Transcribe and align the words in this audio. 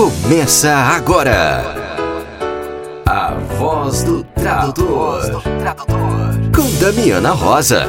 Começa 0.00 0.74
agora. 0.74 1.62
A 3.04 3.34
voz 3.58 4.02
do 4.02 4.24
tradutor. 4.24 5.42
Com 6.56 6.80
Damiana 6.80 7.32
Rosa. 7.32 7.84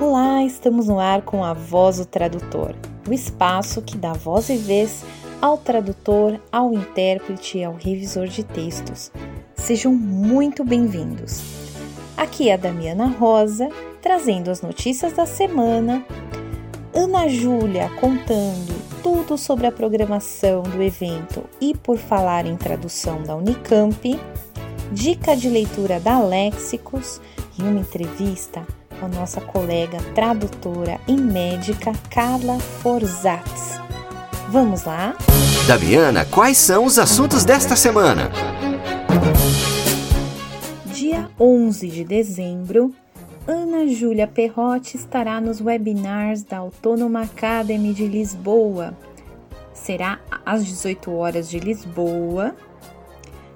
Olá, 0.00 0.42
estamos 0.44 0.86
no 0.86 0.98
ar 0.98 1.20
com 1.20 1.44
a 1.44 1.52
Voz 1.52 1.98
do 1.98 2.06
Tradutor, 2.06 2.74
o 3.06 3.12
espaço 3.12 3.82
que 3.82 3.98
dá 3.98 4.14
voz 4.14 4.48
e 4.48 4.56
vez 4.56 5.04
ao 5.42 5.58
tradutor, 5.58 6.40
ao 6.50 6.72
intérprete 6.72 7.58
e 7.58 7.64
ao 7.64 7.74
revisor 7.74 8.26
de 8.26 8.42
textos. 8.42 9.12
Sejam 9.56 9.92
muito 9.92 10.64
bem-vindos. 10.64 11.42
Aqui 12.16 12.48
é 12.48 12.54
a 12.54 12.56
Damiana 12.56 13.08
Rosa, 13.08 13.68
trazendo 14.00 14.50
as 14.50 14.62
notícias 14.62 15.12
da 15.12 15.26
semana. 15.26 16.02
Ana 16.94 17.28
Júlia 17.28 17.90
contando 18.00 18.77
tudo 19.02 19.38
sobre 19.38 19.66
a 19.66 19.72
programação 19.72 20.62
do 20.62 20.82
evento 20.82 21.44
e 21.60 21.74
por 21.74 21.98
falar 21.98 22.46
em 22.46 22.56
tradução 22.56 23.22
da 23.22 23.36
Unicamp, 23.36 24.18
dica 24.92 25.36
de 25.36 25.48
leitura 25.48 26.00
da 26.00 26.20
Léxicos 26.20 27.20
e 27.58 27.62
uma 27.62 27.80
entrevista 27.80 28.66
com 28.98 29.06
a 29.06 29.08
nossa 29.08 29.40
colega 29.40 29.98
tradutora 30.14 31.00
e 31.06 31.12
médica 31.12 31.92
Carla 32.10 32.58
Forzatz. 32.58 33.78
Vamos 34.48 34.84
lá? 34.84 35.14
Damiana, 35.66 36.24
quais 36.24 36.56
são 36.56 36.84
os 36.84 36.98
assuntos 36.98 37.44
desta 37.44 37.76
semana? 37.76 38.30
Dia 40.86 41.28
11 41.38 41.88
de 41.88 42.04
dezembro, 42.04 42.94
Ana 43.50 43.88
Júlia 43.88 44.26
Perrotti 44.26 44.98
estará 44.98 45.40
nos 45.40 45.58
webinars 45.58 46.42
da 46.42 46.58
Autônoma 46.58 47.22
Academy 47.22 47.94
de 47.94 48.06
Lisboa. 48.06 48.94
Será 49.72 50.20
às 50.44 50.66
18 50.66 51.10
horas 51.10 51.48
de 51.48 51.58
Lisboa, 51.58 52.54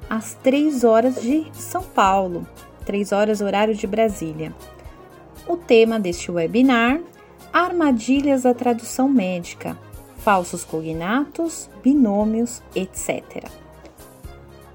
às 0.09 0.33
3 0.37 0.83
horas 0.83 1.21
de 1.21 1.45
São 1.53 1.83
Paulo, 1.83 2.47
3 2.87 3.13
horas 3.13 3.43
horário 3.43 3.75
de 3.75 3.87
Brasília. 3.87 4.55
O 5.47 5.59
tema 5.59 6.01
deste 6.01 6.33
webinar: 6.33 6.99
Armadilhas 7.53 8.45
da 8.45 8.55
tradução 8.55 9.11
médica, 9.11 9.77
falsos 10.17 10.65
cognatos, 10.65 11.69
binômios, 11.83 12.63
etc. 12.75 13.45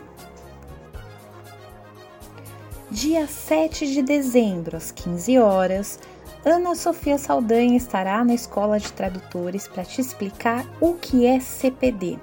Dia 2.90 3.28
7 3.28 3.92
de 3.92 4.02
dezembro, 4.02 4.78
às 4.78 4.92
15 4.92 5.38
horas, 5.40 6.00
Ana 6.46 6.76
Sofia 6.76 7.18
Saldanha 7.18 7.76
estará 7.76 8.24
na 8.24 8.34
Escola 8.34 8.80
de 8.80 8.94
Tradutores 8.94 9.68
para 9.68 9.84
te 9.84 10.00
explicar 10.00 10.66
o 10.80 10.94
que 10.94 11.26
é 11.26 11.40
CPD. 11.40 12.18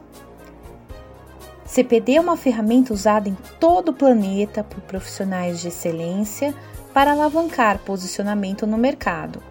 CPD 1.66 2.16
é 2.16 2.20
uma 2.20 2.36
ferramenta 2.36 2.92
usada 2.92 3.28
em 3.28 3.36
todo 3.58 3.88
o 3.88 3.94
planeta 3.94 4.62
por 4.62 4.80
profissionais 4.82 5.60
de 5.60 5.68
excelência 5.68 6.54
para 6.94 7.12
alavancar 7.12 7.78
posicionamento 7.80 8.66
no 8.66 8.78
mercado. 8.78 9.42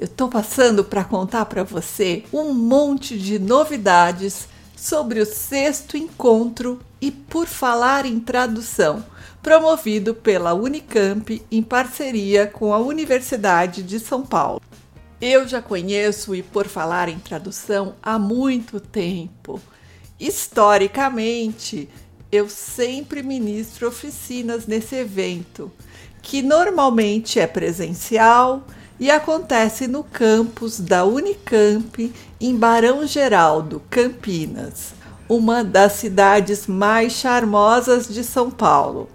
Eu 0.00 0.06
estou 0.06 0.30
passando 0.30 0.82
para 0.82 1.04
contar 1.04 1.44
para 1.44 1.62
você 1.62 2.24
um 2.32 2.54
monte 2.54 3.18
de 3.18 3.38
novidades 3.38 4.48
sobre 4.74 5.20
o 5.20 5.26
sexto 5.26 5.94
encontro 5.94 6.80
e 7.02 7.10
por 7.10 7.46
falar 7.46 8.06
em 8.06 8.18
tradução, 8.18 9.04
promovido 9.42 10.14
pela 10.14 10.54
Unicamp 10.54 11.42
em 11.52 11.62
parceria 11.62 12.46
com 12.46 12.72
a 12.72 12.78
Universidade 12.78 13.82
de 13.82 14.00
São 14.00 14.22
Paulo. 14.22 14.62
Eu 15.20 15.46
já 15.46 15.60
conheço 15.60 16.34
e 16.34 16.42
por 16.42 16.66
falar 16.66 17.10
em 17.10 17.18
tradução 17.18 17.94
há 18.02 18.18
muito 18.18 18.80
tempo. 18.80 19.60
Historicamente, 20.18 21.90
eu 22.32 22.48
sempre 22.48 23.22
ministro 23.22 23.88
oficinas 23.88 24.66
nesse 24.66 24.94
evento, 24.94 25.70
que 26.22 26.40
normalmente 26.40 27.38
é 27.38 27.46
presencial 27.46 28.64
e 29.00 29.10
acontece 29.10 29.88
no 29.88 30.04
campus 30.04 30.78
da 30.78 31.06
Unicamp 31.06 32.12
em 32.38 32.54
Barão 32.54 33.06
Geraldo, 33.06 33.82
Campinas, 33.88 34.92
uma 35.26 35.64
das 35.64 35.94
cidades 35.94 36.66
mais 36.66 37.14
charmosas 37.14 38.06
de 38.06 38.22
São 38.22 38.50
Paulo. 38.50 39.08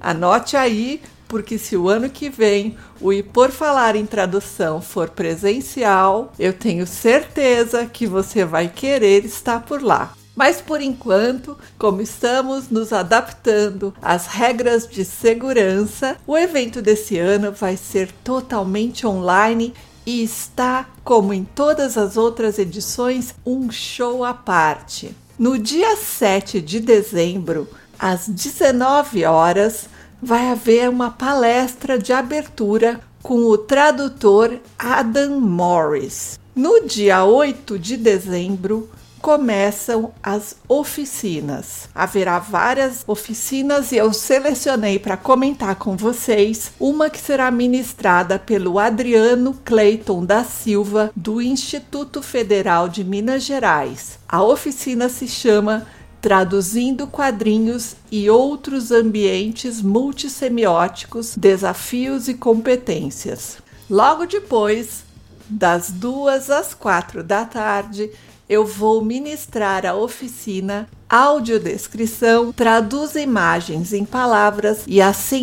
Anote 0.00 0.56
aí, 0.56 1.02
porque 1.28 1.58
se 1.58 1.76
o 1.76 1.86
ano 1.86 2.08
que 2.08 2.30
vem 2.30 2.78
o 2.98 3.12
E 3.12 3.22
Por 3.22 3.50
Falar 3.50 3.94
em 3.94 4.06
Tradução 4.06 4.80
for 4.80 5.10
presencial, 5.10 6.32
eu 6.38 6.54
tenho 6.54 6.86
certeza 6.86 7.84
que 7.84 8.06
você 8.06 8.42
vai 8.42 8.68
querer 8.68 9.24
estar 9.26 9.60
por 9.60 9.82
lá. 9.82 10.14
Mas 10.36 10.60
por 10.60 10.82
enquanto, 10.82 11.56
como 11.78 12.02
estamos 12.02 12.68
nos 12.68 12.92
adaptando 12.92 13.94
às 14.02 14.26
regras 14.26 14.86
de 14.86 15.02
segurança, 15.02 16.18
o 16.26 16.36
evento 16.36 16.82
desse 16.82 17.18
ano 17.18 17.50
vai 17.50 17.74
ser 17.78 18.12
totalmente 18.22 19.06
online 19.06 19.72
e 20.04 20.22
está, 20.22 20.86
como 21.02 21.32
em 21.32 21.42
todas 21.42 21.96
as 21.96 22.18
outras 22.18 22.58
edições, 22.58 23.34
um 23.46 23.70
show 23.70 24.22
à 24.22 24.34
parte. 24.34 25.16
No 25.38 25.58
dia 25.58 25.96
7 25.96 26.60
de 26.60 26.80
dezembro, 26.80 27.66
às 27.98 28.28
19 28.28 29.24
horas, 29.24 29.88
vai 30.22 30.50
haver 30.50 30.88
uma 30.90 31.10
palestra 31.10 31.98
de 31.98 32.12
abertura 32.12 33.00
com 33.22 33.38
o 33.46 33.58
tradutor 33.58 34.58
Adam 34.78 35.40
Morris. 35.40 36.38
No 36.54 36.86
dia 36.86 37.24
8 37.24 37.78
de 37.78 37.96
dezembro, 37.96 38.88
começam 39.20 40.12
as 40.22 40.56
oficinas. 40.68 41.88
Haverá 41.94 42.38
várias 42.38 43.04
oficinas 43.06 43.92
e 43.92 43.96
eu 43.96 44.12
selecionei 44.12 44.98
para 44.98 45.16
comentar 45.16 45.76
com 45.76 45.96
vocês 45.96 46.72
uma 46.78 47.10
que 47.10 47.18
será 47.18 47.50
ministrada 47.50 48.38
pelo 48.38 48.78
Adriano 48.78 49.54
Clayton 49.64 50.24
da 50.24 50.44
Silva, 50.44 51.10
do 51.14 51.40
Instituto 51.42 52.22
Federal 52.22 52.88
de 52.88 53.02
Minas 53.02 53.42
Gerais. 53.42 54.18
A 54.28 54.42
oficina 54.42 55.08
se 55.08 55.26
chama 55.26 55.86
Traduzindo 56.20 57.06
quadrinhos 57.06 57.94
e 58.10 58.28
outros 58.28 58.90
ambientes 58.90 59.80
multissemióticos, 59.80 61.36
desafios 61.36 62.26
e 62.26 62.34
competências. 62.34 63.58
Logo 63.88 64.26
depois, 64.26 65.04
das 65.48 65.90
duas 65.90 66.50
às 66.50 66.74
quatro 66.74 67.22
da 67.22 67.44
tarde, 67.44 68.10
eu 68.48 68.64
vou 68.64 69.04
ministrar 69.04 69.84
a 69.84 69.94
oficina 69.94 70.88
Audiodescrição 71.08 72.52
traduz 72.52 73.14
imagens 73.14 73.92
em 73.92 74.04
palavras 74.04 74.84
e 74.86 75.00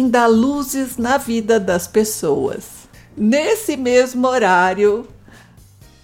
dá 0.09 0.27
luzes 0.27 0.97
na 0.97 1.17
vida 1.17 1.57
das 1.57 1.87
pessoas. 1.87 2.83
Nesse 3.15 3.77
mesmo 3.77 4.27
horário, 4.27 5.07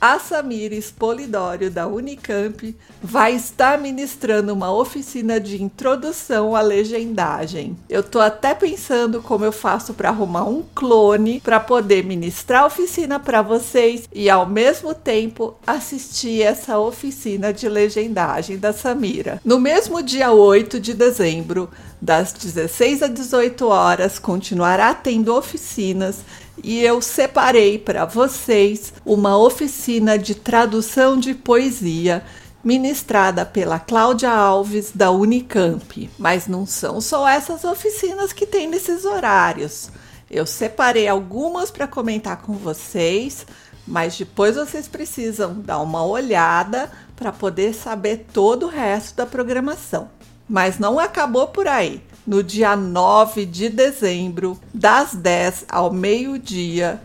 a 0.02 0.18
Samires 0.18 0.92
Polidório, 0.92 1.70
da 1.70 1.86
Unicamp, 1.86 2.76
vai 3.04 3.34
estar 3.34 3.78
ministrando 3.78 4.54
uma 4.54 4.72
oficina 4.72 5.40
de 5.40 5.62
introdução 5.62 6.56
à 6.56 6.62
legendagem. 6.62 7.76
Eu 7.90 8.02
tô 8.02 8.20
até 8.20 8.56
pensando 8.56 9.22
como 9.22 9.44
eu 9.44 9.52
faço 9.52 9.94
para 9.94 10.10
arrumar 10.10 10.46
um 10.46 10.64
clone 10.74 11.42
para 11.42 11.60
poder 11.60 12.06
ministrar 12.06 12.64
a 12.64 12.68
oficina 12.68 13.20
para 13.20 13.42
vocês 13.42 14.08
e 14.14 14.30
ao 14.30 14.46
mesmo 14.46 14.94
tempo 14.94 15.56
assistir 15.68 16.44
essa 16.44 16.80
oficina 16.80 17.52
de 17.52 17.68
legendagem 17.68 18.58
da 18.58 18.72
Samira. 18.72 19.42
No 19.44 19.60
mesmo 19.60 20.02
dia 20.02 20.32
8 20.32 20.80
de 20.80 20.94
dezembro, 20.94 21.70
das 22.02 22.32
16 22.32 23.04
às 23.04 23.14
18 23.14 23.68
horas, 23.68 24.18
continuará 24.18 24.94
tendo 24.94 25.36
oficinas 25.36 26.20
e 26.64 26.84
eu 26.84 27.02
separei 27.02 27.78
para 27.78 28.06
vocês 28.06 28.94
uma 29.06 29.38
oficina 29.38 30.18
de 30.18 30.36
tradução 30.36 31.18
de 31.18 31.34
poesia 31.34 32.24
ministrada 32.64 33.46
pela 33.46 33.80
Cláudia 33.80 34.32
Alves 34.32 34.92
da 34.94 35.12
Unicamp. 35.12 36.10
Mas 36.18 36.48
não 36.48 36.66
são 36.66 37.00
só 37.00 37.28
essas 37.28 37.64
oficinas 37.64 38.34
que 38.34 38.46
tem 38.46 38.68
nesses 38.68 39.06
horários. 39.06 39.90
Eu 40.30 40.46
separei 40.46 41.08
algumas 41.08 41.72
para 41.72 41.88
comentar 41.88 42.42
com 42.42 42.54
vocês, 42.54 43.46
mas 43.88 44.18
depois 44.18 44.56
vocês 44.56 44.88
precisam 44.88 45.60
dar 45.60 45.80
uma 45.80 46.06
olhada 46.06 46.92
para 47.16 47.32
poder 47.32 47.74
saber 47.74 48.28
todo 48.32 48.68
o 48.68 48.70
resto 48.70 49.16
da 49.16 49.26
programação. 49.26 50.10
Mas 50.48 50.78
não 50.78 51.00
acabou 51.00 51.48
por 51.48 51.68
aí. 51.68 52.02
No 52.30 52.44
dia 52.44 52.76
9 52.76 53.44
de 53.44 53.70
dezembro, 53.70 54.56
das 54.72 55.16
10 55.16 55.66
ao 55.68 55.92
meio-dia, 55.92 57.02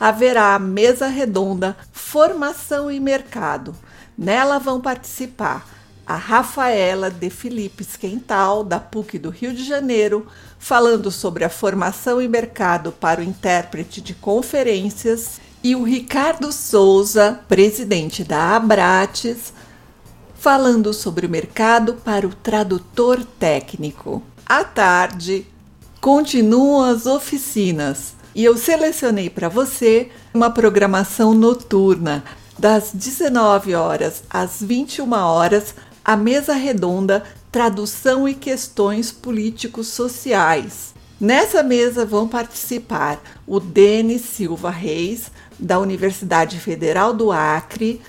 haverá 0.00 0.52
a 0.52 0.58
mesa 0.58 1.06
redonda 1.06 1.76
Formação 1.92 2.90
e 2.90 2.98
Mercado. 2.98 3.72
Nela 4.18 4.58
vão 4.58 4.80
participar 4.80 5.64
a 6.04 6.16
Rafaela 6.16 7.08
de 7.08 7.30
Felipe 7.30 7.84
Esquental, 7.84 8.64
da 8.64 8.80
PUC 8.80 9.16
do 9.16 9.30
Rio 9.30 9.54
de 9.54 9.62
Janeiro, 9.62 10.26
falando 10.58 11.08
sobre 11.08 11.44
a 11.44 11.48
formação 11.48 12.20
e 12.20 12.26
mercado 12.26 12.90
para 12.90 13.20
o 13.20 13.24
intérprete 13.24 14.00
de 14.00 14.12
conferências, 14.12 15.40
e 15.62 15.76
o 15.76 15.84
Ricardo 15.84 16.50
Souza, 16.50 17.38
presidente 17.46 18.24
da 18.24 18.56
Abrates, 18.56 19.52
falando 20.34 20.92
sobre 20.92 21.26
o 21.26 21.30
mercado 21.30 21.94
para 21.94 22.26
o 22.26 22.34
tradutor 22.34 23.24
técnico. 23.38 24.20
À 24.46 24.62
tarde, 24.62 25.46
continuam 26.02 26.82
as 26.82 27.06
oficinas 27.06 28.12
e 28.34 28.44
eu 28.44 28.58
selecionei 28.58 29.30
para 29.30 29.48
você 29.48 30.10
uma 30.34 30.50
programação 30.50 31.32
noturna 31.32 32.22
das 32.58 32.90
19 32.92 33.74
horas 33.74 34.22
às 34.28 34.60
21 34.60 35.10
horas 35.14 35.74
a 36.04 36.14
mesa 36.14 36.52
redonda 36.52 37.24
Tradução 37.50 38.28
e 38.28 38.34
Questões 38.34 39.10
Políticos 39.10 39.88
Sociais. 39.88 40.94
Nessa 41.18 41.62
mesa 41.62 42.04
vão 42.04 42.28
participar 42.28 43.22
o 43.46 43.58
Denis 43.58 44.20
Silva 44.22 44.68
Reis, 44.68 45.30
da 45.58 45.78
Universidade 45.78 46.60
Federal 46.60 47.14
do 47.14 47.32
Acre, 47.32 48.02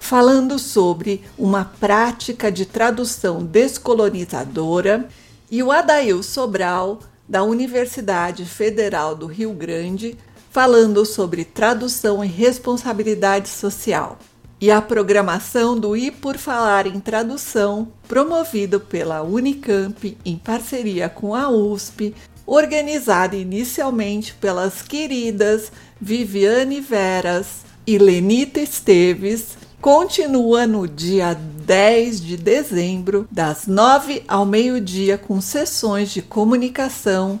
falando 0.00 0.58
sobre 0.58 1.22
uma 1.38 1.64
prática 1.64 2.50
de 2.50 2.66
tradução 2.66 3.44
descolonizadora, 3.44 5.08
e 5.50 5.62
o 5.62 5.70
Adail 5.70 6.22
Sobral, 6.22 7.00
da 7.28 7.42
Universidade 7.42 8.44
Federal 8.44 9.14
do 9.14 9.26
Rio 9.26 9.52
Grande, 9.52 10.16
falando 10.50 11.04
sobre 11.04 11.44
tradução 11.44 12.24
e 12.24 12.28
responsabilidade 12.28 13.48
social. 13.48 14.18
E 14.58 14.70
a 14.70 14.80
programação 14.80 15.78
do 15.78 15.96
I 15.96 16.10
por 16.10 16.38
Falar 16.38 16.86
em 16.86 16.98
Tradução, 16.98 17.88
promovido 18.08 18.80
pela 18.80 19.22
Unicamp 19.22 20.16
em 20.24 20.36
parceria 20.36 21.08
com 21.10 21.34
a 21.34 21.50
USP, 21.50 22.14
organizada 22.46 23.36
inicialmente 23.36 24.32
pelas 24.34 24.80
queridas 24.80 25.70
Viviane 26.00 26.80
Veras 26.80 27.66
e 27.86 27.98
Lenita 27.98 28.60
Esteves, 28.60 29.58
continua 29.86 30.66
no 30.66 30.88
dia 30.88 31.32
10 31.32 32.20
de 32.20 32.36
dezembro, 32.36 33.28
das 33.30 33.68
9 33.68 34.24
ao 34.26 34.44
meio-dia, 34.44 35.16
com 35.16 35.40
sessões 35.40 36.10
de 36.10 36.20
comunicação, 36.20 37.38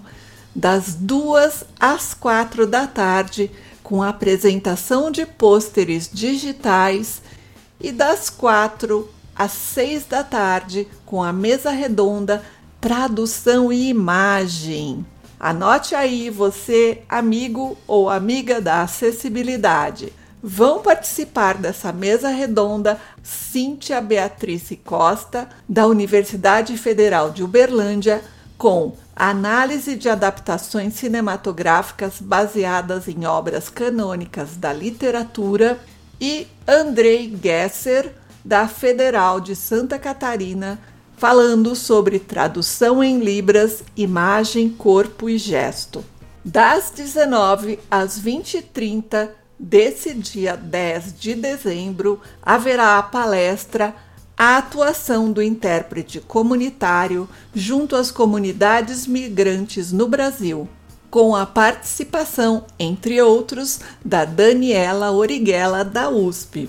das 0.54 0.94
2 0.94 1.64
às 1.80 2.14
4 2.14 2.64
da 2.64 2.86
tarde 2.86 3.50
com 3.82 4.00
apresentação 4.00 5.10
de 5.10 5.26
pôsteres 5.26 6.08
digitais 6.12 7.20
e 7.80 7.90
das 7.90 8.30
quatro 8.30 9.10
às 9.34 9.50
seis 9.50 10.04
da 10.04 10.22
tarde 10.22 10.86
com 11.04 11.24
a 11.24 11.32
mesa 11.32 11.72
redonda 11.72 12.44
tradução 12.80 13.72
e 13.72 13.88
imagem. 13.88 15.04
Anote 15.40 15.96
aí 15.96 16.30
você, 16.30 17.02
amigo 17.08 17.76
ou 17.88 18.08
amiga 18.08 18.60
da 18.60 18.82
acessibilidade. 18.82 20.12
Vão 20.48 20.80
participar 20.80 21.58
dessa 21.58 21.92
mesa 21.92 22.28
redonda 22.28 23.00
Cíntia 23.20 24.00
Beatriz 24.00 24.70
Costa, 24.84 25.48
da 25.68 25.88
Universidade 25.88 26.78
Federal 26.78 27.32
de 27.32 27.42
Uberlândia, 27.42 28.22
com 28.56 28.92
análise 29.16 29.96
de 29.96 30.08
adaptações 30.08 30.94
cinematográficas 30.94 32.20
baseadas 32.20 33.08
em 33.08 33.26
obras 33.26 33.68
canônicas 33.68 34.56
da 34.56 34.72
literatura, 34.72 35.80
e 36.20 36.46
Andrei 36.64 37.36
Gesser, 37.42 38.14
da 38.44 38.68
Federal 38.68 39.40
de 39.40 39.56
Santa 39.56 39.98
Catarina, 39.98 40.78
falando 41.16 41.74
sobre 41.74 42.20
tradução 42.20 43.02
em 43.02 43.18
Libras, 43.18 43.82
imagem, 43.96 44.68
corpo 44.68 45.28
e 45.28 45.38
gesto. 45.38 46.04
Das 46.44 46.92
19 46.94 47.80
às 47.90 48.20
20h30 48.20 49.30
desse 49.58 50.14
dia 50.14 50.56
10 50.56 51.18
de 51.18 51.34
dezembro, 51.34 52.20
haverá 52.42 52.98
a 52.98 53.02
palestra 53.02 53.94
a 54.36 54.58
atuação 54.58 55.32
do 55.32 55.42
intérprete 55.42 56.20
comunitário 56.20 57.26
junto 57.54 57.96
às 57.96 58.10
comunidades 58.10 59.06
migrantes 59.06 59.92
no 59.92 60.06
Brasil, 60.06 60.68
com 61.10 61.34
a 61.34 61.46
participação, 61.46 62.66
entre 62.78 63.20
outros, 63.22 63.80
da 64.04 64.26
Daniela 64.26 65.10
Origuela 65.10 65.82
da 65.82 66.10
USP. 66.10 66.68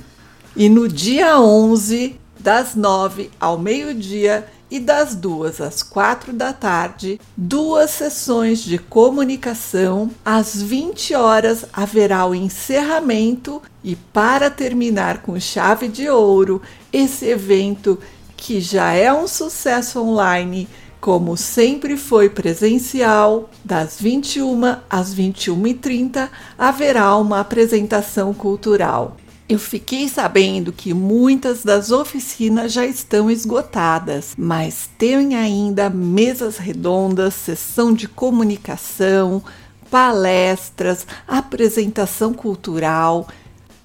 E 0.56 0.70
no 0.70 0.88
dia 0.88 1.40
11, 1.42 2.18
das 2.40 2.74
9 2.74 3.30
ao 3.38 3.60
meio-dia, 3.60 4.48
e 4.70 4.80
das 4.80 5.16
duas 5.16 5.62
às 5.62 5.82
quatro 5.82 6.34
da 6.34 6.54
tarde, 6.54 7.20
duas 7.36 7.92
sessões 7.92 8.60
de 8.60 8.78
comunicação. 8.78 10.12
Às 10.24 10.62
20 10.62 11.16
horas 11.16 11.66
haverá 11.72 12.26
o 12.26 12.36
encerramento 12.36 13.62
e 13.84 13.96
para 13.96 14.50
terminar 14.50 15.22
com 15.22 15.40
chave 15.40 15.88
de 15.88 16.10
ouro, 16.10 16.62
esse 16.92 17.26
evento 17.26 17.98
que 18.36 18.62
já 18.62 18.92
é 18.92 19.12
um 19.12 19.28
sucesso 19.28 20.00
online, 20.02 20.68
como 21.00 21.38
sempre 21.38 21.96
foi 21.96 22.30
presencial, 22.30 23.50
das 23.64 24.00
21 24.00 24.78
às 24.90 25.16
21h30 25.16 26.30
haverá 26.58 27.16
uma 27.16 27.40
apresentação 27.40 28.34
cultural. 28.34 29.16
Eu 29.50 29.60
fiquei 29.60 30.10
sabendo 30.10 30.74
que 30.74 30.94
muitas 30.94 31.64
das 31.64 31.90
oficinas 31.90 32.74
já 32.74 32.86
estão 32.86 33.32
esgotadas, 33.32 34.34
mas 34.38 34.90
tem 34.98 35.36
ainda 35.36 35.90
mesas 35.90 36.58
redondas, 36.58 37.34
sessão 37.34 37.94
de 37.94 38.10
comunicação, 38.10 39.42
palestras, 39.90 41.08
apresentação 41.26 42.34
cultural. 42.34 43.26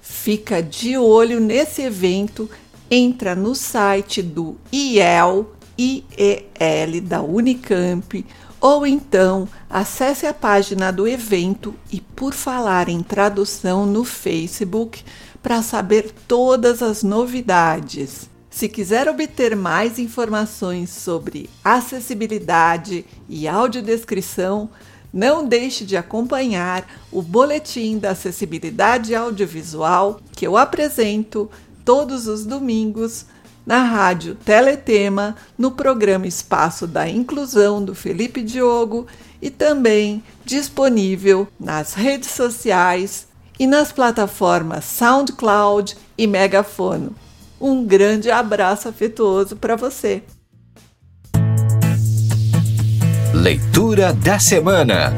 Fica 0.01 0.61
de 0.61 0.97
olho 0.97 1.39
nesse 1.39 1.81
evento, 1.81 2.49
entra 2.91 3.33
no 3.33 3.55
site 3.55 4.21
do 4.21 4.57
IEL, 4.69 5.49
IEL 5.77 7.01
da 7.03 7.21
Unicamp, 7.21 8.25
ou 8.59 8.85
então 8.85 9.47
acesse 9.69 10.25
a 10.25 10.33
página 10.33 10.91
do 10.91 11.07
evento 11.07 11.73
e 11.89 12.01
por 12.01 12.33
falar 12.33 12.89
em 12.89 13.01
tradução 13.01 13.85
no 13.85 14.03
Facebook 14.03 15.05
para 15.43 15.61
saber 15.61 16.11
todas 16.25 16.81
as 16.81 17.03
novidades. 17.03 18.29
Se 18.49 18.69
quiser 18.69 19.09
obter 19.09 19.55
mais 19.55 19.99
informações 19.99 20.89
sobre 20.89 21.49
acessibilidade 21.63 23.05
e 23.27 23.47
audiodescrição, 23.47 24.69
não 25.13 25.45
deixe 25.45 25.83
de 25.83 25.97
acompanhar 25.97 26.87
o 27.11 27.21
Boletim 27.21 27.97
da 27.97 28.11
Acessibilidade 28.11 29.13
Audiovisual 29.13 30.19
que 30.31 30.47
eu 30.47 30.55
apresento 30.55 31.51
todos 31.83 32.27
os 32.27 32.45
domingos 32.45 33.25
na 33.65 33.83
rádio 33.83 34.35
Teletema, 34.35 35.35
no 35.57 35.71
programa 35.71 36.27
Espaço 36.27 36.87
da 36.87 37.07
Inclusão 37.07 37.83
do 37.83 37.93
Felipe 37.93 38.41
Diogo 38.41 39.07
e 39.41 39.49
também 39.49 40.23
disponível 40.45 41.47
nas 41.59 41.93
redes 41.93 42.29
sociais 42.31 43.27
e 43.59 43.67
nas 43.67 43.91
plataformas 43.91 44.85
SoundCloud 44.85 45.95
e 46.17 46.27
Megafono. 46.27 47.15
Um 47.59 47.85
grande 47.85 48.29
abraço 48.29 48.89
afetuoso 48.89 49.55
para 49.55 49.75
você. 49.75 50.23
Leitura 53.33 54.13
da 54.13 54.37
semana 54.37 55.13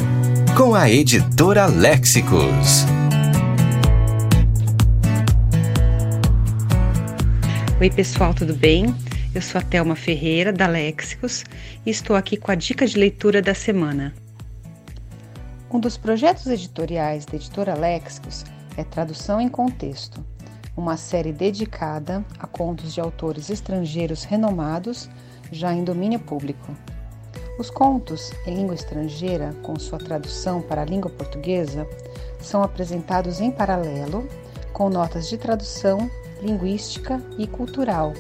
com 0.56 0.74
a 0.74 0.90
editora 0.90 1.66
Léxicos. 1.66 2.86
Oi, 7.80 7.90
pessoal, 7.90 8.34
tudo 8.34 8.54
bem? 8.54 8.96
Eu 9.34 9.42
sou 9.42 9.60
a 9.60 9.62
Thelma 9.62 9.98
Ferreira, 9.98 10.54
da 10.54 10.66
Léxicos, 10.66 11.44
e 11.86 11.90
estou 11.90 12.16
aqui 12.16 12.38
com 12.38 12.52
a 12.52 12.56
dica 12.56 12.88
de 12.88 12.98
leitura 12.98 13.42
da 13.42 13.54
semana. 13.54 14.14
Um 15.72 15.80
dos 15.80 15.98
projetos 15.98 16.46
editoriais 16.46 17.26
da 17.26 17.36
editora 17.36 17.74
Léxicos 17.74 18.46
é 18.78 18.84
Tradução 18.84 19.42
em 19.42 19.50
Contexto. 19.50 20.24
uma 20.78 20.96
série 20.96 21.32
dedicada 21.32 22.24
a 22.38 22.46
contos 22.46 22.94
de 22.94 23.02
autores 23.02 23.50
estrangeiros 23.50 24.26
renomados, 24.26 25.10
já 25.52 25.74
em 25.74 25.84
domínio 25.84 26.20
público. 26.20 26.76
Os 27.58 27.70
contos 27.70 28.32
em 28.46 28.56
língua 28.56 28.76
estrangeira, 28.76 29.56
com 29.64 29.80
sua 29.80 29.98
tradução 29.98 30.62
para 30.62 30.82
a 30.82 30.86
língua 30.86 31.10
portuguesa, 31.10 31.88
são 32.42 32.62
apresentados 32.62 33.40
em 33.40 33.50
paralelo, 33.50 34.28
com 34.74 34.90
notas 34.90 35.30
de 35.30 35.38
tradução, 35.38 36.12
linguística 36.42 37.22
e 37.38 37.48
cultural. 37.48 38.14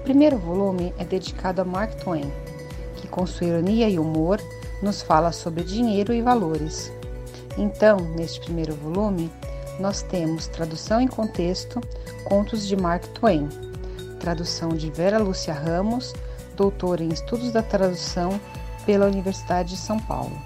O 0.00 0.02
primeiro 0.02 0.36
volume 0.36 0.92
é 0.98 1.04
dedicado 1.04 1.62
a 1.62 1.64
Mark 1.64 1.94
Twain, 2.02 2.30
que, 2.96 3.06
com 3.06 3.24
sua 3.26 3.46
ironia 3.46 3.88
e 3.88 3.98
humor, 3.98 4.40
nos 4.82 5.02
fala 5.02 5.32
sobre 5.32 5.64
dinheiro 5.64 6.12
e 6.12 6.22
valores. 6.22 6.92
Então, 7.56 7.98
neste 8.16 8.40
primeiro 8.40 8.74
volume, 8.74 9.30
nós 9.78 10.02
temos 10.02 10.46
tradução 10.46 11.00
em 11.00 11.08
contexto, 11.08 11.80
contos 12.24 12.66
de 12.66 12.76
Mark 12.76 13.06
Twain, 13.08 13.48
tradução 14.20 14.70
de 14.70 14.90
Vera 14.90 15.18
Lúcia 15.18 15.54
Ramos, 15.54 16.12
doutora 16.56 17.02
em 17.02 17.08
estudos 17.08 17.52
da 17.52 17.62
tradução 17.62 18.40
pela 18.84 19.06
Universidade 19.06 19.70
de 19.70 19.76
São 19.76 19.98
Paulo. 19.98 20.36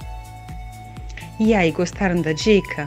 E 1.39 1.55
aí, 1.55 1.71
gostaram 1.73 2.23
da 2.23 2.33
dica? 2.33 2.87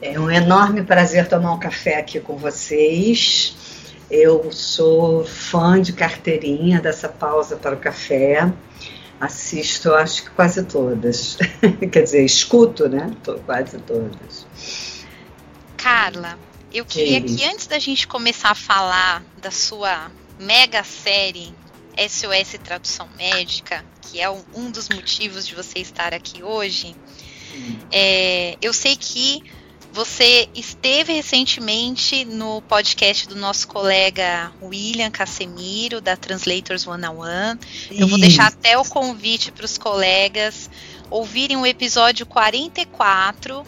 É 0.00 0.18
um 0.18 0.30
enorme 0.30 0.82
prazer 0.82 1.28
tomar 1.28 1.52
um 1.52 1.58
café 1.58 1.98
aqui 1.98 2.18
com 2.18 2.36
vocês. 2.36 3.54
Eu 4.10 4.50
sou 4.50 5.24
fã 5.24 5.80
de 5.80 5.92
carteirinha 5.92 6.80
dessa 6.80 7.08
pausa 7.08 7.56
para 7.56 7.74
o 7.74 7.78
café. 7.78 8.50
Assisto, 9.22 9.94
acho 9.94 10.24
que 10.24 10.30
quase 10.30 10.64
todas. 10.64 11.38
Quer 11.92 12.02
dizer, 12.02 12.24
escuto, 12.24 12.88
né? 12.88 13.16
Quase 13.46 13.78
todas. 13.78 14.44
Carla, 15.76 16.36
eu 16.72 16.84
queria 16.84 17.20
que 17.20 17.44
antes 17.44 17.68
da 17.68 17.78
gente 17.78 18.08
começar 18.08 18.50
a 18.50 18.54
falar 18.56 19.22
da 19.40 19.52
sua 19.52 20.10
mega 20.40 20.82
série 20.82 21.54
SOS 21.96 22.58
Tradução 22.64 23.08
Médica, 23.16 23.84
que 24.00 24.20
é 24.20 24.28
um, 24.28 24.42
um 24.56 24.70
dos 24.72 24.88
motivos 24.88 25.46
de 25.46 25.54
você 25.54 25.78
estar 25.78 26.12
aqui 26.12 26.42
hoje, 26.42 26.96
hum. 27.54 27.78
é, 27.92 28.56
eu 28.60 28.72
sei 28.72 28.96
que 28.96 29.40
você 29.92 30.48
esteve 30.54 31.12
recentemente 31.12 32.24
no 32.24 32.62
podcast 32.62 33.28
do 33.28 33.36
nosso 33.36 33.68
colega 33.68 34.50
William 34.62 35.10
Casemiro, 35.10 36.00
da 36.00 36.16
Translators 36.16 36.86
One 36.86 37.06
on 37.06 37.18
One. 37.18 37.60
Eu 37.90 38.08
vou 38.08 38.18
deixar 38.18 38.46
até 38.46 38.78
o 38.78 38.84
convite 38.84 39.52
para 39.52 39.66
os 39.66 39.76
colegas 39.76 40.70
ouvirem 41.10 41.58
o 41.58 41.66
episódio 41.66 42.24
44 42.24 43.66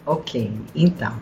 Ok, 0.04 0.50
então. 0.74 1.20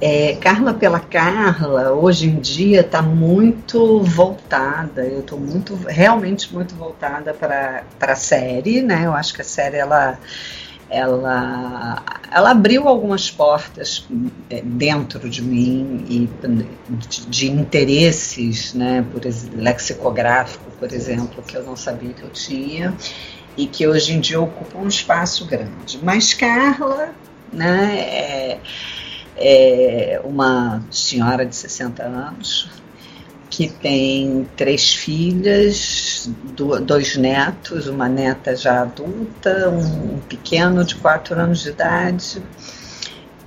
É, 0.00 0.36
Carla 0.36 0.74
pela 0.74 1.00
Carla, 1.00 1.92
hoje 1.92 2.28
em 2.28 2.38
dia 2.38 2.82
está 2.82 3.02
muito 3.02 4.00
voltada, 4.02 5.04
eu 5.04 5.20
estou 5.20 5.40
muito, 5.40 5.74
realmente 5.74 6.54
muito 6.54 6.74
voltada 6.76 7.34
para 7.34 7.84
a 8.00 8.14
série, 8.14 8.80
né? 8.80 9.06
Eu 9.06 9.12
acho 9.12 9.34
que 9.34 9.40
a 9.40 9.44
série 9.44 9.76
ela 9.76 10.18
ela, 10.90 12.02
ela 12.30 12.50
abriu 12.50 12.88
algumas 12.88 13.30
portas 13.30 14.06
é, 14.48 14.62
dentro 14.62 15.28
de 15.28 15.42
mim 15.42 16.04
e 16.08 16.30
de, 16.88 17.26
de 17.26 17.50
interesses, 17.50 18.72
né, 18.72 19.04
por 19.12 19.20
lexicográfico, 19.54 20.64
por 20.78 20.90
exemplo, 20.92 21.42
que 21.42 21.56
eu 21.56 21.62
não 21.62 21.76
sabia 21.76 22.12
que 22.14 22.22
eu 22.22 22.30
tinha 22.30 22.94
e 23.56 23.66
que 23.66 23.86
hoje 23.86 24.14
em 24.14 24.20
dia 24.20 24.40
ocupa 24.40 24.78
um 24.78 24.88
espaço 24.88 25.44
grande. 25.44 25.98
Mas 26.02 26.32
Carla, 26.32 27.12
né, 27.52 27.98
é, 27.98 28.58
é 29.38 30.20
uma 30.24 30.82
senhora 30.90 31.46
de 31.46 31.54
60 31.54 32.02
anos, 32.02 32.68
que 33.50 33.68
tem 33.68 34.46
três 34.56 34.94
filhas, 34.94 36.28
dois 36.84 37.16
netos, 37.16 37.86
uma 37.86 38.08
neta 38.08 38.54
já 38.54 38.82
adulta, 38.82 39.70
um 39.70 40.18
pequeno 40.28 40.84
de 40.84 40.94
quatro 40.96 41.38
anos 41.38 41.62
de 41.62 41.70
idade, 41.70 42.42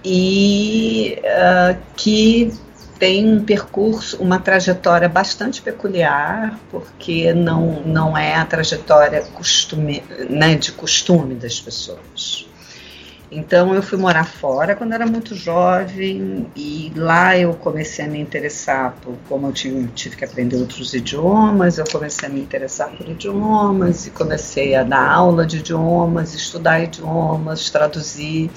e 0.04 1.20
uh, 1.20 1.78
que 1.96 2.52
tem 2.98 3.28
um 3.28 3.44
percurso, 3.44 4.18
uma 4.18 4.40
trajetória 4.40 5.10
bastante 5.10 5.62
peculiar, 5.62 6.60
porque 6.70 7.34
não, 7.34 7.82
não 7.82 8.16
é 8.16 8.36
a 8.36 8.46
trajetória 8.46 9.22
costume, 9.34 10.04
né, 10.30 10.56
de 10.56 10.72
costume 10.72 11.34
das 11.34 11.60
pessoas. 11.60 12.48
Então 13.32 13.74
eu 13.74 13.82
fui 13.82 13.98
morar 13.98 14.26
fora 14.26 14.76
quando 14.76 14.92
era 14.92 15.06
muito 15.06 15.34
jovem 15.36 16.48
e 16.54 16.92
lá 16.94 17.38
eu 17.38 17.54
comecei 17.54 18.04
a 18.04 18.08
me 18.08 18.20
interessar 18.20 18.94
por 19.02 19.16
como 19.30 19.48
eu 19.48 19.54
tive, 19.54 19.88
tive, 19.96 20.18
que 20.18 20.26
aprender 20.26 20.58
outros 20.58 20.94
idiomas, 20.94 21.78
eu 21.78 21.86
comecei 21.90 22.28
a 22.28 22.32
me 22.32 22.42
interessar 22.42 22.90
por 22.90 23.08
idiomas 23.08 24.06
e 24.06 24.10
comecei 24.10 24.76
a 24.76 24.84
dar 24.84 25.10
aula 25.10 25.46
de 25.46 25.60
idiomas, 25.60 26.36
estudar 26.36 26.84
idiomas, 26.84 27.70
traduzir. 27.70 28.52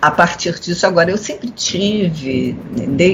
A 0.00 0.10
partir 0.10 0.58
disso, 0.58 0.86
agora 0.86 1.10
eu 1.10 1.18
sempre 1.18 1.50
tive, 1.50 2.56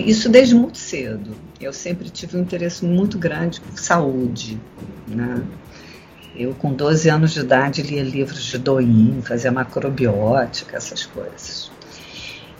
isso 0.06 0.28
desde 0.28 0.54
muito 0.54 0.78
cedo, 0.78 1.36
eu 1.60 1.72
sempre 1.72 2.08
tive 2.08 2.36
um 2.36 2.40
interesse 2.40 2.84
muito 2.84 3.18
grande 3.18 3.60
por 3.60 3.78
saúde, 3.78 4.58
né? 5.06 5.42
Eu, 6.36 6.54
com 6.54 6.72
12 6.72 7.08
anos 7.08 7.32
de 7.32 7.40
idade, 7.40 7.82
lia 7.82 8.02
livros 8.02 8.44
de 8.44 8.58
Doim, 8.58 9.20
fazia 9.22 9.50
macrobiótica, 9.50 10.76
essas 10.76 11.04
coisas. 11.06 11.70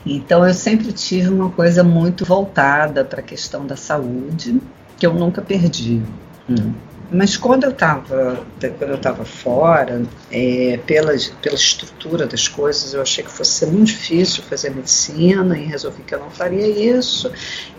Então, 0.05 0.45
eu 0.47 0.53
sempre 0.53 0.91
tive 0.91 1.29
uma 1.29 1.49
coisa 1.49 1.83
muito 1.83 2.25
voltada 2.25 3.03
para 3.03 3.19
a 3.19 3.23
questão 3.23 3.65
da 3.65 3.75
saúde, 3.75 4.61
que 4.97 5.05
eu 5.05 5.13
nunca 5.13 5.41
perdi. 5.41 6.01
Hum. 6.49 6.73
Mas 7.11 7.35
quando 7.35 7.63
eu 7.63 7.71
estava 7.71 8.45
quando 8.77 8.91
eu 8.91 9.25
fora, 9.25 10.03
é, 10.31 10.79
pela, 10.85 11.11
pela 11.41 11.55
estrutura 11.55 12.27
das 12.27 12.47
coisas, 12.47 12.93
eu 12.93 13.01
achei 13.01 13.23
que 13.23 13.31
fosse 13.31 13.65
muito 13.65 13.87
difícil 13.87 14.43
fazer 14.43 14.69
medicina 14.69 15.57
e 15.57 15.65
resolvi 15.65 16.03
que 16.03 16.13
eu 16.13 16.19
não 16.19 16.29
faria 16.29 16.67
isso. 16.67 17.31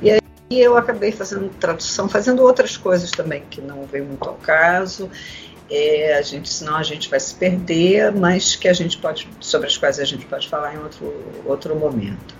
E 0.02 0.10
aí 0.10 0.20
eu 0.50 0.76
acabei 0.76 1.12
fazendo 1.12 1.48
tradução, 1.60 2.08
fazendo 2.08 2.42
outras 2.42 2.76
coisas 2.76 3.12
também 3.12 3.44
que 3.48 3.60
não 3.60 3.84
veio 3.84 4.04
muito 4.04 4.28
ao 4.28 4.34
caso 4.34 5.08
é, 5.70 6.16
a 6.18 6.22
gente, 6.22 6.48
senão 6.48 6.76
a 6.76 6.82
gente 6.82 7.08
vai 7.08 7.20
se 7.20 7.34
perder, 7.34 8.12
mas 8.12 8.56
que 8.56 8.68
a 8.68 8.72
gente 8.72 8.98
pode, 8.98 9.28
sobre 9.38 9.68
as 9.68 9.76
quais 9.76 10.00
a 10.00 10.04
gente 10.04 10.26
pode 10.26 10.48
falar 10.48 10.74
em 10.74 10.78
outro, 10.78 11.14
outro 11.46 11.76
momento. 11.76 12.34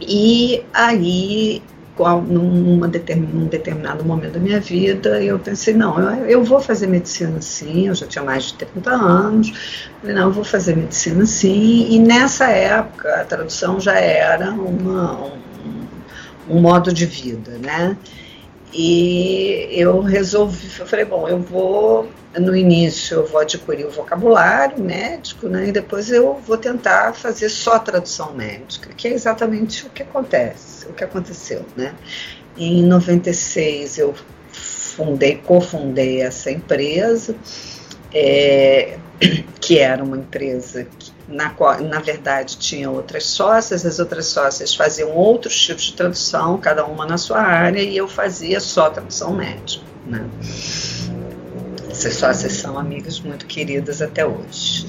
E 0.00 0.64
aí, 0.72 1.62
numa 1.98 2.88
num 2.88 3.46
determinado 3.46 4.04
momento 4.04 4.34
da 4.34 4.40
minha 4.40 4.60
vida, 4.60 5.22
eu 5.22 5.38
pensei, 5.38 5.74
não, 5.74 5.98
eu, 5.98 6.26
eu, 6.26 6.44
vou 6.44 6.60
fazer 6.60 6.86
medicina 6.86 7.40
sim, 7.42 7.88
eu 7.88 7.94
já 7.94 8.06
tinha 8.06 8.24
mais 8.24 8.44
de 8.44 8.54
30 8.54 8.90
anos, 8.90 9.52
falei, 10.00 10.16
não, 10.16 10.22
eu 10.22 10.32
vou 10.32 10.44
fazer 10.44 10.76
medicina 10.76 11.26
sim, 11.26 11.88
e 11.90 11.98
nessa 11.98 12.48
época 12.48 13.20
a 13.20 13.24
tradução 13.24 13.78
já 13.78 13.98
era 13.98 14.50
uma, 14.50 15.24
um, 15.24 15.38
um 16.48 16.60
modo 16.60 16.92
de 16.92 17.04
vida, 17.04 17.58
né? 17.58 17.96
E 18.72 19.68
eu 19.72 20.00
resolvi, 20.00 20.68
eu 20.78 20.86
falei, 20.86 21.04
bom, 21.04 21.28
eu 21.28 21.40
vou, 21.40 22.08
no 22.38 22.54
início 22.54 23.16
eu 23.16 23.26
vou 23.26 23.40
adquirir 23.40 23.84
o 23.84 23.90
vocabulário 23.90 24.80
médico, 24.80 25.48
né, 25.48 25.68
e 25.68 25.72
depois 25.72 26.10
eu 26.10 26.34
vou 26.46 26.56
tentar 26.56 27.12
fazer 27.14 27.48
só 27.48 27.80
tradução 27.80 28.32
médica, 28.32 28.90
que 28.96 29.08
é 29.08 29.12
exatamente 29.12 29.86
o 29.86 29.90
que 29.90 30.02
acontece, 30.02 30.86
o 30.86 30.92
que 30.92 31.02
aconteceu, 31.02 31.64
né. 31.76 31.94
Em 32.56 32.84
96 32.84 33.98
eu 33.98 34.14
fundei, 34.52 35.36
cofundei 35.36 36.20
essa 36.20 36.50
empresa, 36.50 37.34
é, 38.14 38.98
que 39.60 39.78
era 39.78 40.02
uma 40.02 40.16
empresa 40.16 40.86
que 40.98 41.09
na 41.30 41.54
na 41.80 42.00
verdade, 42.00 42.58
tinha 42.58 42.90
outras 42.90 43.24
sócias, 43.24 43.86
as 43.86 43.98
outras 43.98 44.26
sócias 44.26 44.74
faziam 44.74 45.10
outros 45.10 45.58
tipos 45.58 45.84
de 45.84 45.92
tradução, 45.94 46.58
cada 46.58 46.84
uma 46.84 47.06
na 47.06 47.16
sua 47.16 47.40
área, 47.40 47.80
e 47.80 47.96
eu 47.96 48.08
fazia 48.08 48.58
só 48.60 48.90
tradução 48.90 49.32
médica. 49.32 49.84
Né? 50.06 50.28
Essas 51.88 52.14
sócias 52.14 52.54
são 52.54 52.78
amigas 52.78 53.20
muito 53.20 53.46
queridas 53.46 54.02
até 54.02 54.26
hoje. 54.26 54.86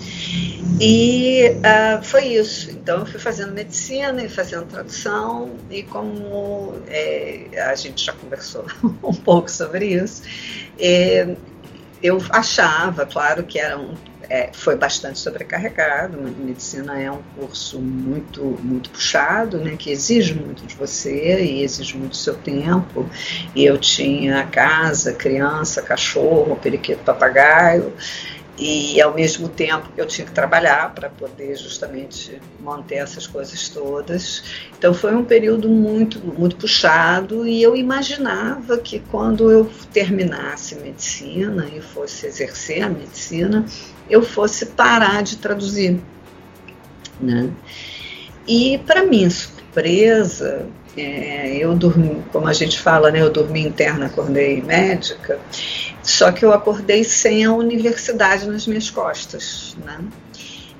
E 0.79 1.57
uh, 1.57 2.03
foi 2.03 2.25
isso. 2.25 2.71
Então, 2.71 2.99
eu 2.99 3.05
fui 3.05 3.19
fazendo 3.19 3.53
medicina 3.53 4.23
e 4.23 4.29
fazendo 4.29 4.65
tradução, 4.65 5.51
e 5.69 5.83
como 5.83 6.81
é, 6.87 7.47
a 7.69 7.75
gente 7.75 8.05
já 8.05 8.13
conversou 8.13 8.65
um 9.03 9.13
pouco 9.13 9.49
sobre 9.49 9.85
isso, 9.85 10.23
é, 10.79 11.35
eu 12.01 12.17
achava, 12.31 13.05
claro, 13.05 13.43
que 13.43 13.59
era 13.59 13.77
um 13.77 13.93
é, 14.31 14.49
foi 14.53 14.77
bastante 14.77 15.19
sobrecarregado. 15.19 16.17
Medicina 16.17 16.97
é 16.97 17.11
um 17.11 17.21
curso 17.37 17.79
muito, 17.79 18.41
muito 18.63 18.89
puxado, 18.89 19.57
né, 19.57 19.75
que 19.77 19.91
exige 19.91 20.33
muito 20.33 20.65
de 20.65 20.73
você 20.73 21.43
e 21.43 21.61
exige 21.61 21.97
muito 21.97 22.11
do 22.11 22.17
seu 22.17 22.35
tempo. 22.35 23.09
E 23.53 23.65
eu 23.65 23.77
tinha 23.77 24.45
casa, 24.45 25.11
criança, 25.11 25.81
cachorro, 25.81 26.55
periquito, 26.55 27.03
papagaio 27.03 27.91
e 28.57 29.01
ao 29.01 29.13
mesmo 29.13 29.49
tempo 29.49 29.89
eu 29.97 30.05
tinha 30.05 30.25
que 30.25 30.31
trabalhar 30.31 30.93
para 30.93 31.09
poder 31.09 31.55
justamente 31.55 32.39
manter 32.59 32.95
essas 32.95 33.25
coisas 33.25 33.67
todas. 33.69 34.43
Então 34.77 34.93
foi 34.93 35.15
um 35.15 35.25
período 35.25 35.67
muito 35.67 36.19
muito 36.19 36.55
puxado 36.55 37.47
e 37.47 37.61
eu 37.61 37.75
imaginava 37.75 38.77
que 38.77 38.99
quando 38.99 39.51
eu 39.51 39.69
terminasse 39.91 40.75
medicina 40.75 41.67
e 41.75 41.81
fosse 41.81 42.27
exercer 42.27 42.83
a 42.83 42.89
medicina, 42.89 43.65
eu 44.11 44.21
fosse 44.21 44.67
parar 44.67 45.23
de 45.23 45.37
traduzir, 45.37 45.99
né? 47.19 47.49
E 48.47 48.77
para 48.79 49.05
minha 49.05 49.29
surpresa, 49.29 50.67
é, 50.97 51.55
eu 51.55 51.73
dormi, 51.75 52.21
como 52.31 52.47
a 52.47 52.53
gente 52.53 52.79
fala, 52.79 53.09
né, 53.09 53.21
eu 53.21 53.29
dormi 53.29 53.61
interna, 53.61 54.07
acordei 54.07 54.61
médica, 54.61 55.39
só 56.03 56.31
que 56.31 56.43
eu 56.43 56.51
acordei 56.51 57.03
sem 57.03 57.45
a 57.45 57.53
universidade 57.53 58.45
nas 58.47 58.67
minhas 58.67 58.89
costas, 58.89 59.75
né? 59.85 59.99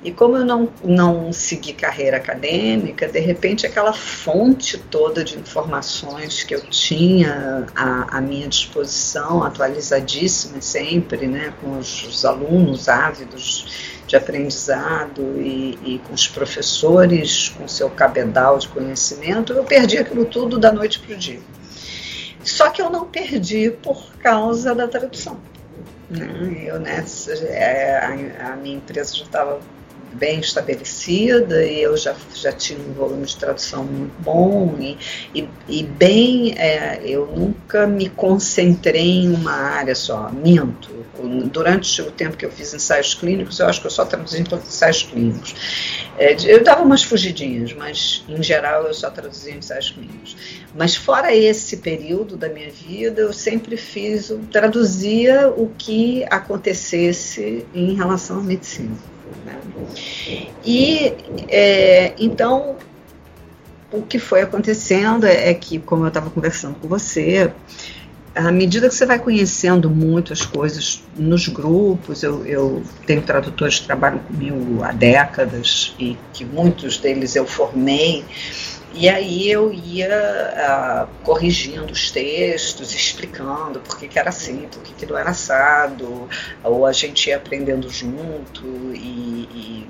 E 0.04 0.10
como 0.10 0.36
eu 0.36 0.44
não, 0.44 0.68
não 0.82 1.32
segui 1.32 1.72
carreira 1.72 2.16
acadêmica, 2.16 3.06
de 3.06 3.20
repente 3.20 3.64
aquela 3.64 3.92
fonte 3.92 4.76
toda 4.76 5.22
de 5.22 5.38
informações 5.38 6.42
que 6.42 6.52
eu 6.52 6.60
tinha 6.62 7.66
à, 7.72 8.18
à 8.18 8.20
minha 8.20 8.48
disposição, 8.48 9.44
atualizadíssima 9.44 10.60
sempre, 10.60 11.28
né, 11.28 11.54
com 11.60 11.78
os, 11.78 12.02
os 12.02 12.24
alunos 12.24 12.88
ávidos 12.88 13.92
de 14.04 14.16
aprendizado 14.16 15.22
e, 15.40 15.78
e, 15.84 15.98
com 16.00 16.12
os 16.14 16.26
professores, 16.26 17.50
com 17.50 17.68
seu 17.68 17.88
cabedal 17.88 18.58
de 18.58 18.68
conhecimento, 18.68 19.52
eu 19.52 19.62
perdi 19.62 19.98
aquilo 19.98 20.24
tudo 20.24 20.58
da 20.58 20.72
noite 20.72 20.98
para 20.98 21.14
o 21.14 21.18
dia. 21.18 21.40
Só 22.42 22.70
que 22.70 22.82
eu 22.82 22.90
não 22.90 23.06
perdi 23.06 23.70
por 23.70 24.12
causa 24.16 24.74
da 24.74 24.88
tradução. 24.88 25.38
Né? 26.10 26.64
Eu 26.66 26.80
nessa, 26.80 27.32
é, 27.32 27.98
a, 28.40 28.52
a 28.52 28.56
minha 28.56 28.76
empresa 28.76 29.16
já 29.16 29.24
estava 29.24 29.60
bem 30.14 30.40
estabelecida 30.40 31.64
e 31.64 31.82
eu 31.82 31.96
já, 31.96 32.14
já 32.34 32.52
tinha 32.52 32.78
um 32.78 32.92
volume 32.92 33.26
de 33.26 33.36
tradução 33.36 33.84
muito 33.84 34.14
bom 34.20 34.76
e, 34.80 34.98
e, 35.34 35.48
e 35.68 35.82
bem, 35.82 36.54
é, 36.56 37.00
eu 37.04 37.26
nunca 37.26 37.86
me 37.86 38.08
concentrei 38.08 39.22
em 39.22 39.34
uma 39.34 39.52
área 39.52 39.94
só, 39.94 40.30
minto. 40.30 41.02
Durante 41.52 42.02
o 42.02 42.10
tempo 42.10 42.36
que 42.36 42.44
eu 42.44 42.50
fiz 42.50 42.74
ensaios 42.74 43.14
clínicos, 43.14 43.60
eu 43.60 43.66
acho 43.66 43.80
que 43.80 43.86
eu 43.86 43.90
só 43.90 44.04
traduzi 44.04 44.42
ensaios 44.42 45.02
clínicos. 45.02 45.54
É, 46.18 46.36
eu 46.44 46.62
dava 46.62 46.82
umas 46.82 47.02
fugidinhas, 47.02 47.72
mas 47.72 48.24
em 48.28 48.42
geral 48.42 48.86
eu 48.86 48.94
só 48.94 49.10
traduzia 49.10 49.54
ensaios 49.54 49.90
clínicos. 49.90 50.36
Mas 50.74 50.96
fora 50.96 51.34
esse 51.34 51.78
período 51.78 52.36
da 52.36 52.48
minha 52.48 52.70
vida, 52.70 53.20
eu 53.20 53.32
sempre 53.32 53.76
fiz, 53.76 54.32
traduzia 54.50 55.48
o 55.48 55.70
que 55.76 56.24
acontecesse 56.30 57.66
em 57.74 57.94
relação 57.94 58.38
à 58.38 58.42
medicina. 58.42 58.96
Né? 59.44 59.60
E 60.64 61.14
é, 61.48 62.14
então 62.18 62.76
o 63.92 64.02
que 64.02 64.18
foi 64.18 64.40
acontecendo 64.40 65.26
é, 65.26 65.50
é 65.50 65.54
que, 65.54 65.78
como 65.78 66.04
eu 66.04 66.08
estava 66.08 66.30
conversando 66.30 66.74
com 66.76 66.88
você, 66.88 67.52
à 68.34 68.50
medida 68.50 68.88
que 68.88 68.94
você 68.94 69.04
vai 69.04 69.18
conhecendo 69.18 69.90
muito 69.90 70.32
as 70.32 70.44
coisas 70.44 71.02
nos 71.16 71.48
grupos, 71.48 72.22
eu, 72.22 72.46
eu, 72.46 72.82
tenho 73.06 73.20
tradutores 73.22 73.80
que 73.80 73.86
trabalham 73.86 74.20
comigo 74.20 74.82
há 74.82 74.92
décadas 74.92 75.94
e 75.98 76.16
que 76.32 76.44
muitos 76.44 76.96
deles 76.96 77.36
eu 77.36 77.46
formei, 77.46 78.24
e 78.94 79.08
aí 79.08 79.50
eu 79.50 79.72
ia 79.72 81.08
uh, 81.08 81.24
corrigindo 81.24 81.92
os 81.92 82.10
textos, 82.10 82.94
explicando 82.94 83.80
por 83.80 83.98
que, 83.98 84.06
que 84.06 84.18
era 84.18 84.28
assim, 84.28 84.68
por 84.70 84.82
que, 84.82 84.92
que 84.92 85.06
não 85.06 85.16
era 85.16 85.30
assado, 85.30 86.28
ou 86.62 86.86
a 86.86 86.92
gente 86.92 87.28
ia 87.28 87.36
aprendendo 87.36 87.88
junto 87.88 88.64
e, 88.94 89.48
e 89.54 89.88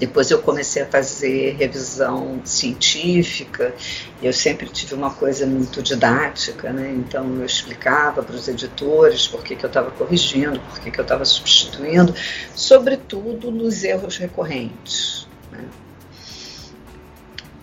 depois 0.00 0.30
eu 0.30 0.40
comecei 0.40 0.80
a 0.80 0.86
fazer 0.86 1.56
revisão 1.56 2.40
científica, 2.42 3.74
eu 4.22 4.32
sempre 4.32 4.66
tive 4.66 4.94
uma 4.94 5.10
coisa 5.10 5.46
muito 5.46 5.82
didática, 5.82 6.72
né? 6.72 6.90
então 6.96 7.36
eu 7.36 7.44
explicava 7.44 8.22
para 8.22 8.34
os 8.34 8.48
editores 8.48 9.28
por 9.28 9.44
que, 9.44 9.54
que 9.54 9.62
eu 9.62 9.68
estava 9.68 9.90
corrigindo, 9.90 10.58
por 10.58 10.80
que, 10.80 10.90
que 10.90 10.98
eu 10.98 11.02
estava 11.02 11.26
substituindo, 11.26 12.14
sobretudo 12.54 13.50
nos 13.50 13.84
erros 13.84 14.16
recorrentes. 14.16 15.28
Né? 15.52 15.66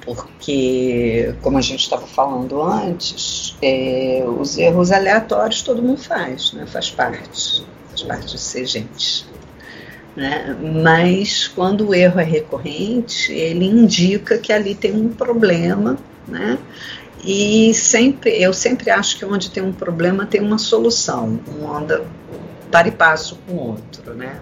Porque, 0.08 1.36
como 1.42 1.58
a 1.58 1.62
gente 1.62 1.82
estava 1.82 2.08
falando 2.08 2.62
antes, 2.62 3.58
é, 3.62 4.24
os 4.26 4.58
erros 4.58 4.90
aleatórios 4.90 5.62
todo 5.62 5.84
mundo 5.84 6.00
faz, 6.00 6.54
né? 6.54 6.66
faz 6.66 6.90
parte, 6.90 7.66
faz 7.90 8.04
parte 8.04 8.28
de 8.28 8.40
ser 8.40 8.66
gente. 8.66 9.26
Né? 10.16 10.58
Mas 10.82 11.50
quando 11.50 11.90
o 11.90 11.94
erro 11.94 12.22
é 12.22 12.24
recorrente, 12.24 13.34
ele 13.34 13.66
indica 13.66 14.38
que 14.38 14.54
ali 14.54 14.74
tem 14.74 14.94
um 14.94 15.10
problema, 15.10 15.98
né? 16.26 16.58
E 17.24 17.74
sempre, 17.74 18.42
eu 18.42 18.54
sempre 18.54 18.90
acho 18.90 19.18
que 19.18 19.26
onde 19.26 19.52
tem 19.52 19.62
um 19.62 19.74
problema 19.74 20.26
tem 20.26 20.40
uma 20.40 20.58
solução, 20.58 21.40
um 21.60 21.70
anda 21.70 22.06
para 22.72 22.88
e 22.88 22.92
passo 22.92 23.38
com 23.46 23.54
o 23.54 23.68
outro, 23.72 24.14
né? 24.14 24.40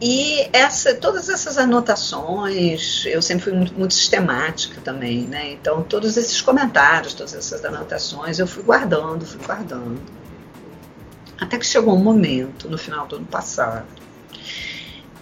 E 0.00 0.48
essa, 0.52 0.94
todas 0.94 1.28
essas 1.28 1.56
anotações, 1.56 3.04
eu 3.06 3.22
sempre 3.22 3.44
fui 3.44 3.52
muito, 3.52 3.74
muito, 3.74 3.94
sistemática 3.94 4.80
também, 4.80 5.22
né? 5.22 5.52
Então, 5.52 5.82
todos 5.82 6.16
esses 6.16 6.40
comentários, 6.40 7.14
todas 7.14 7.34
essas 7.34 7.64
anotações, 7.64 8.38
eu 8.38 8.46
fui 8.46 8.62
guardando, 8.62 9.24
fui 9.24 9.44
guardando. 9.44 10.00
Até 11.40 11.58
que 11.58 11.66
chegou 11.66 11.94
um 11.94 12.02
momento, 12.02 12.68
no 12.68 12.76
final 12.76 13.06
do 13.06 13.16
ano 13.16 13.26
passado, 13.26 13.86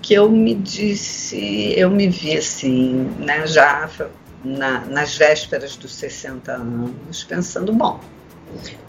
que 0.00 0.14
eu 0.14 0.30
me 0.30 0.54
disse, 0.54 1.74
eu 1.76 1.90
me 1.90 2.08
vi 2.08 2.36
assim, 2.36 2.92
né, 3.18 3.46
já 3.46 3.88
na, 4.44 4.80
nas 4.80 5.16
vésperas 5.16 5.76
dos 5.76 5.94
60 5.94 6.52
anos, 6.52 7.24
pensando, 7.24 7.72
bom, 7.72 8.00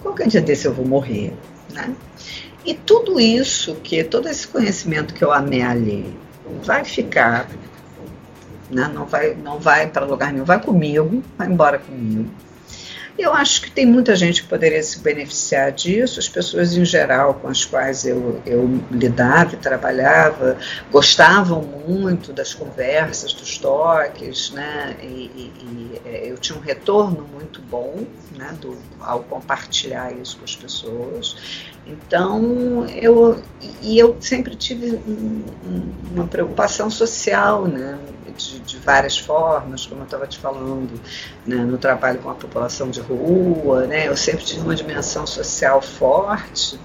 qualquer 0.01 0.27
dia 0.27 0.41
desse 0.41 0.65
eu 0.65 0.73
vou 0.73 0.85
morrer, 0.85 1.33
né? 1.71 1.95
E 2.65 2.73
tudo 2.73 3.19
isso, 3.19 3.75
que 3.75 4.03
todo 4.03 4.27
esse 4.27 4.47
conhecimento 4.47 5.13
que 5.13 5.23
eu 5.23 5.31
amealhei, 5.31 6.15
vai 6.63 6.85
ficar, 6.85 7.49
né? 8.69 8.89
não 8.93 9.05
vai, 9.05 9.35
não 9.35 9.59
vai 9.59 9.87
para 9.87 10.05
lugar 10.05 10.31
nenhum, 10.31 10.45
vai 10.45 10.61
comigo, 10.61 11.23
vai 11.37 11.47
embora 11.47 11.79
comigo. 11.79 12.29
Eu 13.17 13.31
acho 13.31 13.61
que 13.61 13.71
tem 13.71 13.85
muita 13.85 14.15
gente 14.15 14.41
que 14.41 14.49
poderia 14.49 14.81
se 14.81 14.99
beneficiar 14.99 15.71
disso, 15.71 16.19
as 16.19 16.27
pessoas 16.27 16.75
em 16.75 16.83
geral 16.83 17.35
com 17.35 17.47
as 17.47 17.63
quais 17.63 18.05
eu, 18.05 18.41
eu 18.43 18.67
lidava 18.89 19.53
e 19.53 19.57
trabalhava 19.57 20.57
gostavam 20.91 21.61
muito 21.61 22.33
das 22.33 22.55
conversas, 22.55 23.31
dos 23.33 23.57
toques, 23.59 24.49
né? 24.51 24.95
E, 25.01 25.05
e, 25.05 25.53
e 25.61 26.01
é, 26.05 26.31
eu 26.31 26.37
tinha 26.39 26.57
um 26.57 26.61
retorno 26.61 27.27
muito 27.31 27.61
bom 27.61 28.03
né? 28.35 28.55
Do, 28.59 28.77
ao 28.99 29.21
compartilhar 29.23 30.11
isso 30.13 30.37
com 30.37 30.43
as 30.43 30.55
pessoas. 30.55 31.35
Então, 31.85 32.85
eu, 32.87 33.41
e 33.81 33.99
eu 33.99 34.17
sempre 34.19 34.55
tive 34.55 34.95
um, 34.95 35.43
uma 36.13 36.27
preocupação 36.27 36.89
social, 36.89 37.67
né? 37.67 37.99
de, 38.37 38.59
de 38.59 38.77
várias 38.79 39.17
formas, 39.17 39.85
como 39.85 40.01
eu 40.01 40.05
estava 40.05 40.25
te 40.27 40.39
falando, 40.39 40.99
né, 41.45 41.57
no 41.57 41.77
trabalho 41.77 42.19
com 42.19 42.29
a 42.29 42.33
população 42.33 42.89
de 42.89 42.99
rua, 43.07 43.85
né, 43.85 44.07
eu 44.07 44.17
sempre 44.17 44.43
tive 44.45 44.61
uma 44.61 44.75
dimensão 44.75 45.25
social 45.25 45.81
forte. 45.81 46.79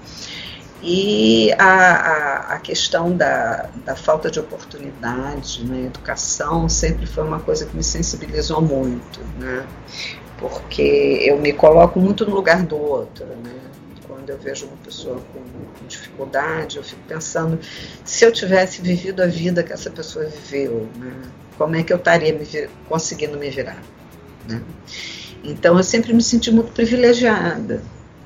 E 0.81 1.51
a, 1.59 1.65
a, 1.65 2.53
a 2.53 2.59
questão 2.59 3.15
da, 3.15 3.69
da, 3.83 3.97
falta 3.97 4.31
de 4.31 4.39
oportunidade 4.39 5.65
na 5.65 5.75
né, 5.75 5.85
educação 5.87 6.69
sempre 6.69 7.05
foi 7.05 7.25
uma 7.25 7.39
coisa 7.39 7.65
que 7.65 7.75
me 7.75 7.83
sensibilizou 7.83 8.61
muito, 8.61 9.19
né? 9.37 9.67
porque 10.39 11.19
eu 11.21 11.37
me 11.37 11.51
coloco 11.51 11.99
muito 11.99 12.25
no 12.25 12.33
lugar 12.33 12.63
do 12.63 12.77
outro. 12.77 13.25
Né? 13.25 13.51
Quando 14.07 14.29
eu 14.29 14.37
vejo 14.37 14.67
uma 14.67 14.77
pessoa 14.77 15.21
com, 15.33 15.39
com 15.41 15.85
dificuldade, 15.85 16.77
eu 16.77 16.83
fico 16.83 17.01
pensando 17.07 17.59
se 18.05 18.23
eu 18.23 18.31
tivesse 18.31 18.81
vivido 18.81 19.21
a 19.21 19.27
vida 19.27 19.61
que 19.63 19.73
essa 19.73 19.89
pessoa 19.89 20.25
viveu, 20.25 20.87
né? 20.95 21.13
como 21.57 21.75
é 21.75 21.83
que 21.83 21.91
eu 21.91 21.97
estaria 21.97 22.33
me 22.33 22.47
conseguindo 22.87 23.37
me 23.37 23.49
virar. 23.49 23.83
Né? 24.47 24.63
Então 25.43 25.77
eu 25.77 25.83
sempre 25.83 26.13
me 26.13 26.21
senti 26.21 26.51
muito 26.51 26.71
privilegiada. 26.71 27.81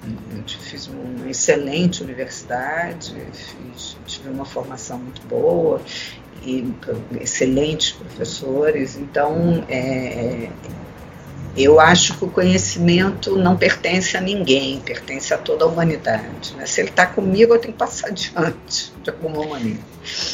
Eu 0.06 0.44
fiz 0.60 0.88
uma 0.88 1.30
excelente 1.30 2.04
universidade, 2.04 3.16
fiz, 3.32 3.98
tive 4.06 4.30
uma 4.30 4.44
formação 4.44 5.00
muito 5.00 5.22
boa 5.28 5.82
e 6.46 6.74
excelentes 7.22 7.92
professores. 7.94 8.98
Então 8.98 9.64
é, 9.70 10.50
eu 11.56 11.80
acho 11.80 12.18
que 12.18 12.26
o 12.26 12.30
conhecimento 12.30 13.38
não 13.38 13.56
pertence 13.56 14.18
a 14.18 14.22
ninguém, 14.22 14.80
pertence 14.80 15.34
a 15.34 15.38
toda 15.38 15.66
a 15.66 15.68
humanidade. 15.68 16.54
Né? 16.56 16.66
Se 16.66 16.82
ele 16.82 16.90
está 16.90 17.06
comigo, 17.06 17.54
eu 17.54 17.60
tenho 17.60 17.74
que 17.74 17.80
passar 17.80 18.08
adiante, 18.10 18.92
de 19.04 19.10
alguma 19.10 19.46
maneira. 19.46 19.80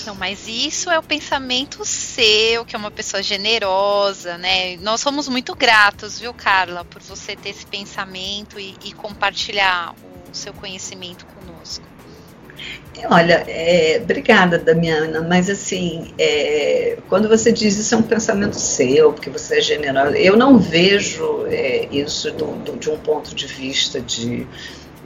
Então, 0.02 0.16
mas 0.16 0.48
isso 0.48 0.90
é 0.90 0.98
o 0.98 1.04
pensamento 1.04 1.84
seu, 1.84 2.66
que 2.66 2.76
é 2.76 2.80
uma 2.80 2.90
pessoa 2.90 3.22
generosa, 3.22 4.38
né? 4.38 4.78
Nós 4.78 5.02
somos 5.02 5.28
muito 5.28 5.54
gratos, 5.54 6.20
viu, 6.20 6.34
Carla, 6.34 6.84
por 6.86 7.02
você 7.02 7.36
ter 7.36 7.50
esse 7.50 7.66
pensamento 7.66 8.60
e, 8.60 8.76
e 8.84 8.94
compartilhar 8.94 9.94
o 10.32 10.36
seu 10.36 10.54
conhecimento 10.54 11.26
conosco. 11.26 11.39
Olha, 13.08 13.44
é, 13.48 14.00
obrigada, 14.02 14.58
Damiana, 14.58 15.22
mas 15.22 15.50
assim, 15.50 16.14
é, 16.18 16.98
quando 17.08 17.28
você 17.30 17.52
diz 17.52 17.78
isso 17.78 17.96
é 17.96 17.98
um 17.98 18.04
pensamento 18.04 18.56
seu, 18.56 19.14
porque 19.14 19.30
você 19.30 19.58
é 19.60 19.62
generosa, 19.62 20.18
eu 20.18 20.36
não 20.36 20.58
vejo 20.58 21.46
é, 21.48 21.88
isso 21.92 22.32
do, 22.32 22.46
do, 22.64 22.78
de 22.78 22.90
um 22.90 22.98
ponto 22.98 23.34
de 23.34 23.46
vista 23.48 24.00
de 24.02 24.48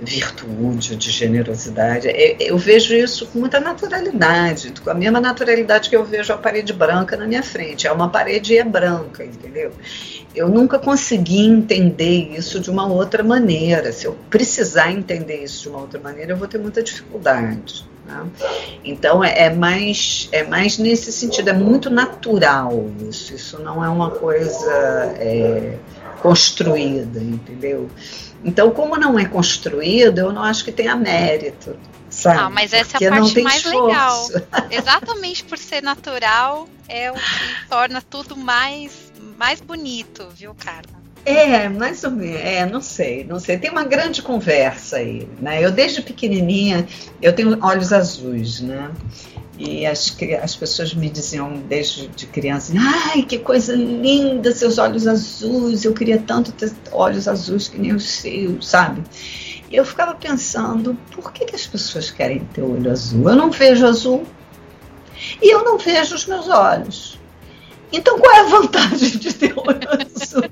virtude, 0.01 0.95
de 0.95 1.11
generosidade. 1.11 2.07
Eu 2.39 2.57
vejo 2.57 2.93
isso 2.93 3.27
com 3.27 3.39
muita 3.39 3.59
naturalidade, 3.59 4.73
com 4.83 4.89
a 4.89 4.93
mesma 4.93 5.21
naturalidade 5.21 5.89
que 5.89 5.95
eu 5.95 6.03
vejo 6.03 6.33
a 6.33 6.37
parede 6.37 6.73
branca 6.73 7.15
na 7.15 7.25
minha 7.25 7.43
frente. 7.43 7.87
É 7.87 7.91
uma 7.91 8.09
parede 8.09 8.53
e 8.53 8.57
é 8.57 8.63
branca, 8.63 9.23
entendeu? 9.23 9.71
Eu 10.35 10.49
nunca 10.49 10.79
consegui 10.79 11.45
entender 11.45 12.35
isso 12.35 12.59
de 12.59 12.69
uma 12.69 12.87
outra 12.87 13.23
maneira. 13.23 13.91
Se 13.91 14.05
eu 14.05 14.17
precisar 14.29 14.91
entender 14.91 15.43
isso 15.43 15.63
de 15.63 15.69
uma 15.69 15.79
outra 15.79 15.99
maneira, 15.99 16.33
eu 16.33 16.37
vou 16.37 16.47
ter 16.47 16.57
muita 16.57 16.81
dificuldade. 16.81 17.85
Né? 18.05 18.25
Então 18.83 19.23
é, 19.23 19.45
é, 19.45 19.49
mais 19.53 20.27
é 20.31 20.43
mais 20.43 20.77
nesse 20.77 21.11
sentido, 21.11 21.49
é 21.49 21.53
muito 21.53 21.89
natural 21.89 22.89
isso. 23.07 23.33
Isso 23.33 23.59
não 23.59 23.83
é 23.83 23.87
uma 23.87 24.09
coisa 24.09 24.71
é, 25.17 25.77
construída, 26.23 27.19
entendeu? 27.19 27.89
Então, 28.45 28.71
como 28.71 28.95
não 28.95 29.19
é 29.19 29.25
construído, 29.25 30.19
eu 30.19 30.31
não 30.31 30.41
acho 30.41 30.63
que 30.63 30.71
tenha 30.71 30.95
mérito. 30.95 31.77
Sabe? 32.09 32.39
Ah, 32.39 32.49
mas 32.49 32.71
essa 32.71 32.91
Porque 32.91 33.05
é 33.05 33.07
a 33.09 33.11
parte 33.11 33.41
mais 33.41 33.57
esforço. 33.57 33.87
legal. 33.87 34.29
Exatamente 34.71 35.43
por 35.43 35.57
ser 35.57 35.83
natural, 35.83 36.69
é 36.87 37.11
o 37.11 37.15
que 37.15 37.69
torna 37.69 38.01
tudo 38.01 38.37
mais, 38.37 39.11
mais 39.37 39.59
bonito, 39.59 40.29
viu, 40.33 40.55
Carla? 40.55 41.03
É, 41.25 41.67
mais 41.67 42.03
ou 42.03 42.11
menos, 42.11 42.41
é, 42.41 42.65
não 42.65 42.81
sei, 42.81 43.23
não 43.23 43.39
sei. 43.39 43.57
Tem 43.57 43.71
uma 43.71 43.83
grande 43.83 44.21
conversa 44.21 44.97
aí, 44.97 45.27
né? 45.41 45.63
Eu 45.63 45.71
desde 45.71 46.01
pequenininha, 46.01 46.85
eu 47.21 47.33
tenho 47.33 47.57
olhos 47.61 47.91
azuis, 47.91 48.61
né? 48.61 48.91
E 49.65 49.85
as, 49.85 50.15
as 50.41 50.55
pessoas 50.57 50.93
me 50.93 51.09
diziam 51.09 51.53
desde 51.69 52.07
de 52.07 52.25
criança, 52.27 52.73
ai, 52.77 53.23
que 53.23 53.39
coisa 53.39 53.73
linda, 53.73 54.51
seus 54.51 54.77
olhos 54.77 55.07
azuis, 55.07 55.85
eu 55.85 55.93
queria 55.93 56.19
tanto 56.19 56.51
ter 56.51 56.73
olhos 56.91 57.29
azuis 57.29 57.69
que 57.69 57.79
nem 57.79 57.93
os 57.93 58.03
seus, 58.03 58.67
sabe? 58.67 59.01
E 59.71 59.75
eu 59.77 59.85
ficava 59.85 60.13
pensando, 60.15 60.97
por 61.11 61.31
que, 61.31 61.45
que 61.45 61.55
as 61.55 61.65
pessoas 61.65 62.11
querem 62.11 62.39
ter 62.53 62.61
olho 62.61 62.91
azul? 62.91 63.29
Eu 63.29 63.35
não 63.37 63.49
vejo 63.49 63.85
azul 63.85 64.27
e 65.41 65.53
eu 65.53 65.63
não 65.63 65.77
vejo 65.77 66.13
os 66.13 66.25
meus 66.25 66.49
olhos. 66.49 67.17
Então 67.91 68.19
qual 68.19 68.35
é 68.35 68.39
a 68.41 68.43
vantagem 68.43 69.11
de 69.11 69.33
ter 69.33 69.53
olho 69.57 69.87
azul? 70.13 70.43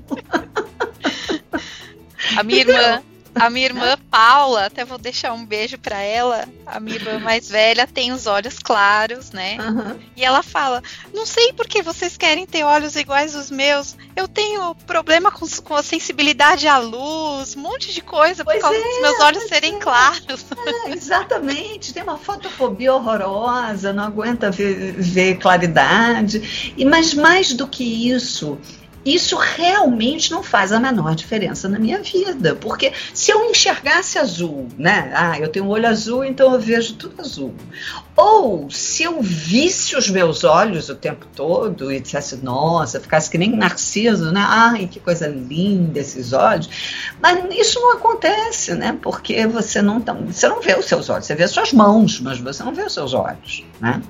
A 2.34 2.42
minha 2.42 2.60
irmã, 2.60 3.02
a 3.34 3.48
minha 3.48 3.66
irmã 3.66 3.96
Paula, 4.10 4.66
até 4.66 4.84
vou 4.84 4.98
deixar 4.98 5.32
um 5.32 5.44
beijo 5.44 5.78
para 5.78 6.00
ela. 6.00 6.46
A 6.66 6.78
minha 6.78 6.96
irmã 6.96 7.18
mais 7.18 7.48
velha 7.48 7.86
tem 7.86 8.12
os 8.12 8.26
olhos 8.26 8.58
claros, 8.58 9.30
né? 9.30 9.56
Uhum. 9.58 9.98
E 10.16 10.24
ela 10.24 10.42
fala: 10.42 10.82
Não 11.14 11.24
sei 11.24 11.52
por 11.52 11.66
que 11.66 11.82
vocês 11.82 12.16
querem 12.16 12.46
ter 12.46 12.62
olhos 12.64 12.94
iguais 12.94 13.34
aos 13.34 13.50
meus. 13.50 13.96
Eu 14.14 14.28
tenho 14.28 14.74
problema 14.86 15.30
com, 15.30 15.46
com 15.64 15.74
a 15.74 15.82
sensibilidade 15.82 16.68
à 16.68 16.78
luz, 16.78 17.56
um 17.56 17.60
monte 17.60 17.92
de 17.92 18.00
coisa 18.02 18.44
pois 18.44 18.56
por 18.56 18.62
causa 18.62 18.78
é, 18.78 18.82
dos 18.82 19.00
meus 19.00 19.20
olhos 19.20 19.42
serem 19.44 19.76
é. 19.76 19.78
claros. 19.78 20.46
É, 20.86 20.90
exatamente. 20.90 21.92
Tem 21.92 22.02
uma 22.02 22.18
fotofobia 22.18 22.94
horrorosa, 22.94 23.92
não 23.92 24.04
aguenta 24.04 24.50
ver, 24.50 24.92
ver 24.92 25.38
claridade. 25.38 26.72
E 26.76 26.84
mas 26.84 27.14
mais 27.14 27.52
do 27.54 27.66
que 27.66 28.10
isso, 28.10 28.58
isso 29.04 29.36
realmente 29.36 30.30
não 30.30 30.42
faz 30.42 30.72
a 30.72 30.78
menor 30.78 31.14
diferença 31.14 31.68
na 31.68 31.78
minha 31.78 32.00
vida, 32.00 32.54
porque 32.54 32.92
se 33.12 33.32
eu 33.32 33.44
enxergasse 33.50 34.18
azul, 34.18 34.68
né? 34.78 35.10
Ah, 35.14 35.38
eu 35.38 35.48
tenho 35.48 35.64
um 35.64 35.68
olho 35.68 35.88
azul, 35.88 36.24
então 36.24 36.52
eu 36.52 36.60
vejo 36.60 36.94
tudo 36.94 37.20
azul. 37.20 37.52
Ou 38.16 38.70
se 38.70 39.02
eu 39.02 39.20
visse 39.20 39.96
os 39.96 40.08
meus 40.08 40.44
olhos 40.44 40.88
o 40.88 40.94
tempo 40.94 41.26
todo 41.34 41.90
e 41.90 41.98
dissesse, 41.98 42.36
nossa, 42.36 43.00
ficasse 43.00 43.28
que 43.28 43.38
nem 43.38 43.56
Narciso, 43.56 44.30
né? 44.30 44.44
Ai, 44.44 44.86
que 44.86 45.00
coisa 45.00 45.26
linda 45.26 45.98
esses 45.98 46.32
olhos. 46.32 46.68
Mas 47.20 47.42
isso 47.56 47.80
não 47.80 47.94
acontece, 47.94 48.74
né? 48.74 48.96
Porque 49.02 49.46
você 49.46 49.82
não, 49.82 50.00
tá, 50.00 50.12
você 50.12 50.46
não 50.48 50.60
vê 50.60 50.78
os 50.78 50.86
seus 50.86 51.08
olhos, 51.08 51.26
você 51.26 51.34
vê 51.34 51.44
as 51.44 51.50
suas 51.50 51.72
mãos, 51.72 52.20
mas 52.20 52.38
você 52.38 52.62
não 52.62 52.74
vê 52.74 52.82
os 52.82 52.94
seus 52.94 53.14
olhos, 53.14 53.64
né? 53.80 54.00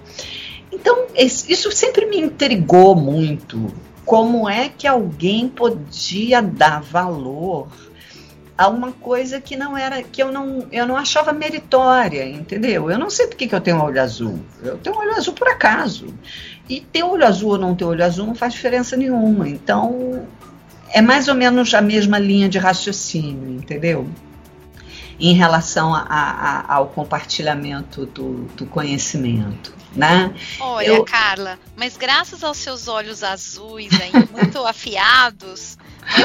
Então, 0.71 1.07
isso 1.15 1.71
sempre 1.71 2.07
me 2.07 2.19
intrigou 2.19 2.97
muito 2.97 3.73
como 4.13 4.47
é 4.47 4.69
que 4.69 4.87
alguém 4.87 5.49
podia 5.49 6.43
dar 6.43 6.83
valor 6.83 7.69
a 8.59 8.69
uma 8.69 8.93
coisa 8.93 9.41
que 9.41 9.57
não 9.57 9.75
era 9.75 10.03
que 10.03 10.23
eu 10.23 10.31
não 10.31 10.67
eu 10.71 10.87
não 10.87 10.99
achava 10.99 11.33
meritória, 11.33 12.29
entendeu? 12.29 12.91
Eu 12.91 12.99
não 12.99 13.09
sei 13.09 13.27
porque 13.27 13.47
que 13.47 13.55
eu 13.55 13.61
tenho 13.63 13.83
olho 13.83 14.03
azul. 14.03 14.39
Eu 14.63 14.77
tenho 14.77 14.99
olho 14.99 15.13
azul 15.13 15.33
por 15.33 15.49
acaso. 15.49 16.13
E 16.69 16.83
ter 16.83 17.03
olho 17.03 17.27
azul 17.27 17.53
ou 17.53 17.59
não 17.59 17.75
ter 17.75 17.87
olho 17.87 18.05
azul 18.05 18.27
não 18.27 18.35
faz 18.35 18.53
diferença 18.53 18.99
nenhuma. 18.99 19.49
Então 19.49 20.27
é 20.91 21.01
mais 21.01 21.27
ou 21.27 21.35
menos 21.35 21.73
a 21.73 21.81
mesma 21.81 22.19
linha 22.19 22.51
de 22.51 22.59
raciocínio, 22.59 23.49
entendeu? 23.49 24.07
Em 25.19 25.35
relação 25.35 25.95
a, 25.95 26.01
a, 26.01 26.75
ao 26.75 26.89
compartilhamento 26.89 28.07
do, 28.07 28.45
do 28.57 28.67
conhecimento 28.67 29.83
né? 29.95 30.35
Olha, 30.59 30.87
eu... 30.87 31.05
Carla, 31.05 31.59
mas 31.77 31.97
graças 31.97 32.43
aos 32.43 32.57
seus 32.59 32.89
olhos 32.89 33.23
azuis 33.23 33.93
aí, 34.01 34.13
muito 34.31 34.59
afiados, 34.67 35.77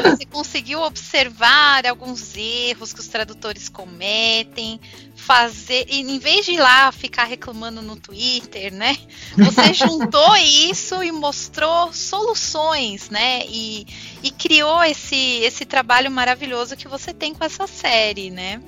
você 0.04 0.26
conseguiu 0.26 0.82
observar 0.82 1.86
alguns 1.86 2.36
erros 2.36 2.93
que 2.93 3.00
os 3.00 3.08
tradutores 3.08 3.69
cometem, 3.69 4.80
fazer, 5.28 5.86
e 5.90 6.00
em 6.00 6.20
vez 6.20 6.46
de 6.46 6.54
ir 6.54 6.60
lá 6.60 6.90
ficar 6.90 7.26
reclamando 7.26 7.82
no 7.82 7.98
Twitter, 7.98 8.74
né? 8.74 8.98
Você 9.38 9.74
juntou 9.76 10.38
isso 10.38 11.04
e 11.04 11.12
mostrou 11.12 11.92
soluções, 11.92 13.10
né? 13.10 13.46
E, 13.46 13.86
e 14.24 14.32
criou 14.32 14.82
esse, 14.86 15.42
esse 15.44 15.66
trabalho 15.66 16.10
maravilhoso 16.10 16.78
que 16.78 16.88
você 16.88 17.13
tem 17.13 17.34
com 17.34 17.44
essa 17.44 17.68
série, 17.68 18.32
né? 18.32 18.62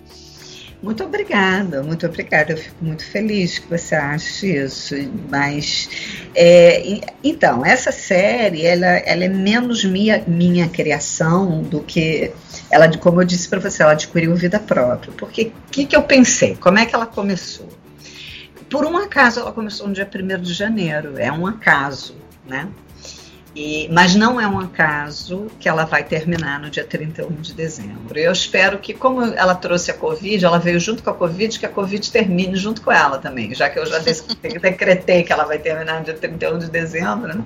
Muito 0.81 1.03
obrigada, 1.03 1.83
muito 1.83 2.05
obrigada. 2.05 2.53
Eu 2.53 2.57
fico 2.57 2.83
muito 2.83 3.03
feliz 3.03 3.59
que 3.59 3.69
você 3.69 3.95
ache 3.95 4.55
isso. 4.55 4.95
Mas, 5.29 5.89
é, 6.33 7.01
então, 7.21 7.65
essa 7.65 7.91
série, 7.91 8.65
ela, 8.65 8.87
ela 8.87 9.25
é 9.25 9.27
menos 9.27 9.83
minha, 9.83 10.23
minha 10.25 10.69
criação 10.69 11.61
do 11.61 11.81
que 11.81 12.31
ela, 12.71 12.89
como 12.97 13.21
eu 13.21 13.25
disse 13.25 13.49
para 13.49 13.59
você, 13.59 13.83
ela 13.83 13.91
adquiriu 13.91 14.33
vida 14.35 14.59
própria. 14.59 15.11
Porque 15.17 15.51
o 15.67 15.71
que, 15.71 15.85
que 15.85 15.95
eu 15.95 16.03
pensei? 16.03 16.55
Como 16.55 16.79
é 16.79 16.85
que 16.85 16.95
ela 16.95 17.05
começou? 17.05 17.67
Por 18.69 18.85
um 18.85 18.95
acaso, 18.97 19.41
ela 19.41 19.51
começou 19.51 19.87
no 19.87 19.93
dia 19.93 20.07
1 20.07 20.41
de 20.41 20.53
janeiro. 20.53 21.15
É 21.17 21.29
um 21.29 21.45
acaso, 21.45 22.15
né? 22.47 22.69
E, 23.61 23.89
mas 23.91 24.15
não 24.15 24.39
é 24.39 24.47
um 24.47 24.57
acaso 24.57 25.47
que 25.59 25.67
ela 25.67 25.83
vai 25.83 26.01
terminar 26.01 26.61
no 26.61 26.69
dia 26.69 26.85
31 26.85 27.41
de 27.41 27.53
dezembro. 27.53 28.17
Eu 28.17 28.31
espero 28.31 28.77
que, 28.77 28.93
como 28.93 29.21
ela 29.21 29.53
trouxe 29.53 29.91
a 29.91 29.93
Covid, 29.93 30.45
ela 30.45 30.57
veio 30.57 30.79
junto 30.79 31.03
com 31.03 31.09
a 31.09 31.13
Covid, 31.13 31.59
que 31.59 31.65
a 31.65 31.69
Covid 31.69 32.09
termine 32.09 32.55
junto 32.55 32.81
com 32.81 32.89
ela 32.89 33.17
também, 33.17 33.53
já 33.53 33.69
que 33.69 33.77
eu 33.77 33.85
já 33.85 33.99
decretei 34.61 35.23
que 35.23 35.33
ela 35.33 35.43
vai 35.43 35.59
terminar 35.59 35.99
no 35.99 36.05
dia 36.05 36.13
31 36.13 36.57
de 36.57 36.69
dezembro, 36.69 37.37
né? 37.37 37.43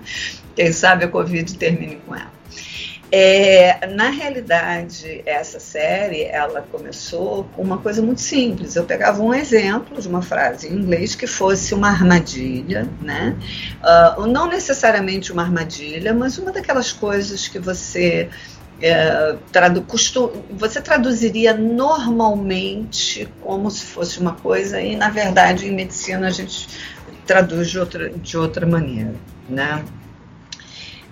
quem 0.56 0.72
sabe 0.72 1.04
a 1.04 1.08
Covid 1.08 1.52
termine 1.58 1.96
com 2.06 2.14
ela. 2.14 2.32
É, 3.16 3.86
na 3.94 4.10
realidade, 4.10 5.22
essa 5.24 5.60
série 5.60 6.24
ela 6.24 6.64
começou 6.64 7.44
com 7.56 7.62
uma 7.62 7.78
coisa 7.78 8.02
muito 8.02 8.22
simples. 8.22 8.76
Eu 8.76 8.86
pegava 8.86 9.22
um 9.22 9.32
exemplo 9.32 10.02
de 10.02 10.08
uma 10.08 10.24
frase 10.24 10.68
em 10.68 10.74
inglês 10.74 11.14
que 11.14 11.28
fosse 11.28 11.76
uma 11.76 11.90
armadilha, 11.90 12.90
né? 13.00 13.38
Uh, 14.18 14.26
não 14.26 14.48
necessariamente 14.48 15.32
uma 15.32 15.44
armadilha, 15.44 16.12
mas 16.12 16.40
uma 16.40 16.52
daquelas 16.52 16.92
coisas 16.92 17.48
que 17.48 17.60
você 17.60 18.32
é, 18.82 19.36
tradu 19.52 19.86
você 20.50 20.82
traduziria 20.82 21.54
normalmente 21.54 23.30
como 23.42 23.70
se 23.70 23.86
fosse 23.86 24.20
uma 24.20 24.34
coisa 24.34 24.82
e 24.82 24.96
na 24.96 25.12
verdade 25.12 25.68
em 25.68 25.72
medicina 25.72 26.30
a 26.30 26.32
gente 26.32 26.68
traduz 27.28 27.70
de 27.70 27.78
outra, 27.78 28.10
de 28.10 28.36
outra 28.36 28.66
maneira, 28.66 29.14
né? 29.48 29.86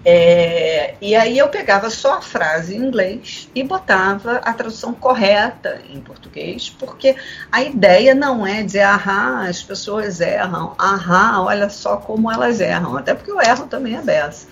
É, 0.04 0.96
e 1.00 1.16
aí 1.16 1.38
eu 1.38 1.48
pegava 1.48 1.90
só 1.92 2.18
a 2.18 2.22
frase 2.22 2.76
em 2.76 2.80
inglês 2.80 3.48
e 3.54 3.64
botava 3.64 4.38
a 4.38 4.52
tradução 4.52 4.94
correta 4.94 5.80
em 5.90 6.02
português, 6.02 6.70
porque 6.70 7.16
a 7.52 7.62
ideia 7.62 8.16
não 8.16 8.46
é 8.46 8.64
dizer, 8.64 8.82
ah, 8.82 9.46
as 9.48 9.62
pessoas 9.62 10.20
erram, 10.20 10.74
ah, 10.80 11.42
olha 11.44 11.70
só 11.70 11.98
como 11.98 12.32
elas 12.32 12.60
erram, 12.60 12.98
até 12.98 13.14
porque 13.14 13.32
o 13.32 13.40
erro 13.40 13.68
também 13.68 13.96
é 13.96 14.02
dessa. 14.02 14.48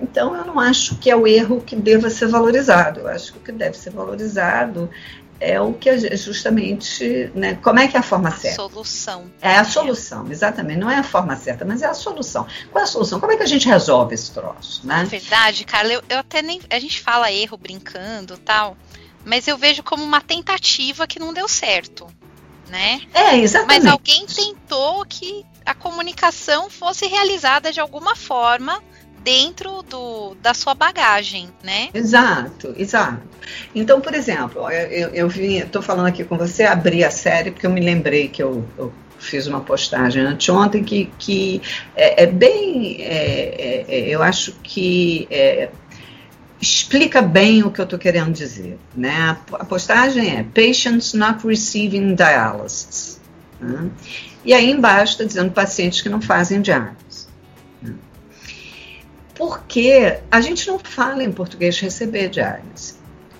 Então 0.00 0.34
eu 0.34 0.44
não 0.44 0.58
acho 0.58 0.96
que 0.96 1.10
é 1.10 1.16
o 1.16 1.26
erro 1.26 1.60
que 1.60 1.76
deva 1.76 2.10
ser 2.10 2.26
valorizado, 2.26 3.00
eu 3.00 3.08
acho 3.08 3.32
que 3.32 3.38
o 3.38 3.42
que 3.42 3.52
deve 3.52 3.76
ser 3.76 3.90
valorizado 3.90 4.90
é 5.40 5.60
o 5.60 5.72
que 5.72 5.88
é 5.88 6.16
justamente, 6.16 7.30
né, 7.34 7.54
como 7.62 7.78
é 7.78 7.88
que 7.88 7.96
é 7.96 8.00
a 8.00 8.02
forma 8.02 8.30
certa? 8.30 8.56
Solução. 8.56 9.30
É 9.40 9.56
a 9.56 9.64
solução, 9.64 10.26
exatamente. 10.30 10.78
Não 10.78 10.90
é 10.90 10.96
a 10.96 11.02
forma 11.02 11.36
certa, 11.36 11.64
mas 11.64 11.82
é 11.82 11.86
a 11.86 11.94
solução. 11.94 12.46
Qual 12.72 12.80
é 12.80 12.84
a 12.84 12.90
solução? 12.90 13.20
Como 13.20 13.32
é 13.32 13.36
que 13.36 13.42
a 13.42 13.46
gente 13.46 13.68
resolve 13.68 14.14
esse 14.14 14.32
troço, 14.32 14.86
né? 14.86 15.02
É 15.02 15.04
verdade, 15.04 15.64
Carla, 15.64 15.92
eu, 15.92 16.02
eu 16.08 16.18
até 16.18 16.42
nem, 16.42 16.60
a 16.70 16.78
gente 16.78 17.00
fala 17.00 17.30
erro 17.30 17.56
brincando, 17.56 18.36
tal, 18.38 18.76
mas 19.24 19.46
eu 19.46 19.56
vejo 19.56 19.82
como 19.82 20.02
uma 20.02 20.20
tentativa 20.20 21.06
que 21.06 21.18
não 21.18 21.32
deu 21.32 21.48
certo, 21.48 22.06
né? 22.68 23.00
É, 23.14 23.36
exatamente. 23.36 23.84
Mas 23.84 23.92
alguém 23.92 24.26
tentou 24.26 25.04
que 25.06 25.44
a 25.64 25.74
comunicação 25.74 26.68
fosse 26.70 27.06
realizada 27.06 27.70
de 27.70 27.80
alguma 27.80 28.16
forma 28.16 28.82
dentro 29.28 29.82
do, 29.82 30.34
da 30.40 30.54
sua 30.54 30.72
bagagem, 30.72 31.50
né? 31.62 31.90
Exato, 31.92 32.74
exato. 32.78 33.20
Então, 33.74 34.00
por 34.00 34.14
exemplo, 34.14 34.70
eu, 34.70 35.10
eu 35.10 35.28
vim, 35.28 35.58
estou 35.58 35.82
falando 35.82 36.06
aqui 36.06 36.24
com 36.24 36.38
você, 36.38 36.64
abri 36.64 37.04
a 37.04 37.10
série 37.10 37.50
porque 37.50 37.66
eu 37.66 37.70
me 37.70 37.82
lembrei 37.82 38.28
que 38.28 38.42
eu, 38.42 38.64
eu 38.78 38.90
fiz 39.18 39.46
uma 39.46 39.60
postagem 39.60 40.22
anteontem 40.22 40.82
que, 40.82 41.10
que 41.18 41.60
é, 41.94 42.22
é 42.22 42.26
bem, 42.26 43.02
é, 43.02 43.84
é, 43.86 43.86
é 43.86 44.08
eu 44.08 44.22
acho 44.22 44.52
que 44.62 45.28
é, 45.30 45.68
explica 46.58 47.20
bem 47.20 47.62
o 47.62 47.70
que 47.70 47.82
eu 47.82 47.84
estou 47.84 47.98
querendo 47.98 48.32
dizer. 48.32 48.78
Né? 48.96 49.36
A 49.52 49.64
postagem 49.66 50.38
é 50.38 50.42
Patients 50.42 51.12
not 51.12 51.46
receiving 51.46 52.14
dialysis. 52.14 53.20
Né? 53.60 53.90
E 54.42 54.54
aí 54.54 54.70
embaixo 54.70 55.12
está 55.12 55.24
dizendo 55.24 55.50
pacientes 55.50 56.00
que 56.00 56.08
não 56.08 56.22
fazem 56.22 56.62
diálise 56.62 57.07
porque 59.38 60.18
a 60.32 60.40
gente 60.40 60.66
não 60.66 60.80
fala 60.80 61.22
em 61.22 61.30
português 61.30 61.78
receber 61.78 62.28
diálise, 62.28 62.96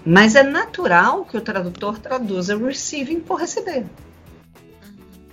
mas 0.06 0.36
é 0.36 0.44
natural 0.44 1.24
que 1.24 1.36
o 1.36 1.40
tradutor 1.40 1.98
traduza 1.98 2.56
receiving 2.56 3.18
por 3.18 3.40
receber. 3.40 3.84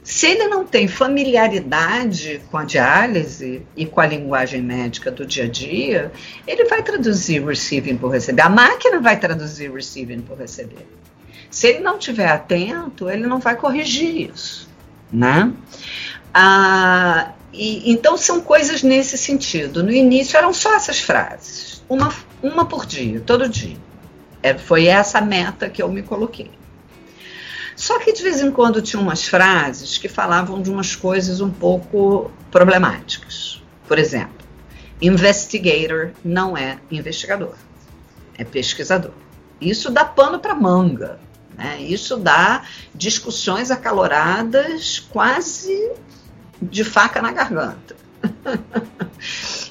Se 0.04 0.26
ele 0.26 0.48
não 0.48 0.66
tem 0.66 0.88
familiaridade 0.88 2.42
com 2.50 2.58
a 2.58 2.64
diálise 2.64 3.62
e 3.78 3.86
com 3.86 4.02
a 4.02 4.08
linguagem 4.08 4.62
médica 4.62 5.12
do 5.12 5.26
dia 5.26 5.44
a 5.44 5.48
dia, 5.48 6.12
ele 6.48 6.66
vai 6.66 6.82
traduzir 6.82 7.46
receiving 7.46 7.98
por 7.98 8.12
receber. 8.12 8.42
A 8.42 8.50
máquina 8.50 9.00
vai 9.00 9.20
traduzir 9.20 9.72
receiving 9.72 10.22
por 10.22 10.38
receber. 10.38 10.88
Se 11.50 11.68
ele 11.68 11.80
não 11.80 11.98
estiver 11.98 12.28
atento, 12.28 13.08
ele 13.08 13.28
não 13.28 13.40
vai 13.40 13.56
corrigir 13.56 14.32
isso, 14.32 14.68
né? 15.12 15.54
Ah, 16.34 17.32
e, 17.58 17.92
então 17.92 18.18
são 18.18 18.42
coisas 18.42 18.84
nesse 18.84 19.18
sentido. 19.18 19.84
No 19.84 19.92
início 19.92 20.38
eram 20.38 20.54
só 20.54 20.76
essas 20.76 21.00
frases, 21.00 21.84
uma, 21.88 22.14
uma 22.42 22.66
por 22.66 22.86
dia, 22.86 23.22
todo 23.22 23.48
dia. 23.48 23.78
É, 24.44 24.58
foi 24.58 24.86
essa 24.86 25.20
a 25.20 25.22
meta 25.22 25.70
que 25.70 25.82
eu 25.82 25.90
me 25.90 26.04
coloquei. 26.04 26.52
Só 27.76 28.00
que 28.00 28.14
de 28.14 28.24
vez 28.24 28.40
em 28.40 28.52
quando 28.52 28.82
tinha 28.82 29.02
umas 29.02 29.26
frases 29.26 29.98
que 29.98 30.08
falavam 30.08 30.62
de 30.62 30.70
umas 30.70 30.96
coisas 30.96 31.42
um 31.42 31.50
pouco 31.50 32.32
problemáticas. 32.50 33.62
Por 33.88 34.00
exemplo, 34.00 34.36
investigator 35.02 36.12
não 36.24 36.58
é 36.58 36.78
investigador, 36.90 37.56
é 38.38 38.44
pesquisador. 38.44 39.12
Isso 39.60 39.90
dá 39.90 40.06
pano 40.06 40.40
para 40.40 40.56
manga. 40.56 41.20
Né? 41.58 41.82
Isso 41.82 42.18
dá 42.18 42.64
discussões 42.94 43.72
acaloradas 43.72 45.00
quase 45.00 45.92
de 46.62 46.84
faca 46.84 47.22
na 47.22 47.32
garganta. 47.32 47.96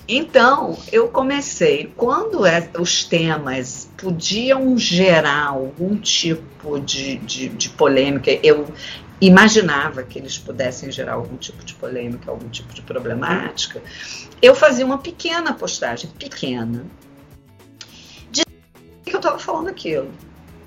então, 0.08 0.78
eu 0.92 1.08
comecei, 1.08 1.92
quando 1.96 2.46
é, 2.46 2.70
os 2.78 3.04
temas 3.04 3.90
podiam 3.96 4.76
gerar 4.78 5.48
algum 5.48 5.96
tipo 5.96 6.78
de, 6.80 7.16
de, 7.18 7.48
de 7.48 7.68
polêmica, 7.70 8.30
eu 8.42 8.66
imaginava 9.20 10.02
que 10.02 10.18
eles 10.18 10.38
pudessem 10.38 10.90
gerar 10.90 11.14
algum 11.14 11.36
tipo 11.36 11.64
de 11.64 11.74
polêmica, 11.74 12.30
algum 12.30 12.48
tipo 12.48 12.74
de 12.74 12.82
problemática, 12.82 13.82
eu 14.42 14.54
fazia 14.54 14.84
uma 14.84 14.98
pequena 14.98 15.52
postagem, 15.54 16.10
pequena, 16.10 16.84
de 18.30 18.44
que 19.04 19.14
eu 19.14 19.16
estava 19.16 19.38
falando 19.38 19.68
aquilo. 19.68 20.10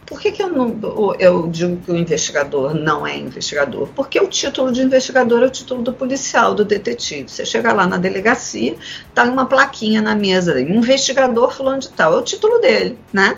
Por 0.08 0.22
que, 0.22 0.32
que 0.32 0.41
eu, 0.41 0.48
não, 0.48 1.13
eu 1.20 1.48
digo 1.48 1.82
que 1.82 1.91
o 1.91 1.98
investigador 1.98 2.74
não 2.74 3.06
é 3.06 3.17
investigador? 3.17 3.89
Porque 3.89 4.17
o 4.17 4.28
título 4.28 4.72
de 4.72 4.82
investigador 4.82 5.43
é 5.43 5.48
o 5.48 5.50
título 5.50 5.84
do 5.84 5.91
policial, 5.91 6.56
do 6.56 6.63
detetive. 6.63 7.30
Você 7.30 7.46
chega 7.46 7.74
lá 7.74 7.86
na 7.86 7.98
delegacia, 7.98 8.78
tá 9.13 9.26
uma 9.26 9.46
plaquinha 9.46 10.02
na 10.02 10.15
mesa, 10.15 10.62
investigador 10.62 11.54
fulano 11.54 11.82
de 11.82 11.89
tal, 11.89 12.13
é 12.13 12.17
o 12.17 12.22
título 12.22 12.58
dele, 12.60 12.98
né? 13.12 13.38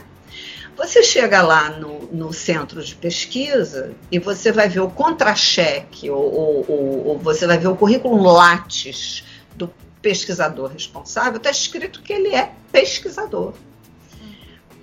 Você 0.78 1.02
chega 1.02 1.42
lá 1.42 1.72
no, 1.72 2.08
no 2.12 2.32
centro 2.32 2.84
de 2.84 2.94
pesquisa 2.94 3.92
e 4.12 4.20
você 4.20 4.52
vai 4.52 4.70
ver 4.70 4.82
o 4.82 4.92
contra-cheque, 4.92 6.10
ou, 6.12 6.34
ou, 6.34 6.66
ou, 6.68 7.08
ou 7.08 7.18
você 7.18 7.48
vai 7.48 7.58
ver 7.58 7.68
o 7.68 7.76
currículo 7.76 8.22
Lattes 8.32 9.24
do 9.56 9.74
pesquisador 10.04 10.72
responsável, 10.72 11.38
está 11.38 11.50
escrito 11.50 12.02
que 12.04 12.14
ele 12.14 12.34
é 12.34 12.52
pesquisador. 12.72 13.54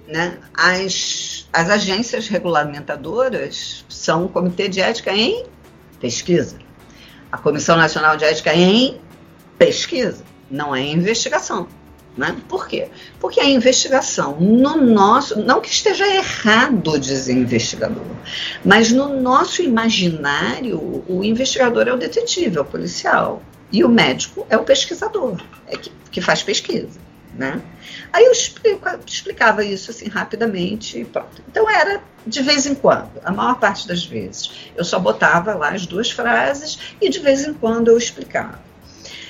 Né? 0.06 0.38
As, 0.52 1.35
as 1.52 1.70
agências 1.70 2.28
regulamentadoras 2.28 3.84
são 3.88 4.26
o 4.26 4.28
Comitê 4.28 4.68
de 4.68 4.80
Ética 4.80 5.12
em 5.12 5.46
Pesquisa, 6.00 6.58
a 7.30 7.38
Comissão 7.38 7.76
Nacional 7.76 8.16
de 8.16 8.24
Ética 8.24 8.54
em 8.54 9.00
Pesquisa, 9.58 10.22
não 10.50 10.74
é 10.74 10.82
investigação. 10.82 11.68
Né? 12.16 12.34
Por 12.48 12.66
quê? 12.66 12.88
Porque 13.20 13.38
a 13.40 13.44
investigação, 13.44 14.40
no 14.40 14.76
nosso, 14.76 15.38
não 15.38 15.60
que 15.60 15.68
esteja 15.68 16.06
errado 16.06 16.98
dizer 16.98 17.34
investigador, 17.34 18.06
mas 18.64 18.90
no 18.90 19.20
nosso 19.20 19.60
imaginário, 19.60 21.04
o 21.06 21.22
investigador 21.22 21.86
é 21.88 21.92
o 21.92 21.98
detetive, 21.98 22.56
é 22.56 22.60
o 22.60 22.64
policial, 22.64 23.42
e 23.70 23.84
o 23.84 23.88
médico 23.88 24.46
é 24.48 24.56
o 24.56 24.62
pesquisador, 24.62 25.36
é 25.66 25.76
que, 25.76 25.92
que 26.10 26.20
faz 26.22 26.42
pesquisa. 26.42 27.05
Né? 27.36 27.60
Aí 28.12 28.24
eu 28.24 28.32
explico, 28.32 28.88
explicava 29.06 29.62
isso 29.62 29.90
assim 29.90 30.08
rapidamente 30.08 31.00
e 31.00 31.04
pronto. 31.04 31.42
Então 31.46 31.68
era 31.68 32.00
de 32.26 32.42
vez 32.42 32.66
em 32.66 32.74
quando, 32.74 33.10
a 33.22 33.30
maior 33.30 33.58
parte 33.60 33.86
das 33.86 34.04
vezes. 34.04 34.70
Eu 34.74 34.84
só 34.84 34.98
botava 34.98 35.54
lá 35.54 35.70
as 35.70 35.86
duas 35.86 36.10
frases 36.10 36.94
e 37.00 37.10
de 37.10 37.18
vez 37.18 37.46
em 37.46 37.52
quando 37.52 37.88
eu 37.88 37.98
explicava. 37.98 38.58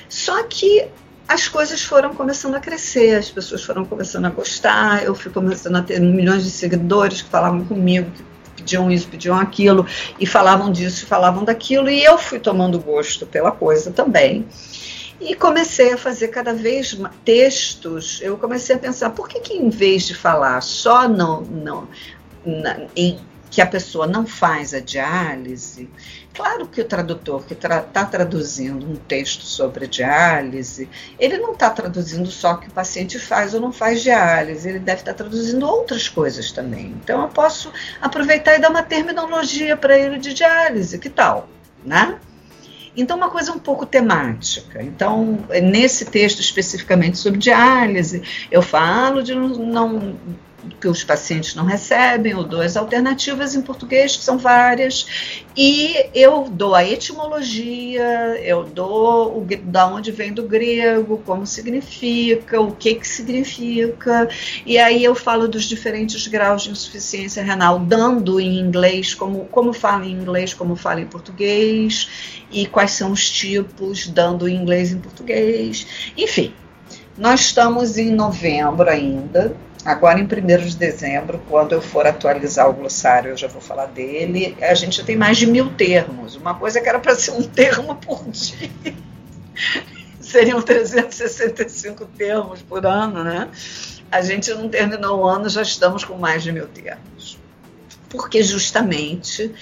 Só 0.08 0.42
que 0.44 0.88
as 1.28 1.48
coisas 1.48 1.82
foram 1.82 2.14
começando 2.14 2.54
a 2.54 2.60
crescer, 2.60 3.16
as 3.16 3.28
pessoas 3.28 3.64
foram 3.64 3.84
começando 3.84 4.26
a 4.26 4.30
gostar, 4.30 5.02
eu 5.02 5.14
fui 5.14 5.32
começando 5.32 5.76
a 5.76 5.82
ter 5.82 6.00
milhões 6.00 6.44
de 6.44 6.50
seguidores 6.50 7.22
que 7.22 7.28
falavam 7.28 7.64
comigo, 7.64 8.10
que 8.12 8.22
pediam 8.56 8.90
isso, 8.90 9.08
pediam 9.08 9.36
aquilo, 9.36 9.84
e 10.20 10.24
falavam 10.26 10.70
disso, 10.70 11.04
falavam 11.06 11.44
daquilo, 11.44 11.90
e 11.90 12.04
eu 12.04 12.16
fui 12.16 12.38
tomando 12.38 12.78
gosto 12.78 13.26
pela 13.26 13.50
coisa 13.50 13.90
também. 13.90 14.46
E 15.20 15.34
comecei 15.34 15.92
a 15.92 15.98
fazer 15.98 16.28
cada 16.28 16.52
vez 16.52 16.94
mais 16.94 17.14
textos. 17.24 18.20
Eu 18.22 18.36
comecei 18.36 18.76
a 18.76 18.78
pensar, 18.78 19.10
por 19.10 19.28
que, 19.28 19.40
que 19.40 19.54
em 19.54 19.70
vez 19.70 20.04
de 20.04 20.14
falar 20.14 20.60
só 20.60 21.08
na, 21.08 21.82
em, 22.94 23.18
que 23.50 23.60
a 23.62 23.66
pessoa 23.66 24.06
não 24.06 24.26
faz 24.26 24.74
a 24.74 24.80
diálise, 24.80 25.88
claro 26.34 26.66
que 26.66 26.80
o 26.80 26.84
tradutor 26.84 27.44
que 27.44 27.54
está 27.54 27.80
tra 27.80 28.04
traduzindo 28.04 28.84
um 28.84 28.96
texto 28.96 29.44
sobre 29.44 29.86
diálise, 29.86 30.88
ele 31.18 31.38
não 31.38 31.52
está 31.52 31.70
traduzindo 31.70 32.30
só 32.30 32.56
que 32.56 32.68
o 32.68 32.70
paciente 32.70 33.18
faz 33.18 33.54
ou 33.54 33.60
não 33.60 33.72
faz 33.72 34.02
diálise, 34.02 34.68
ele 34.68 34.78
deve 34.78 35.00
estar 35.00 35.12
tá 35.12 35.18
traduzindo 35.18 35.66
outras 35.66 36.08
coisas 36.08 36.52
também. 36.52 36.94
Então 37.02 37.22
eu 37.22 37.28
posso 37.28 37.72
aproveitar 38.00 38.56
e 38.56 38.60
dar 38.60 38.70
uma 38.70 38.82
terminologia 38.82 39.76
para 39.76 39.98
ele 39.98 40.18
de 40.18 40.34
diálise, 40.34 40.98
que 40.98 41.08
tal? 41.08 41.48
Né? 41.84 42.18
Então, 42.96 43.16
uma 43.16 43.30
coisa 43.30 43.52
um 43.52 43.58
pouco 43.58 43.84
temática. 43.84 44.82
Então, 44.82 45.38
nesse 45.62 46.06
texto 46.06 46.40
especificamente 46.40 47.18
sobre 47.18 47.38
diálise, 47.38 48.22
eu 48.50 48.62
falo 48.62 49.22
de 49.22 49.34
não, 49.34 50.16
que 50.80 50.88
os 50.88 51.04
pacientes 51.04 51.54
não 51.54 51.64
recebem, 51.64 52.32
eu 52.32 52.44
dou 52.44 52.60
as 52.60 52.76
alternativas 52.76 53.54
em 53.54 53.62
português, 53.62 54.16
que 54.16 54.24
são 54.24 54.38
várias, 54.38 55.44
e 55.56 56.06
eu 56.14 56.48
dou 56.50 56.74
a 56.74 56.84
etimologia, 56.84 58.38
eu 58.42 58.64
dou 58.64 59.38
o, 59.38 59.46
da 59.64 59.86
onde 59.86 60.12
vem 60.12 60.32
do 60.32 60.42
grego, 60.42 61.22
como 61.24 61.46
significa, 61.46 62.60
o 62.60 62.72
que 62.72 62.94
que 62.96 63.08
significa, 63.08 64.28
e 64.64 64.78
aí 64.78 65.02
eu 65.02 65.14
falo 65.14 65.48
dos 65.48 65.64
diferentes 65.64 66.26
graus 66.26 66.62
de 66.62 66.70
insuficiência 66.70 67.42
renal, 67.42 67.78
dando 67.78 68.40
em 68.40 68.58
inglês, 68.58 69.14
como, 69.14 69.46
como 69.46 69.72
fala 69.72 70.06
em 70.06 70.12
inglês, 70.12 70.52
como 70.52 70.76
fala 70.76 71.00
em 71.00 71.06
português, 71.06 72.44
e 72.50 72.66
quais 72.66 72.92
são 72.92 73.12
os 73.12 73.30
tipos, 73.30 74.06
dando 74.06 74.48
em 74.48 74.56
inglês 74.56 74.90
e 74.90 74.94
em 74.94 74.98
português, 74.98 75.86
enfim. 76.16 76.52
Nós 77.16 77.40
estamos 77.40 77.96
em 77.96 78.10
novembro 78.10 78.90
ainda, 78.90 79.56
Agora, 79.86 80.18
em 80.18 80.24
1 80.24 80.66
de 80.66 80.76
dezembro, 80.76 81.40
quando 81.48 81.70
eu 81.70 81.80
for 81.80 82.08
atualizar 82.08 82.68
o 82.68 82.72
glossário, 82.72 83.30
eu 83.30 83.36
já 83.36 83.46
vou 83.46 83.60
falar 83.60 83.86
dele. 83.86 84.56
A 84.60 84.74
gente 84.74 84.96
já 84.96 85.04
tem 85.04 85.16
mais 85.16 85.38
de 85.38 85.46
mil 85.46 85.72
termos. 85.74 86.34
Uma 86.34 86.54
coisa 86.54 86.80
que 86.80 86.88
era 86.88 86.98
para 86.98 87.14
ser 87.14 87.30
um 87.30 87.42
termo 87.44 87.94
por 87.94 88.28
dia. 88.28 88.68
Seriam 90.20 90.60
365 90.60 92.04
termos 92.06 92.62
por 92.62 92.84
ano, 92.84 93.22
né? 93.22 93.48
A 94.10 94.20
gente 94.22 94.52
não 94.54 94.68
terminou 94.68 95.20
o 95.20 95.24
ano, 95.24 95.48
já 95.48 95.62
estamos 95.62 96.04
com 96.04 96.16
mais 96.16 96.42
de 96.42 96.50
mil 96.50 96.66
termos. 96.66 97.38
Porque 98.08 98.42
justamente 98.42 99.54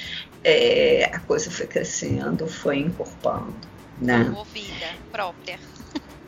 é, 0.43 1.11
a 1.13 1.19
coisa 1.19 1.51
foi 1.51 1.67
crescendo, 1.67 2.47
foi 2.47 2.79
encorpando. 2.79 3.55
Né? 4.01 4.25
Tomou 4.25 4.45
vida 4.47 4.87
própria. 5.13 5.59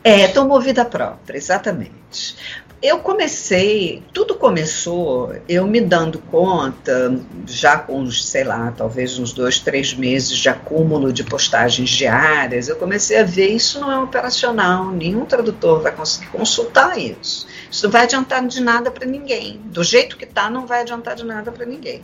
É, 0.04 0.28
tomou 0.28 0.60
vida 0.60 0.84
própria, 0.84 1.36
exatamente. 1.36 2.36
Eu 2.82 2.98
comecei, 2.98 4.02
tudo 4.12 4.34
começou 4.34 5.34
eu 5.48 5.66
me 5.66 5.80
dando 5.80 6.18
conta, 6.18 7.18
já 7.46 7.78
com 7.78 8.00
uns, 8.00 8.26
sei 8.26 8.44
lá, 8.44 8.70
talvez 8.76 9.18
uns 9.18 9.32
dois, 9.32 9.58
três 9.58 9.94
meses 9.94 10.36
de 10.36 10.50
acúmulo 10.50 11.10
de 11.10 11.24
postagens 11.24 11.88
diárias, 11.88 12.68
eu 12.68 12.76
comecei 12.76 13.18
a 13.18 13.24
ver 13.24 13.48
isso 13.48 13.80
não 13.80 13.90
é 13.90 13.98
operacional, 13.98 14.90
nenhum 14.90 15.24
tradutor 15.24 15.80
vai 15.80 15.90
conseguir 15.90 16.26
consultar 16.26 16.98
isso. 16.98 17.46
Isso 17.70 17.84
não 17.84 17.90
vai 17.90 18.02
adiantar 18.02 18.46
de 18.46 18.60
nada 18.60 18.90
para 18.90 19.06
ninguém. 19.06 19.58
Do 19.64 19.82
jeito 19.82 20.18
que 20.18 20.24
está, 20.24 20.50
não 20.50 20.66
vai 20.66 20.82
adiantar 20.82 21.14
de 21.14 21.24
nada 21.24 21.50
para 21.50 21.64
ninguém. 21.64 22.02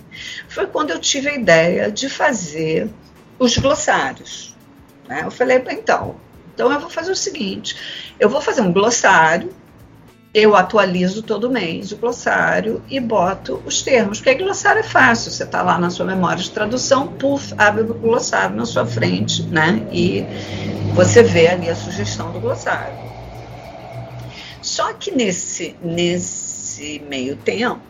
Foi 0.48 0.66
quando 0.66 0.90
eu 0.90 0.98
tive 0.98 1.28
a 1.28 1.34
ideia 1.34 1.92
de 1.92 2.08
fazer 2.08 2.88
os 3.38 3.58
glossários. 3.58 4.56
Né? 5.06 5.22
Eu 5.24 5.30
falei, 5.30 5.62
então, 5.70 6.16
então 6.54 6.72
eu 6.72 6.80
vou 6.80 6.90
fazer 6.90 7.12
o 7.12 7.16
seguinte: 7.16 7.76
eu 8.18 8.28
vou 8.28 8.40
fazer 8.40 8.62
um 8.62 8.72
glossário 8.72 9.54
eu 10.34 10.56
atualizo 10.56 11.22
todo 11.22 11.50
mês 11.50 11.92
o 11.92 11.96
glossário 11.96 12.82
e 12.88 12.98
boto 12.98 13.62
os 13.66 13.82
termos, 13.82 14.18
porque 14.18 14.34
glossário 14.42 14.80
é 14.80 14.82
fácil, 14.82 15.30
você 15.30 15.44
está 15.44 15.62
lá 15.62 15.78
na 15.78 15.90
sua 15.90 16.06
memória 16.06 16.42
de 16.42 16.50
tradução, 16.50 17.06
puf, 17.06 17.52
abre 17.58 17.82
o 17.82 17.94
glossário 17.94 18.56
na 18.56 18.64
sua 18.64 18.86
frente, 18.86 19.42
né? 19.42 19.86
E 19.92 20.24
você 20.94 21.22
vê 21.22 21.48
ali 21.48 21.68
a 21.68 21.74
sugestão 21.74 22.32
do 22.32 22.40
glossário. 22.40 22.96
Só 24.62 24.92
que 24.94 25.10
nesse, 25.10 25.76
nesse 25.82 27.02
meio 27.08 27.36
tempo, 27.36 27.82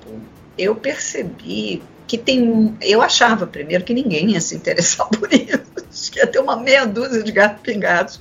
eu 0.59 0.75
percebi 0.75 1.83
que 2.07 2.19
tem. 2.19 2.77
Eu 2.81 3.01
achava 3.01 3.47
primeiro 3.47 3.85
que 3.85 3.95
ninguém 3.95 4.33
ia 4.33 4.41
se 4.41 4.57
interessar 4.57 5.07
por 5.19 5.33
isso, 5.33 5.72
que 6.13 6.19
ia 6.19 6.27
ter 6.27 6.39
uma 6.39 6.57
meia 6.57 6.85
dúzia 6.85 7.23
de 7.23 7.33
gatos 7.33 7.63
pingados 7.63 8.21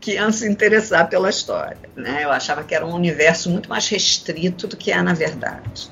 que 0.00 0.12
iam 0.12 0.32
se 0.32 0.48
interessar 0.48 1.08
pela 1.08 1.28
história. 1.28 1.76
Né? 1.96 2.20
Eu 2.22 2.30
achava 2.30 2.62
que 2.62 2.74
era 2.74 2.86
um 2.86 2.94
universo 2.94 3.50
muito 3.50 3.68
mais 3.68 3.88
restrito 3.88 4.66
do 4.66 4.76
que 4.76 4.92
é 4.92 5.02
na 5.02 5.12
verdade. 5.12 5.90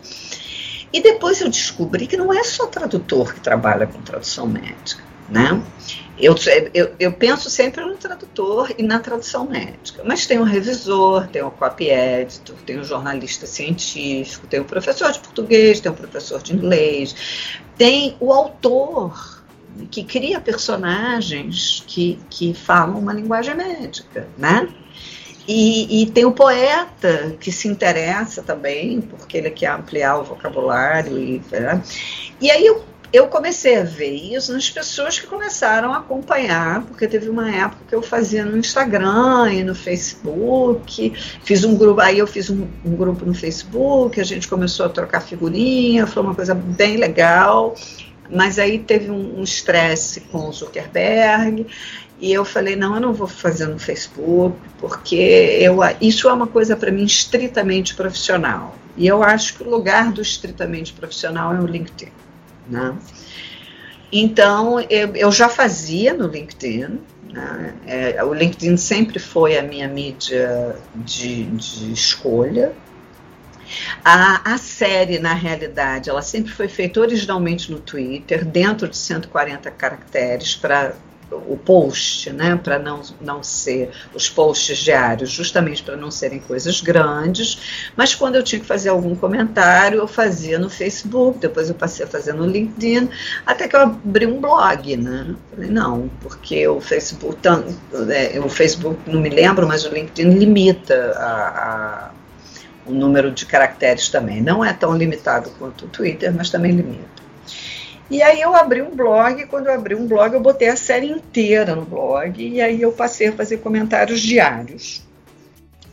E 0.93 1.01
depois 1.03 1.41
eu 1.41 1.49
descobri 1.49 2.07
que 2.07 2.17
não 2.17 2.33
é 2.33 2.43
só 2.45 2.67
tradutor 2.67 3.35
que 3.35 3.41
trabalha 3.41 3.87
com 3.87 4.01
tradução 4.01 4.47
médica. 4.47 5.03
Né? 5.29 5.63
Eu, 6.19 6.35
eu, 6.75 6.95
eu, 6.99 7.13
penso 7.13 7.49
sempre 7.49 7.85
no 7.85 7.97
tradutor 7.97 8.75
e 8.77 8.83
na 8.83 8.99
tradução 8.99 9.47
médica, 9.47 10.03
mas 10.05 10.27
tem 10.27 10.39
o 10.39 10.43
revisor, 10.43 11.29
tem 11.29 11.41
o 11.43 11.51
copy 11.51 11.89
editor, 11.89 12.57
tem 12.67 12.79
o 12.79 12.85
jornalista 12.85 13.47
científico, 13.47 14.47
tem 14.47 14.61
o 14.61 14.65
professor 14.65 15.11
de 15.13 15.21
português, 15.21 15.81
tem 15.81 15.91
o 15.91 15.95
professor 15.95 16.43
de 16.43 16.53
inglês, 16.53 17.15
tem 17.79 18.17
o 18.21 18.33
autor 18.33 19.40
que 19.91 20.05
cria 20.05 20.41
personagens 20.41 21.83
que, 21.87 22.19
que 22.29 22.55
falam 22.55 22.99
uma 22.99 23.13
linguagem 23.13 23.55
médica, 23.55 24.29
né? 24.37 24.69
E, 25.49 26.03
e, 26.03 26.07
tem 26.07 26.25
o 26.25 26.33
poeta 26.33 27.37
que 27.41 27.51
se 27.51 27.67
interessa 27.67 28.41
também, 28.41 29.01
porque 29.01 29.37
ele 29.37 29.51
quer 29.51 29.73
ampliar 29.73 30.19
o 30.19 30.23
vocabulário. 30.23 31.19
E, 31.19 31.43
né? 31.51 31.83
e 32.41 32.49
aí 32.51 32.65
eu, 32.65 32.85
eu 33.13 33.27
comecei 33.27 33.77
a 33.77 33.83
ver 33.83 34.13
isso 34.13 34.53
nas 34.53 34.71
pessoas 34.71 35.19
que 35.19 35.27
começaram 35.27 35.93
a 35.93 35.99
acompanhar, 35.99 36.83
porque 36.83 37.09
teve 37.09 37.29
uma 37.29 37.51
época 37.51 37.83
que 37.89 37.95
eu 37.95 38.01
fazia 38.01 38.45
no 38.45 38.57
Instagram 38.57 39.53
e 39.53 39.65
no 39.65 39.75
Facebook, 39.75 41.13
fiz 41.43 41.65
um 41.65 41.75
grupo, 41.75 42.01
aí 42.01 42.19
eu 42.21 42.27
fiz 42.29 42.49
um, 42.49 42.69
um 42.85 42.95
grupo 42.95 43.25
no 43.25 43.35
Facebook, 43.35 44.21
a 44.21 44.25
gente 44.25 44.47
começou 44.47 44.87
a 44.87 44.89
trocar 44.89 45.21
figurinha, 45.21 46.07
foi 46.07 46.23
uma 46.23 46.35
coisa 46.35 46.55
bem 46.55 46.97
legal. 46.97 47.75
Mas 48.31 48.59
aí 48.59 48.79
teve 48.79 49.11
um 49.11 49.43
estresse 49.43 50.21
com 50.21 50.49
o 50.49 50.53
Zuckerberg 50.53 51.67
e 52.21 52.33
eu 52.33 52.45
falei, 52.45 52.77
não, 52.77 52.95
eu 52.95 53.01
não 53.01 53.13
vou 53.15 53.27
fazer 53.27 53.67
no 53.67 53.79
Facebook, 53.79 54.57
porque 54.79 55.17
eu, 55.17 55.79
isso 56.01 56.29
é 56.29 56.33
uma 56.33 56.47
coisa 56.47 56.77
para 56.77 56.93
mim 56.93 57.05
estritamente 57.05 57.95
profissional. 57.95 58.77
E 58.97 59.07
eu 59.07 59.23
acho 59.23 59.55
que 59.55 59.63
o 59.63 59.71
lugar 59.71 60.13
do 60.13 60.21
estritamente 60.21 60.93
profissional 60.93 61.55
é 61.55 61.61
o 61.61 61.67
LinkedIn. 61.67 62.13
Né? 62.69 62.95
Então, 64.13 64.81
eu, 64.91 65.15
eu 65.15 65.33
já 65.33 65.49
fazia 65.49 66.13
no 66.13 66.27
LinkedIn, 66.27 67.01
né? 67.33 67.75
É, 67.87 68.25
o 68.25 68.35
LinkedIn 68.35 68.77
sempre 68.77 69.19
foi 69.19 69.57
a 69.57 69.63
minha 69.63 69.89
mídia 69.89 70.77
de, 70.95 71.45
de 71.45 71.93
escolha, 71.93 72.73
a, 74.05 74.55
a 74.55 74.59
série, 74.59 75.19
na 75.19 75.35
realidade, 75.35 76.11
ela 76.11 76.23
sempre 76.23 76.53
foi 76.53 76.69
feita 76.69 77.01
originalmente 77.01 77.71
no 77.71 77.79
Twitter, 77.79 78.45
dentro 78.45 78.89
de 78.89 78.97
140 78.97 79.71
caracteres 79.71 80.55
para 80.55 80.95
o 81.33 81.57
post, 81.57 82.33
né, 82.33 82.59
para 82.63 82.79
não, 82.79 83.03
não 83.21 83.43
ser 83.43 83.91
os 84.15 84.29
posts 84.29 84.79
diários, 84.79 85.31
justamente 85.31 85.83
para 85.83 85.97
não 85.97 86.11
serem 86.11 86.41
coisas 86.41 86.81
grandes, 86.81 87.91
mas 87.97 88.15
quando 88.15 88.37
eu 88.37 88.43
tinha 88.43 88.61
que 88.61 88.67
fazer 88.67 88.89
algum 88.89 89.15
comentário, 89.15 89.99
eu 89.99 90.09
fazia 90.09 90.59
no 90.59 90.69
Facebook, 90.69 91.39
depois 91.39 91.69
eu 91.69 91.75
passei 91.75 92.05
a 92.05 92.09
fazer 92.09 92.33
no 92.33 92.47
LinkedIn, 92.47 93.09
até 93.47 93.69
que 93.69 93.77
eu 93.77 93.81
abri 93.81 94.27
um 94.27 94.41
blog, 94.41 94.97
né? 94.97 95.35
Falei, 95.55 95.71
não, 95.71 96.11
porque 96.21 96.67
o 96.67 96.81
Facebook, 96.81 97.39
é, 97.47 98.41
o 98.41 98.49
Facebook, 98.49 98.99
não 99.07 99.21
me 99.21 99.31
lembro, 99.31 99.67
mas 99.67 99.85
o 99.85 99.91
LinkedIn 99.91 100.31
limita 100.31 101.13
a, 101.17 102.09
a 102.09 102.20
o 102.91 102.95
número 102.95 103.31
de 103.31 103.47
caracteres 103.47 104.09
também. 104.09 104.41
Não 104.41 104.65
é 104.65 104.73
tão 104.73 104.97
limitado 104.97 105.51
quanto 105.59 105.87
o 105.87 105.89
Twitter, 105.89 106.35
mas 106.35 106.51
também 106.51 106.73
limita. 106.73 107.21
E 108.11 108.23
aí 108.23 108.41
eu 108.41 108.57
abri 108.57 108.83
um 108.83 108.91
blog, 108.91 109.47
quando 109.47 109.69
eu 109.69 109.75
abri 109.75 109.95
um 109.95 110.07
blog, 110.07 110.35
eu 110.35 110.41
botei 110.41 110.69
a 110.69 110.77
série 110.77 111.07
inteira 111.07 111.77
no 111.77 111.85
blog, 111.85 112.43
e 112.43 112.61
aí 112.61 112.83
eu 112.83 112.91
passei 112.91 113.29
a 113.29 113.33
fazer 113.33 113.59
comentários 113.59 114.21
diários 114.21 115.03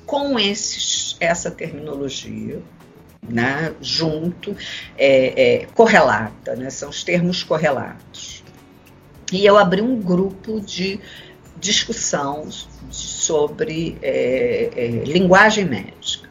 com 0.03 0.39
esses, 0.39 1.15
essa 1.19 1.51
terminologia, 1.51 2.59
né, 3.21 3.73
junto, 3.79 4.55
é, 4.97 5.59
é, 5.61 5.65
correlata, 5.75 6.55
né, 6.55 6.71
são 6.71 6.89
os 6.89 7.03
termos 7.03 7.43
correlatos. 7.43 8.43
E 9.31 9.45
eu 9.45 9.55
abri 9.55 9.81
um 9.81 10.01
grupo 10.01 10.59
de 10.59 10.99
discussão 11.59 12.47
sobre 12.89 13.97
é, 14.01 14.71
é 14.75 14.87
linguagem 15.05 15.65
médica. 15.65 16.26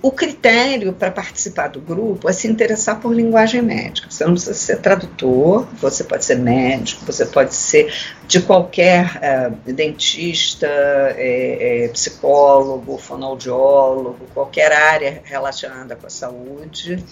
O 0.00 0.12
critério 0.12 0.92
para 0.92 1.10
participar 1.10 1.68
do 1.68 1.80
grupo 1.80 2.28
é 2.28 2.32
se 2.32 2.46
interessar 2.46 3.00
por 3.00 3.12
linguagem 3.12 3.60
médica. 3.60 4.08
Você 4.08 4.24
não 4.24 4.32
precisa 4.32 4.54
ser 4.54 4.78
tradutor, 4.78 5.66
você 5.80 6.04
pode 6.04 6.24
ser 6.24 6.36
médico, 6.36 7.04
você 7.04 7.26
pode 7.26 7.52
ser 7.54 7.92
de 8.26 8.40
qualquer 8.40 9.16
uh, 9.16 9.72
dentista, 9.72 10.68
é, 10.68 11.84
é, 11.84 11.88
psicólogo, 11.88 12.96
fonoaudiólogo, 12.96 14.26
qualquer 14.32 14.72
área 14.72 15.20
relacionada 15.24 15.96
com 15.96 16.06
a 16.06 16.10
saúde 16.10 17.04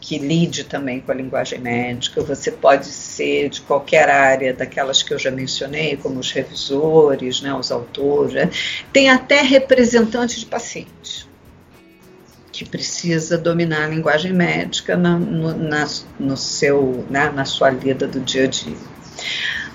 que 0.00 0.18
lide 0.18 0.62
também 0.64 1.00
com 1.00 1.10
a 1.10 1.14
linguagem 1.14 1.58
médica. 1.58 2.22
Você 2.22 2.52
pode 2.52 2.86
ser 2.86 3.50
de 3.50 3.60
qualquer 3.60 4.08
área 4.08 4.54
daquelas 4.54 5.02
que 5.02 5.12
eu 5.12 5.18
já 5.18 5.32
mencionei, 5.32 5.96
como 5.96 6.20
os 6.20 6.30
revisores, 6.30 7.42
né, 7.42 7.52
os 7.52 7.72
autores. 7.72 8.32
Né? 8.32 8.50
Tem 8.92 9.10
até 9.10 9.42
representantes 9.42 10.40
de 10.40 10.46
pacientes 10.46 11.26
que 12.56 12.64
precisa 12.64 13.36
dominar 13.36 13.84
a 13.84 13.88
linguagem 13.88 14.32
médica 14.32 14.96
na, 14.96 15.18
no, 15.18 15.54
na, 15.54 15.86
no 16.18 16.36
seu, 16.36 17.06
né, 17.10 17.30
na 17.30 17.44
sua 17.44 17.68
lida 17.68 18.06
do 18.06 18.18
dia 18.20 18.44
a 18.44 18.46
dia. 18.46 18.76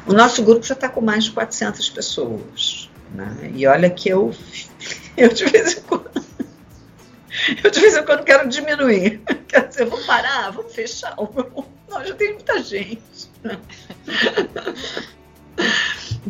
O 0.07 0.13
nosso 0.13 0.43
grupo 0.43 0.65
já 0.65 0.73
está 0.73 0.89
com 0.89 0.99
mais 0.99 1.25
de 1.25 1.31
400 1.31 1.89
pessoas. 1.91 2.89
Né? 3.13 3.51
E 3.53 3.67
olha 3.67 3.89
que 3.89 4.09
eu, 4.09 4.33
eu 5.15 5.29
de 5.29 5.45
vez 5.45 5.77
em 5.77 5.81
quando 5.81 6.09
eu 7.63 7.69
de 7.69 7.79
vez 7.79 7.95
em 7.95 8.03
quando 8.03 8.23
quero 8.23 8.49
diminuir. 8.49 9.21
Quer 9.47 9.67
dizer, 9.67 9.85
vamos 9.85 10.05
parar, 10.05 10.49
vamos 10.51 10.73
fechar. 10.73 11.15
Não, 11.15 12.05
já 12.05 12.15
tem 12.15 12.33
muita 12.33 12.61
gente. 12.63 13.29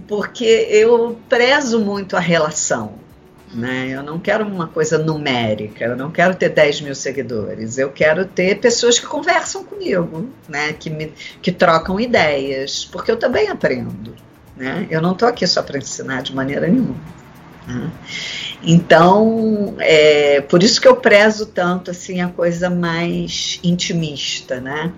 Porque 0.07 0.67
eu 0.69 1.19
prezo 1.29 1.79
muito 1.79 2.17
a 2.17 2.19
relação. 2.19 2.99
Né? 3.53 3.89
Eu 3.89 4.01
não 4.01 4.17
quero 4.17 4.45
uma 4.45 4.67
coisa 4.67 4.97
numérica, 4.97 5.83
eu 5.83 5.97
não 5.97 6.09
quero 6.09 6.35
ter 6.35 6.49
10 6.49 6.81
mil 6.81 6.95
seguidores, 6.95 7.77
eu 7.77 7.91
quero 7.91 8.25
ter 8.25 8.59
pessoas 8.59 8.97
que 8.97 9.05
conversam 9.05 9.63
comigo, 9.63 10.29
né? 10.47 10.73
que, 10.73 10.89
me, 10.89 11.13
que 11.41 11.51
trocam 11.51 11.99
ideias, 11.99 12.85
porque 12.85 13.11
eu 13.11 13.17
também 13.17 13.49
aprendo. 13.49 14.15
Né? 14.55 14.87
Eu 14.89 15.01
não 15.01 15.11
estou 15.11 15.27
aqui 15.27 15.45
só 15.45 15.61
para 15.61 15.77
ensinar 15.77 16.21
de 16.21 16.33
maneira 16.33 16.67
nenhuma. 16.67 16.95
Né? 17.67 17.91
Então, 18.63 19.75
é, 19.79 20.41
por 20.41 20.63
isso 20.63 20.79
que 20.79 20.87
eu 20.87 20.95
prezo 20.95 21.47
tanto 21.47 21.91
assim 21.91 22.21
a 22.21 22.29
coisa 22.29 22.69
mais 22.69 23.59
intimista, 23.63 24.59
né? 24.59 24.91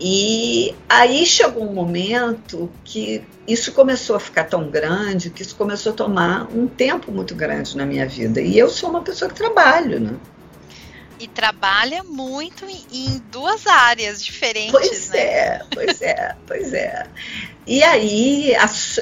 E 0.00 0.74
aí 0.88 1.26
chegou 1.26 1.68
um 1.68 1.72
momento 1.72 2.70
que 2.84 3.24
isso 3.46 3.72
começou 3.72 4.14
a 4.14 4.20
ficar 4.20 4.44
tão 4.44 4.70
grande, 4.70 5.30
que 5.30 5.42
isso 5.42 5.56
começou 5.56 5.92
a 5.92 5.94
tomar 5.96 6.48
um 6.54 6.68
tempo 6.68 7.10
muito 7.10 7.34
grande 7.34 7.76
na 7.76 7.84
minha 7.84 8.06
vida. 8.06 8.40
E 8.40 8.56
eu 8.56 8.70
sou 8.70 8.90
uma 8.90 9.02
pessoa 9.02 9.28
que 9.28 9.34
trabalho, 9.34 9.98
né? 9.98 10.16
E 11.18 11.26
trabalha 11.26 12.04
muito 12.04 12.64
em 12.92 13.20
duas 13.32 13.66
áreas 13.66 14.24
diferentes. 14.24 14.70
Pois 14.70 15.08
né? 15.08 15.18
é, 15.18 15.62
pois 15.74 16.00
é, 16.00 16.36
pois 16.46 16.72
é. 16.72 17.06
E 17.66 17.82
aí, 17.82 18.52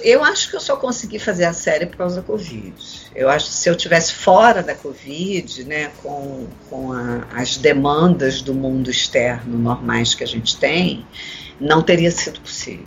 eu 0.03 0.25
acho 0.25 0.49
que 0.49 0.57
eu 0.57 0.61
só 0.61 0.77
consegui 0.77 1.19
fazer 1.19 1.45
a 1.45 1.53
série 1.53 1.85
por 1.85 1.99
causa 1.99 2.17
da 2.17 2.27
Covid. 2.27 2.96
Eu 3.17 3.31
acho 3.31 3.47
que 3.47 3.55
se 3.55 3.71
eu 3.71 3.75
tivesse 3.75 4.13
fora 4.13 4.63
da 4.63 4.75
Covid, 4.75 5.65
né, 5.65 5.91
com, 6.03 6.47
com 6.69 6.93
a, 6.93 7.27
as 7.33 7.57
demandas 7.57 8.43
do 8.43 8.53
mundo 8.53 8.91
externo 8.91 9.59
normais 9.59 10.15
que 10.15 10.23
a 10.23 10.27
gente 10.27 10.59
tem, 10.59 11.07
não 11.59 11.83
teria 11.83 12.11
sido 12.11 12.39
possível. 12.41 12.87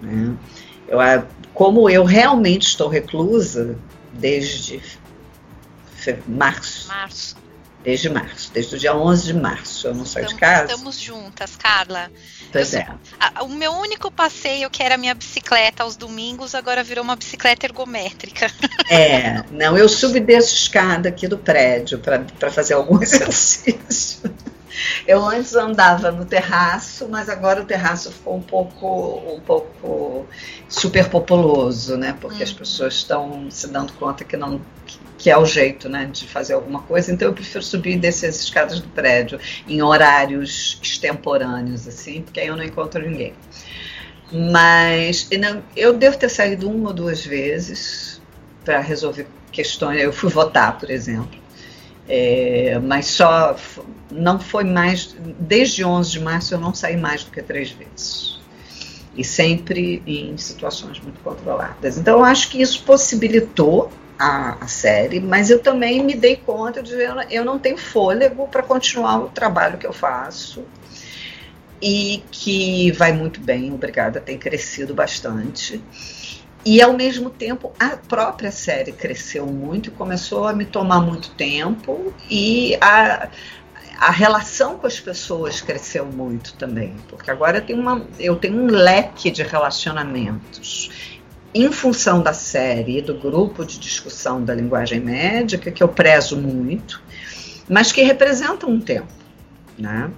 Né? 0.00 0.36
Eu, 0.86 1.00
como 1.52 1.90
eu 1.90 2.04
realmente 2.04 2.68
estou 2.68 2.88
reclusa 2.88 3.76
desde 4.12 4.80
março. 6.26 6.88
Março. 6.88 7.36
Desde 7.88 8.10
março, 8.10 8.50
desde 8.52 8.74
o 8.76 8.78
dia 8.78 8.94
11 8.94 9.24
de 9.24 9.32
março. 9.32 9.86
Eu 9.86 9.94
não 9.94 10.04
saio 10.04 10.26
de 10.26 10.34
casa. 10.34 10.74
Estamos 10.74 11.00
juntas, 11.00 11.56
Carla. 11.56 12.10
Pois 12.52 12.74
eu, 12.74 12.80
é. 12.80 12.88
A, 13.18 13.44
o 13.44 13.48
meu 13.48 13.72
único 13.72 14.10
passeio, 14.10 14.68
que 14.68 14.82
era 14.82 14.96
a 14.96 14.98
minha 14.98 15.14
bicicleta 15.14 15.84
aos 15.84 15.96
domingos, 15.96 16.54
agora 16.54 16.84
virou 16.84 17.02
uma 17.02 17.16
bicicleta 17.16 17.64
ergométrica. 17.64 18.46
É, 18.90 19.44
não, 19.50 19.76
eu 19.76 19.86
subo 19.86 20.16
e 20.16 20.20
desço 20.20 20.54
escada 20.54 21.10
aqui 21.10 21.28
do 21.28 21.36
prédio 21.36 21.98
para 21.98 22.50
fazer 22.50 22.72
algum 22.72 23.00
exercício. 23.02 24.34
Eu 25.06 25.24
antes 25.24 25.54
andava 25.54 26.10
no 26.10 26.24
terraço, 26.24 27.08
mas 27.08 27.28
agora 27.28 27.62
o 27.62 27.64
terraço 27.64 28.12
ficou 28.12 28.36
um 28.36 28.42
pouco, 28.42 29.34
um 29.34 29.40
pouco 29.40 30.26
superpopuloso, 30.68 31.96
né? 31.96 32.16
Porque 32.20 32.40
hum. 32.40 32.44
as 32.44 32.52
pessoas 32.52 32.94
estão 32.94 33.50
se 33.50 33.68
dando 33.68 33.92
conta 33.94 34.24
que 34.24 34.36
não 34.36 34.60
que 35.18 35.28
é 35.28 35.36
o 35.36 35.44
jeito 35.44 35.88
né, 35.88 36.08
de 36.10 36.26
fazer 36.28 36.54
alguma 36.54 36.80
coisa. 36.82 37.12
Então 37.12 37.28
eu 37.28 37.34
prefiro 37.34 37.62
subir 37.62 37.94
e 37.94 37.98
descer 37.98 38.28
as 38.28 38.36
escadas 38.36 38.78
do 38.78 38.88
prédio 38.88 39.38
em 39.66 39.82
horários 39.82 40.78
extemporâneos, 40.80 41.88
assim, 41.88 42.22
porque 42.22 42.38
aí 42.38 42.46
eu 42.46 42.56
não 42.56 42.62
encontro 42.62 43.02
ninguém. 43.02 43.34
Mas 44.30 45.28
eu 45.74 45.94
devo 45.94 46.16
ter 46.16 46.28
saído 46.28 46.70
uma 46.70 46.90
ou 46.90 46.94
duas 46.94 47.24
vezes 47.24 48.20
para 48.64 48.78
resolver 48.80 49.26
questões. 49.50 50.00
Eu 50.00 50.12
fui 50.12 50.30
votar, 50.30 50.78
por 50.78 50.90
exemplo. 50.90 51.47
É, 52.08 52.78
mas 52.82 53.06
só 53.06 53.54
não 54.10 54.40
foi 54.40 54.64
mais. 54.64 55.14
Desde 55.38 55.84
11 55.84 56.10
de 56.10 56.20
março 56.20 56.54
eu 56.54 56.58
não 56.58 56.74
saí 56.74 56.96
mais 56.96 57.22
do 57.22 57.30
que 57.30 57.42
três 57.42 57.70
vezes. 57.70 58.38
E 59.14 59.22
sempre 59.22 60.02
em 60.06 60.36
situações 60.38 61.00
muito 61.00 61.20
controladas. 61.20 61.98
Então 61.98 62.18
eu 62.18 62.24
acho 62.24 62.50
que 62.50 62.62
isso 62.62 62.82
possibilitou 62.84 63.90
a, 64.18 64.64
a, 64.64 64.66
série, 64.66 65.20
mas 65.20 65.50
eu 65.50 65.58
também 65.58 66.02
me 66.02 66.14
dei 66.14 66.36
conta 66.36 66.82
de 66.82 66.92
eu, 66.92 67.20
eu 67.30 67.44
não 67.44 67.58
tenho 67.58 67.76
fôlego 67.76 68.48
para 68.48 68.62
continuar 68.62 69.18
o 69.18 69.28
trabalho 69.28 69.78
que 69.78 69.86
eu 69.86 69.92
faço 69.92 70.64
e 71.80 72.22
que 72.30 72.90
vai 72.92 73.12
muito 73.12 73.40
bem, 73.40 73.72
obrigada, 73.72 74.20
tem 74.20 74.36
crescido 74.36 74.94
bastante. 74.94 75.82
E 76.70 76.82
ao 76.82 76.92
mesmo 76.92 77.30
tempo 77.30 77.72
a 77.80 77.96
própria 77.96 78.52
série 78.52 78.92
cresceu 78.92 79.46
muito, 79.46 79.90
começou 79.90 80.46
a 80.46 80.52
me 80.52 80.66
tomar 80.66 81.00
muito 81.00 81.30
tempo 81.30 82.12
e 82.30 82.76
a, 82.78 83.30
a 83.98 84.10
relação 84.10 84.76
com 84.76 84.86
as 84.86 85.00
pessoas 85.00 85.62
cresceu 85.62 86.04
muito 86.04 86.52
também, 86.56 86.94
porque 87.08 87.30
agora 87.30 87.56
eu 87.56 87.62
tenho, 87.62 87.80
uma, 87.80 88.06
eu 88.20 88.36
tenho 88.36 88.54
um 88.54 88.66
leque 88.66 89.30
de 89.30 89.42
relacionamentos 89.42 90.90
em 91.54 91.72
função 91.72 92.22
da 92.22 92.34
série 92.34 92.98
e 92.98 93.00
do 93.02 93.14
grupo 93.14 93.64
de 93.64 93.78
discussão 93.78 94.44
da 94.44 94.54
linguagem 94.54 95.00
médica, 95.00 95.70
que 95.70 95.82
eu 95.82 95.88
prezo 95.88 96.36
muito, 96.36 97.00
mas 97.66 97.90
que 97.92 98.02
representa 98.02 98.66
um 98.66 98.78
tempo, 98.78 99.08
né? 99.78 100.10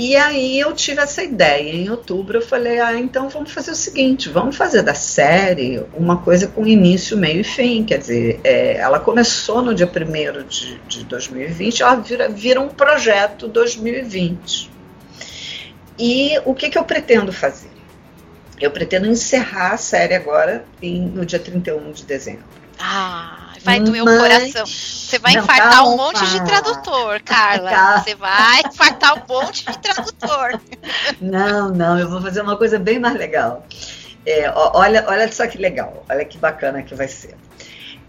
E 0.00 0.14
aí 0.14 0.60
eu 0.60 0.72
tive 0.74 1.00
essa 1.00 1.24
ideia. 1.24 1.74
Em 1.74 1.90
outubro 1.90 2.38
eu 2.38 2.42
falei, 2.42 2.78
ah, 2.78 2.96
então 2.96 3.28
vamos 3.28 3.50
fazer 3.50 3.72
o 3.72 3.74
seguinte, 3.74 4.28
vamos 4.28 4.56
fazer 4.56 4.80
da 4.80 4.94
série 4.94 5.84
uma 5.92 6.18
coisa 6.18 6.46
com 6.46 6.64
início, 6.64 7.18
meio 7.18 7.40
e 7.40 7.44
fim. 7.44 7.82
Quer 7.82 7.98
dizer, 7.98 8.40
é, 8.44 8.76
ela 8.76 9.00
começou 9.00 9.60
no 9.60 9.74
dia 9.74 9.90
1 9.90 10.46
de, 10.46 10.78
de 10.86 11.04
2020, 11.04 11.82
ela 11.82 11.96
vira, 11.96 12.28
vira 12.28 12.60
um 12.60 12.68
projeto 12.68 13.48
2020. 13.48 14.70
E 15.98 16.38
o 16.44 16.54
que, 16.54 16.70
que 16.70 16.78
eu 16.78 16.84
pretendo 16.84 17.32
fazer? 17.32 17.72
Eu 18.60 18.70
pretendo 18.70 19.08
encerrar 19.08 19.72
a 19.72 19.76
série 19.76 20.14
agora 20.14 20.64
em, 20.80 21.00
no 21.00 21.26
dia 21.26 21.40
31 21.40 21.90
de 21.90 22.04
dezembro. 22.04 22.44
Ah, 22.78 23.47
vai 23.58 23.80
doer 23.80 24.04
Mas... 24.04 24.14
o 24.14 24.20
coração. 24.20 24.66
Você 24.66 25.18
vai 25.18 25.34
não, 25.34 25.42
infartar 25.42 25.70
calma. 25.70 25.92
um 25.92 25.96
monte 25.96 26.26
de 26.26 26.44
tradutor, 26.44 27.20
Carla. 27.22 27.70
Calma. 27.70 28.02
Você 28.02 28.14
vai 28.14 28.60
infartar 28.66 29.14
um 29.14 29.26
monte 29.26 29.64
de 29.64 29.78
tradutor. 29.78 30.60
Não, 31.20 31.70
não, 31.70 31.98
eu 31.98 32.08
vou 32.08 32.20
fazer 32.20 32.42
uma 32.42 32.56
coisa 32.56 32.78
bem 32.78 32.98
mais 32.98 33.14
legal. 33.14 33.66
É, 34.26 34.50
olha, 34.54 35.04
olha 35.08 35.32
só 35.32 35.46
que 35.46 35.56
legal, 35.56 36.04
olha 36.08 36.24
que 36.24 36.36
bacana 36.36 36.82
que 36.82 36.94
vai 36.94 37.08
ser. 37.08 37.34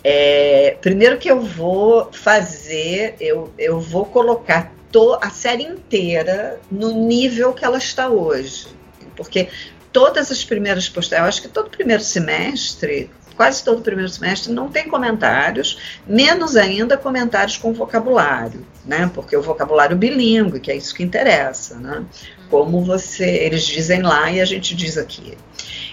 É, 0.03 0.77
primeiro 0.81 1.17
que 1.17 1.29
eu 1.29 1.41
vou 1.41 2.11
fazer, 2.11 3.15
eu, 3.19 3.53
eu 3.57 3.79
vou 3.79 4.05
colocar 4.05 4.71
to, 4.91 5.17
a 5.21 5.29
série 5.29 5.63
inteira 5.63 6.59
no 6.71 6.91
nível 6.91 7.53
que 7.53 7.63
ela 7.63 7.77
está 7.77 8.09
hoje. 8.09 8.67
Porque 9.15 9.49
todas 9.91 10.31
as 10.31 10.43
primeiras 10.43 10.87
postagens, 10.87 11.23
eu 11.23 11.29
acho 11.29 11.41
que 11.41 11.47
todo 11.47 11.69
primeiro 11.69 12.01
semestre, 12.01 13.09
quase 13.39 13.63
todo 13.63 13.81
primeiro 13.81 14.11
semestre, 14.11 14.51
não 14.51 14.67
tem 14.67 14.89
comentários, 14.89 16.01
menos 16.05 16.57
ainda 16.57 16.97
comentários 16.97 17.55
com 17.55 17.71
vocabulário, 17.71 18.65
né? 18.85 19.09
Porque 19.15 19.33
o 19.33 19.41
vocabulário 19.41 19.95
bilíngue, 19.95 20.59
que 20.59 20.69
é 20.69 20.75
isso 20.75 20.93
que 20.93 21.03
interessa, 21.03 21.75
né? 21.75 22.03
Como 22.49 22.83
você, 22.83 23.23
eles 23.23 23.65
dizem 23.65 24.01
lá 24.01 24.29
e 24.29 24.41
a 24.41 24.45
gente 24.45 24.75
diz 24.75 24.97
aqui. 24.97 25.37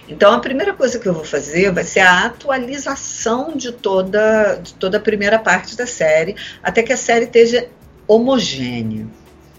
Então, 0.08 0.32
a 0.32 0.40
primeira 0.40 0.72
coisa 0.72 0.98
que 0.98 1.06
eu 1.06 1.14
vou 1.14 1.24
fazer 1.24 1.70
vai 1.70 1.84
ser 1.84 2.00
a 2.00 2.26
atualização 2.26 3.56
de 3.56 3.70
toda, 3.70 4.56
de 4.56 4.74
toda 4.74 4.96
a 4.96 5.00
primeira 5.00 5.38
parte 5.38 5.76
da 5.76 5.86
série, 5.86 6.34
até 6.60 6.82
que 6.82 6.92
a 6.92 6.96
série 6.96 7.26
esteja 7.26 7.68
homogênea. 8.08 9.06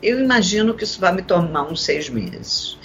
Eu 0.04 0.20
imagino 0.20 0.74
que 0.74 0.84
isso 0.84 1.00
vai 1.00 1.14
me 1.14 1.22
tomar 1.22 1.64
uns 1.64 1.86
seis 1.86 2.10
meses. 2.10 2.78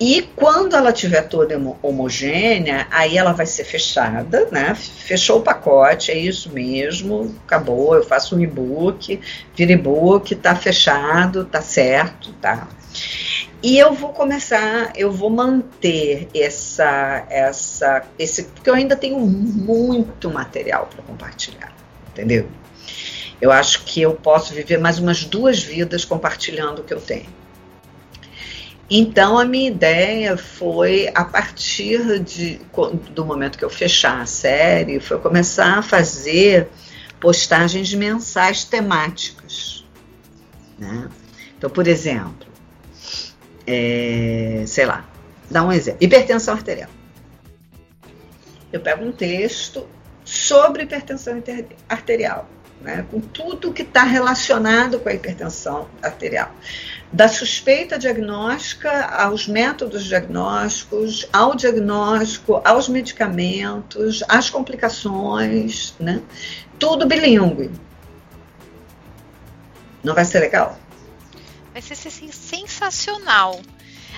E 0.00 0.22
quando 0.34 0.74
ela 0.74 0.94
tiver 0.94 1.28
toda 1.28 1.60
homogênea, 1.82 2.86
aí 2.90 3.18
ela 3.18 3.32
vai 3.32 3.44
ser 3.44 3.64
fechada, 3.64 4.48
né? 4.50 4.74
Fechou 4.74 5.40
o 5.40 5.42
pacote, 5.42 6.10
é 6.10 6.16
isso 6.16 6.50
mesmo, 6.50 7.36
acabou. 7.44 7.94
Eu 7.94 8.02
faço 8.02 8.34
um 8.34 8.40
e-book, 8.40 9.20
vira 9.54 9.72
e-book, 9.72 10.34
tá 10.36 10.56
fechado, 10.56 11.44
tá 11.44 11.60
certo, 11.60 12.32
tá. 12.40 12.66
E 13.62 13.78
eu 13.78 13.92
vou 13.92 14.08
começar, 14.08 14.90
eu 14.96 15.12
vou 15.12 15.28
manter 15.28 16.28
essa, 16.34 17.26
essa, 17.28 18.02
esse, 18.18 18.44
porque 18.44 18.70
eu 18.70 18.74
ainda 18.74 18.96
tenho 18.96 19.20
muito 19.20 20.30
material 20.30 20.86
para 20.86 21.02
compartilhar, 21.02 21.74
entendeu? 22.10 22.48
Eu 23.38 23.52
acho 23.52 23.84
que 23.84 24.00
eu 24.00 24.14
posso 24.14 24.54
viver 24.54 24.78
mais 24.78 24.98
umas 24.98 25.24
duas 25.24 25.62
vidas 25.62 26.06
compartilhando 26.06 26.78
o 26.78 26.84
que 26.84 26.94
eu 26.94 27.00
tenho. 27.02 27.39
Então, 28.90 29.38
a 29.38 29.44
minha 29.44 29.70
ideia 29.70 30.36
foi, 30.36 31.08
a 31.14 31.24
partir 31.24 32.18
de, 32.18 32.60
do 33.12 33.24
momento 33.24 33.56
que 33.56 33.64
eu 33.64 33.70
fechar 33.70 34.20
a 34.20 34.26
série, 34.26 34.98
foi 34.98 35.16
começar 35.20 35.78
a 35.78 35.82
fazer 35.82 36.68
postagens 37.20 37.94
mensais 37.94 38.64
temáticas. 38.64 39.86
Né? 40.76 41.08
Então, 41.56 41.70
por 41.70 41.86
exemplo, 41.86 42.48
é, 43.64 44.64
sei 44.66 44.86
lá, 44.86 45.08
dá 45.48 45.62
um 45.62 45.70
exemplo: 45.70 45.98
hipertensão 46.00 46.54
arterial. 46.54 46.90
Eu 48.72 48.80
pego 48.80 49.04
um 49.04 49.12
texto 49.12 49.86
sobre 50.24 50.82
hipertensão 50.82 51.40
arterial, 51.88 52.48
né, 52.80 53.04
com 53.10 53.20
tudo 53.20 53.72
que 53.72 53.82
está 53.82 54.02
relacionado 54.02 54.98
com 54.98 55.08
a 55.08 55.14
hipertensão 55.14 55.88
arterial 56.02 56.52
da 57.12 57.26
suspeita 57.26 57.98
diagnóstica 57.98 59.06
aos 59.06 59.48
métodos 59.48 60.04
diagnósticos, 60.04 61.28
ao 61.32 61.56
diagnóstico, 61.56 62.62
aos 62.64 62.88
medicamentos, 62.88 64.22
às 64.28 64.48
complicações, 64.48 65.94
né? 65.98 66.22
Tudo 66.78 67.06
bilíngue. 67.06 67.70
Não 70.04 70.14
vai 70.14 70.24
ser 70.24 70.40
legal? 70.40 70.78
Vai 71.72 71.82
ser 71.82 71.96
sensacional. 71.96 73.60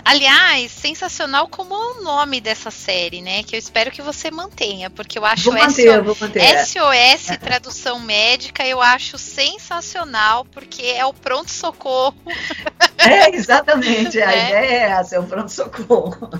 Aliás, 0.05 0.73
sensacional 0.73 1.49
como 1.49 1.75
é 1.75 1.79
o 1.79 2.03
nome 2.03 2.41
dessa 2.41 2.71
série, 2.71 3.23
né? 3.23 3.43
Que 3.43 3.55
eu 3.55 3.59
espero 3.59 3.91
que 3.91 4.03
você 4.03 4.31
mantenha, 4.31 4.91
porque 4.91 5.19
eu 5.19 5.25
acho 5.25 5.45
vou 5.45 5.55
manter, 5.55 5.97
SO... 5.97 6.03
vou 6.03 6.17
manter. 6.21 6.67
SOS 6.67 7.31
é. 7.31 7.37
tradução 7.37 8.01
médica, 8.01 8.67
eu 8.67 8.83
acho 8.83 9.17
sensacional, 9.17 10.45
porque 10.47 10.83
é 10.83 11.05
o 11.07 11.13
pronto-socorro. 11.13 12.17
É, 13.05 13.35
exatamente. 13.35 14.23
A 14.23 14.33
é. 14.33 14.47
ideia 14.47 14.67
é 14.67 14.91
essa, 14.93 15.17
é 15.17 15.19
o 15.19 15.25
pronto-socorro. 15.25 16.31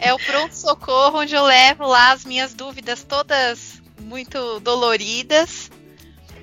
É 0.00 0.12
o 0.12 0.18
pronto-socorro 0.18 1.20
onde 1.20 1.36
eu 1.36 1.44
levo 1.44 1.86
lá 1.86 2.10
as 2.10 2.24
minhas 2.24 2.52
dúvidas 2.52 3.04
todas 3.04 3.80
muito 4.00 4.58
doloridas 4.58 5.70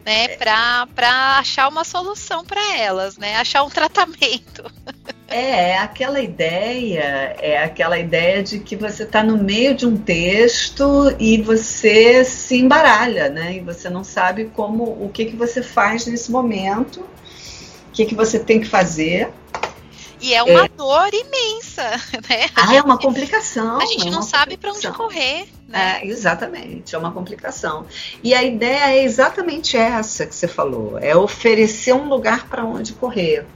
né, 0.05 0.29
para 0.37 1.37
achar 1.37 1.67
uma 1.67 1.83
solução 1.83 2.45
para 2.45 2.77
elas, 2.77 3.17
né, 3.17 3.35
achar 3.37 3.63
um 3.63 3.69
tratamento. 3.69 4.63
É, 5.33 5.71
é 5.71 5.77
aquela 5.79 6.21
ideia, 6.21 7.35
é 7.41 7.63
aquela 7.63 7.97
ideia 7.97 8.43
de 8.43 8.59
que 8.59 8.75
você 8.75 9.01
está 9.01 9.23
no 9.23 9.35
meio 9.35 9.73
de 9.73 9.83
um 9.83 9.97
texto 9.97 11.11
e 11.19 11.41
você 11.41 12.23
se 12.23 12.59
embaralha, 12.59 13.29
né, 13.29 13.55
e 13.55 13.59
você 13.59 13.89
não 13.89 14.03
sabe 14.03 14.51
como, 14.53 14.83
o 14.83 15.09
que 15.11 15.25
que 15.25 15.35
você 15.35 15.63
faz 15.63 16.05
nesse 16.05 16.31
momento, 16.31 16.99
o 16.99 17.91
que 17.91 18.05
que 18.05 18.13
você 18.13 18.37
tem 18.37 18.59
que 18.59 18.67
fazer. 18.67 19.33
E 20.21 20.35
é 20.35 20.43
uma 20.43 20.65
é. 20.65 20.67
dor 20.69 21.09
imensa, 21.11 21.81
né? 22.29 22.47
Ah, 22.55 22.67
gente, 22.67 22.77
é 22.77 22.81
uma 22.83 22.99
complicação. 22.99 23.81
A 23.81 23.85
gente 23.87 24.07
é 24.07 24.11
não 24.11 24.21
sabe 24.21 24.55
para 24.55 24.71
onde 24.71 24.87
correr. 24.91 25.47
Né? 25.67 26.01
É, 26.03 26.07
exatamente, 26.07 26.93
é 26.93 26.97
uma 26.97 27.11
complicação. 27.11 27.87
E 28.23 28.35
a 28.35 28.43
ideia 28.43 28.91
é 28.91 29.03
exatamente 29.03 29.75
essa 29.75 30.27
que 30.27 30.35
você 30.35 30.47
falou: 30.47 30.99
é 30.99 31.15
oferecer 31.15 31.93
um 31.93 32.07
lugar 32.07 32.47
para 32.47 32.63
onde 32.63 32.93
correr. 32.93 33.47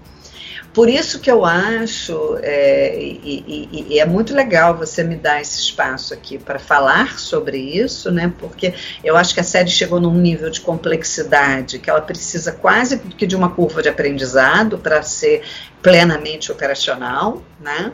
Por 0.77 0.91
isso 0.91 1.19
que 1.19 1.31
eu 1.31 1.43
acho, 1.43 2.37
é, 2.43 2.95
e, 3.01 3.43
e, 3.47 3.85
e, 3.95 3.99
é 3.99 4.05
muito 4.05 4.31
legal 4.31 4.77
você 4.77 5.03
me 5.03 5.15
dar 5.15 5.41
esse 5.41 5.59
espaço 5.59 6.13
aqui 6.13 6.37
para 6.37 6.59
falar 6.59 7.17
sobre 7.17 7.57
isso, 7.57 8.11
né? 8.11 8.31
Porque 8.37 8.75
eu 9.03 9.17
acho 9.17 9.33
que 9.33 9.39
a 9.39 9.43
série 9.43 9.71
chegou 9.71 9.99
num 9.99 10.13
nível 10.13 10.51
de 10.51 10.61
complexidade 10.61 11.79
que 11.79 11.89
ela 11.89 11.99
precisa 11.99 12.51
quase 12.51 12.99
que 12.99 13.25
de 13.25 13.35
uma 13.35 13.49
curva 13.49 13.81
de 13.81 13.89
aprendizado 13.89 14.77
para 14.77 15.01
ser 15.01 15.41
plenamente 15.81 16.51
operacional, 16.51 17.41
né? 17.59 17.91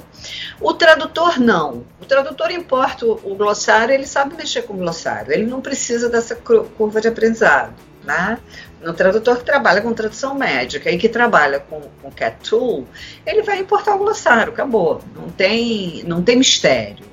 O 0.60 0.74
tradutor 0.74 1.40
não. 1.40 1.86
O 2.02 2.06
tradutor 2.06 2.52
importa 2.52 3.06
o, 3.06 3.14
o 3.24 3.36
glossário, 3.36 3.94
ele 3.94 4.06
sabe 4.06 4.36
mexer 4.36 4.64
com 4.64 4.74
o 4.74 4.78
glossário, 4.78 5.32
ele 5.32 5.46
não 5.46 5.62
precisa 5.62 6.10
dessa 6.10 6.36
curva 6.36 7.00
de 7.00 7.08
aprendizado. 7.08 7.93
Né? 8.04 8.38
No 8.82 8.94
tradutor 8.94 9.38
que 9.38 9.46
trabalha 9.46 9.82
com 9.82 9.94
tradução 9.94 10.36
médica 10.36 10.92
e 10.92 10.98
que 10.98 11.08
trabalha 11.08 11.60
com, 11.60 11.82
com 12.02 12.12
Cat 12.12 12.50
Tool, 12.50 12.86
ele 13.26 13.42
vai 13.42 13.60
importar 13.60 13.96
o 13.96 14.00
glossário, 14.00 14.52
acabou. 14.52 15.02
Não 15.16 15.30
tem, 15.30 16.04
não 16.06 16.22
tem 16.22 16.36
mistério. 16.36 17.06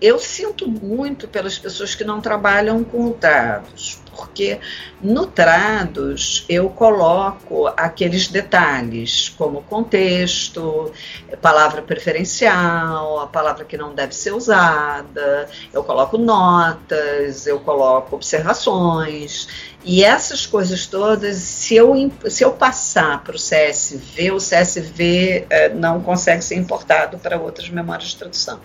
Eu 0.00 0.18
sinto 0.18 0.68
muito 0.68 1.26
pelas 1.28 1.58
pessoas 1.58 1.94
que 1.94 2.04
não 2.04 2.20
trabalham 2.20 2.84
com 2.84 3.10
trados, 3.12 3.98
porque 4.14 4.60
no 5.02 5.26
trados 5.26 6.44
eu 6.48 6.68
coloco 6.70 7.66
aqueles 7.76 8.28
detalhes, 8.28 9.28
como 9.36 9.62
contexto, 9.62 10.92
palavra 11.40 11.82
preferencial, 11.82 13.20
a 13.20 13.26
palavra 13.26 13.64
que 13.64 13.76
não 13.76 13.94
deve 13.94 14.14
ser 14.14 14.32
usada, 14.32 15.48
eu 15.72 15.82
coloco 15.84 16.16
notas, 16.16 17.46
eu 17.46 17.60
coloco 17.60 18.16
observações. 18.16 19.48
E 19.84 20.02
essas 20.02 20.46
coisas 20.46 20.86
todas, 20.86 21.36
se 21.36 21.76
eu, 21.76 21.94
se 22.30 22.42
eu 22.42 22.52
passar 22.52 23.22
para 23.22 23.36
o 23.36 23.38
CSV, 23.38 24.30
o 24.30 24.38
CSV 24.38 25.46
eh, 25.50 25.68
não 25.74 26.00
consegue 26.00 26.42
ser 26.42 26.54
importado 26.54 27.18
para 27.18 27.38
outras 27.38 27.68
memórias 27.68 28.10
de 28.10 28.16
tradução. 28.16 28.60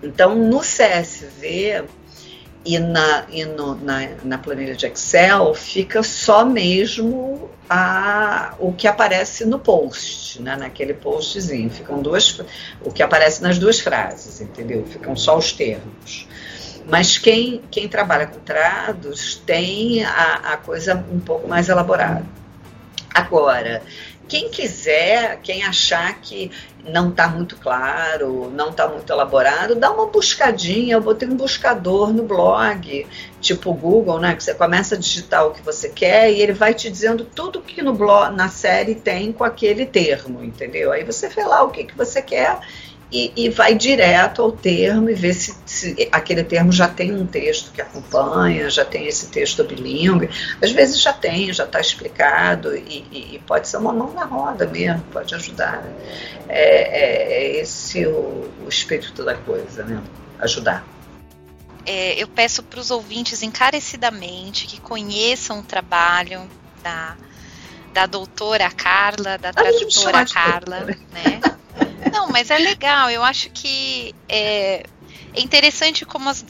Então, 0.00 0.36
no 0.36 0.60
CSV 0.60 1.84
e 2.64 2.78
na, 2.78 3.24
e 3.30 3.44
no, 3.44 3.74
na, 3.76 4.08
na 4.24 4.38
planilha 4.38 4.74
de 4.74 4.86
Excel, 4.86 5.54
fica 5.54 6.02
só 6.02 6.44
mesmo 6.44 7.50
a, 7.68 8.54
o 8.58 8.72
que 8.72 8.86
aparece 8.86 9.44
no 9.44 9.58
post, 9.58 10.42
né, 10.42 10.56
naquele 10.56 10.94
postzinho. 10.94 11.70
Ficam 11.70 12.02
duas, 12.02 12.40
o 12.82 12.90
que 12.90 13.02
aparece 13.02 13.42
nas 13.42 13.58
duas 13.58 13.80
frases, 13.80 14.40
entendeu? 14.40 14.84
Ficam 14.86 15.16
só 15.16 15.36
os 15.36 15.52
termos. 15.52 16.26
Mas 16.86 17.18
quem, 17.18 17.62
quem 17.70 17.86
trabalha 17.86 18.26
com 18.26 18.40
trados 18.40 19.36
tem 19.46 20.02
a, 20.04 20.54
a 20.54 20.56
coisa 20.56 20.94
um 21.10 21.20
pouco 21.20 21.46
mais 21.46 21.68
elaborada. 21.68 22.24
Agora, 23.14 23.82
quem 24.28 24.50
quiser, 24.50 25.40
quem 25.42 25.64
achar 25.64 26.20
que 26.20 26.50
não 26.84 27.08
está 27.08 27.28
muito 27.28 27.56
claro, 27.56 28.50
não 28.50 28.70
está 28.70 28.86
muito 28.86 29.10
elaborado, 29.10 29.74
dá 29.74 29.90
uma 29.90 30.06
buscadinha. 30.06 30.94
Eu 30.94 31.00
botei 31.00 31.28
um 31.28 31.36
buscador 31.36 32.12
no 32.12 32.22
blog, 32.22 33.06
tipo 33.40 33.72
Google, 33.72 34.20
né? 34.20 34.34
Que 34.34 34.44
você 34.44 34.54
começa 34.54 34.94
a 34.94 34.98
digitar 34.98 35.46
o 35.46 35.52
que 35.52 35.62
você 35.62 35.88
quer 35.88 36.30
e 36.30 36.40
ele 36.40 36.52
vai 36.52 36.74
te 36.74 36.90
dizendo 36.90 37.24
tudo 37.24 37.60
que 37.60 37.82
no 37.82 37.94
blog, 37.94 38.34
na 38.34 38.48
série 38.48 38.94
tem 38.94 39.32
com 39.32 39.44
aquele 39.44 39.86
termo, 39.86 40.44
entendeu? 40.44 40.92
Aí 40.92 41.04
você 41.04 41.28
vê 41.28 41.44
lá 41.44 41.62
o 41.62 41.70
que, 41.70 41.84
que 41.84 41.96
você 41.96 42.20
quer 42.20 42.60
e, 43.10 43.32
e, 43.34 43.48
vai 43.48 43.74
direto 43.74 44.42
ao 44.42 44.52
termo 44.52 45.08
e 45.08 45.14
vê 45.14 45.32
se, 45.32 45.56
se, 45.64 46.08
aquele 46.12 46.44
termo 46.44 46.70
já 46.70 46.86
tem 46.86 47.14
um 47.14 47.26
texto 47.26 47.72
que 47.72 47.80
acompanha, 47.80 48.68
já 48.68 48.84
tem 48.84 49.06
esse 49.06 49.28
texto 49.28 49.64
bilíngue. 49.64 50.28
Às 50.62 50.72
vezes 50.72 51.00
já 51.00 51.12
tem, 51.12 51.50
já 51.52 51.64
está 51.64 51.80
explicado 51.80 52.76
e, 52.76 53.06
e, 53.10 53.34
e, 53.36 53.38
pode 53.46 53.66
ser 53.66 53.78
uma 53.78 53.94
mão 53.94 54.12
na 54.12 54.24
roda 54.24 54.66
mesmo, 54.66 55.02
pode 55.10 55.34
ajudar. 55.34 55.82
É, 56.48 56.60
é, 56.60 57.32
é 57.32 57.60
esse 57.62 58.06
o, 58.06 58.50
o 58.64 58.68
espírito 58.68 59.24
da 59.24 59.34
coisa, 59.34 59.84
né? 59.84 60.02
Ajudar. 60.40 60.84
É, 61.86 62.22
eu 62.22 62.28
peço 62.28 62.62
para 62.62 62.78
os 62.78 62.90
ouvintes 62.90 63.42
encarecidamente 63.42 64.66
que 64.66 64.78
conheçam 64.78 65.60
o 65.60 65.62
trabalho 65.62 66.42
da, 66.82 67.16
da 67.94 68.04
doutora 68.04 68.70
Carla, 68.70 69.38
da 69.38 69.50
tradutora 69.50 70.26
Carla, 70.26 70.80
né? 70.84 71.57
Não, 72.12 72.28
mas 72.28 72.50
é 72.50 72.58
legal. 72.58 73.10
Eu 73.10 73.22
acho 73.22 73.50
que 73.50 74.14
é, 74.28 74.84
é 75.34 75.40
interessante 75.40 76.04
como 76.04 76.28
as 76.28 76.44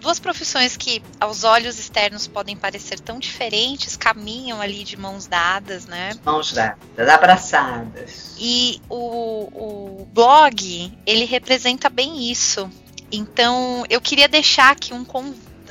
duas 0.00 0.18
profissões 0.18 0.76
que 0.76 1.02
aos 1.18 1.44
olhos 1.44 1.78
externos 1.78 2.26
podem 2.26 2.56
parecer 2.56 3.00
tão 3.00 3.18
diferentes 3.18 3.96
caminham 3.96 4.60
ali 4.60 4.84
de 4.84 4.96
mãos 4.96 5.26
dadas, 5.26 5.86
né? 5.86 6.10
Mãos 6.24 6.52
dadas, 6.52 7.08
abraçadas. 7.08 8.34
E 8.38 8.80
o, 8.88 10.02
o 10.02 10.08
blog, 10.12 10.92
ele 11.06 11.24
representa 11.24 11.88
bem 11.88 12.30
isso. 12.30 12.70
Então, 13.10 13.84
eu 13.88 14.00
queria 14.00 14.28
deixar 14.28 14.70
aqui 14.70 14.92
um 14.92 15.04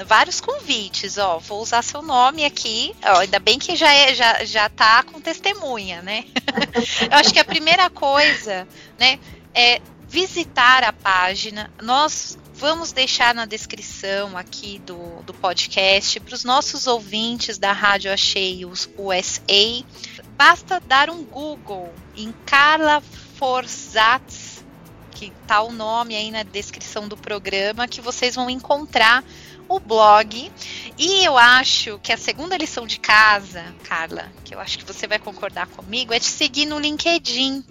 vários 0.06 0.40
convites, 0.40 1.18
ó, 1.18 1.40
vou 1.40 1.62
usar 1.62 1.82
seu 1.82 2.02
nome 2.02 2.46
aqui, 2.46 2.96
ó, 3.04 3.20
ainda 3.20 3.40
bem 3.40 3.58
que 3.58 3.76
já 3.76 3.92
é, 3.94 4.14
já, 4.14 4.46
já 4.46 4.70
tá 4.70 5.04
com 5.04 5.20
testemunha, 5.20 6.02
né? 6.02 6.26
eu 7.10 7.18
acho 7.18 7.34
que 7.34 7.40
a 7.40 7.46
primeira 7.46 7.90
coisa, 7.90 8.68
né, 9.00 9.20
é 9.54 9.82
visitar 10.08 10.84
a 10.84 10.94
página. 10.94 11.72
Nós 11.82 12.38
vamos 12.54 12.92
deixar 12.92 13.36
na 13.36 13.46
descrição 13.46 14.38
aqui 14.38 14.80
do, 14.80 15.22
do 15.24 15.34
podcast 15.34 16.20
para 16.20 16.34
os 16.34 16.44
nossos 16.44 16.88
ouvintes 16.88 17.58
da 17.58 17.72
Rádio 17.72 18.12
Acheios 18.12 18.90
USA. 18.98 19.84
Basta 20.36 20.80
dar 20.80 21.10
um 21.10 21.24
Google 21.24 21.94
em 22.16 22.34
Carla 22.46 23.02
Forzatz, 23.36 24.66
que 25.12 25.32
tá 25.46 25.62
o 25.62 25.72
nome 25.72 26.16
aí 26.16 26.32
na 26.32 26.44
descrição 26.44 27.08
do 27.08 27.18
programa, 27.18 27.88
que 27.88 28.02
vocês 28.02 28.36
vão 28.36 28.50
encontrar 28.50 29.24
o 29.68 29.80
blog. 29.80 30.52
E 30.98 31.24
eu 31.24 31.38
acho 31.38 32.00
que 32.00 32.12
a 32.12 32.18
segunda 32.18 32.58
lição 32.58 32.88
de 32.88 33.00
casa, 33.00 33.64
Carla, 33.84 34.32
que 34.44 34.56
eu 34.56 34.60
acho 34.60 34.78
que 34.80 34.86
você 34.86 35.08
vai 35.08 35.20
concordar 35.20 35.68
comigo, 35.68 36.14
é 36.14 36.20
te 36.20 36.28
seguir 36.28 36.66
no 36.66 36.80
LinkedIn. 36.80 37.64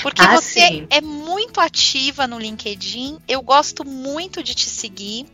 Porque 0.00 0.22
ah, 0.22 0.36
você 0.36 0.60
sim. 0.60 0.86
é 0.88 1.00
muito 1.00 1.60
ativa 1.60 2.26
no 2.26 2.38
LinkedIn. 2.38 3.18
Eu 3.28 3.42
gosto 3.42 3.84
muito 3.84 4.42
de 4.42 4.54
te 4.54 4.68
seguir. 4.68 5.26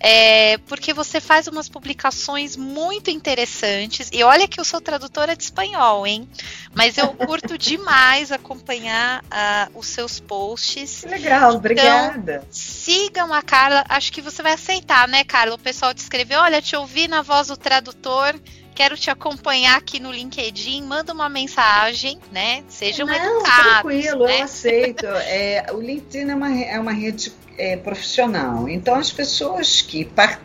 É, 0.00 0.58
porque 0.58 0.94
você 0.94 1.20
faz 1.20 1.46
umas 1.48 1.68
publicações 1.68 2.56
muito 2.56 3.10
interessantes. 3.10 4.08
E 4.12 4.22
olha 4.22 4.46
que 4.46 4.60
eu 4.60 4.64
sou 4.64 4.80
tradutora 4.80 5.36
de 5.36 5.42
espanhol, 5.42 6.06
hein? 6.06 6.28
Mas 6.72 6.96
eu 6.96 7.08
curto 7.08 7.58
demais 7.58 8.30
acompanhar 8.30 9.22
uh, 9.24 9.78
os 9.78 9.88
seus 9.88 10.20
posts. 10.20 11.04
Legal, 11.04 11.38
então, 11.38 11.56
obrigada. 11.56 12.44
Sigam 12.88 13.34
a 13.34 13.42
Carla. 13.42 13.84
Acho 13.86 14.10
que 14.10 14.22
você 14.22 14.42
vai 14.42 14.54
aceitar, 14.54 15.06
né, 15.06 15.22
Carla? 15.22 15.54
O 15.54 15.58
pessoal 15.58 15.92
te 15.92 15.98
escreveu: 15.98 16.40
olha, 16.40 16.62
te 16.62 16.74
ouvi 16.74 17.06
na 17.06 17.20
voz 17.20 17.48
do 17.48 17.56
tradutor 17.56 18.34
quero 18.78 18.96
te 18.96 19.10
acompanhar 19.10 19.76
aqui 19.76 19.98
no 19.98 20.12
LinkedIn, 20.12 20.84
manda 20.84 21.12
uma 21.12 21.28
mensagem, 21.28 22.16
né? 22.30 22.62
Sejam 22.68 23.08
Não, 23.08 23.12
educados. 23.12 23.72
Tranquilo, 23.72 24.24
né? 24.24 24.38
eu 24.38 24.44
aceito. 24.44 25.06
É, 25.26 25.66
o 25.72 25.80
LinkedIn 25.80 26.30
é 26.30 26.34
uma, 26.34 26.62
é 26.62 26.78
uma 26.78 26.92
rede 26.92 27.32
é, 27.58 27.76
profissional. 27.76 28.68
Então, 28.68 28.94
as 28.94 29.10
pessoas 29.10 29.82
que 29.82 30.04
part... 30.04 30.40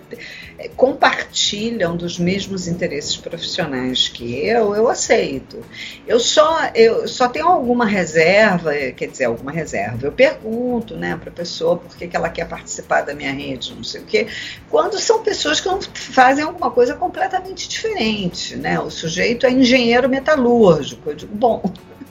compartilham 0.70 1.96
dos 1.96 2.18
mesmos 2.20 2.68
interesses 2.68 3.16
profissionais 3.18 4.08
que 4.08 4.46
eu, 4.46 4.76
eu 4.76 4.90
aceito. 4.90 5.64
Eu 6.08 6.20
só, 6.20 6.72
eu 6.76 7.08
só 7.08 7.28
tenho 7.28 7.48
alguma 7.48 7.86
reserva, 7.86 8.74
quer 8.96 9.08
dizer, 9.08 9.26
alguma 9.26 9.52
reserva. 9.52 10.06
Eu 10.06 10.12
pergunto 10.12 10.96
né, 10.96 11.18
para 11.20 11.30
a 11.30 11.34
pessoa 11.34 11.78
por 11.78 11.96
que, 11.96 12.08
que 12.08 12.16
ela 12.16 12.30
quer 12.30 12.48
participar 12.48 13.02
da 13.02 13.14
minha 13.14 13.32
rede, 13.32 13.74
não 13.76 13.84
sei 13.84 14.02
o 14.02 14.06
quê, 14.06 14.28
quando 14.70 15.00
são 15.00 15.24
pessoas 15.24 15.60
que 15.60 15.70
fazem 15.94 16.44
alguma 16.44 16.72
coisa 16.72 16.96
completamente 16.96 17.68
diferente. 17.68 18.56
Né? 18.56 18.80
O 18.80 18.90
sujeito 18.90 19.46
é 19.46 19.52
engenheiro 19.52 20.10
metalúrgico. 20.10 21.10
Eu 21.10 21.16
digo, 21.16 21.36
bom 21.36 21.62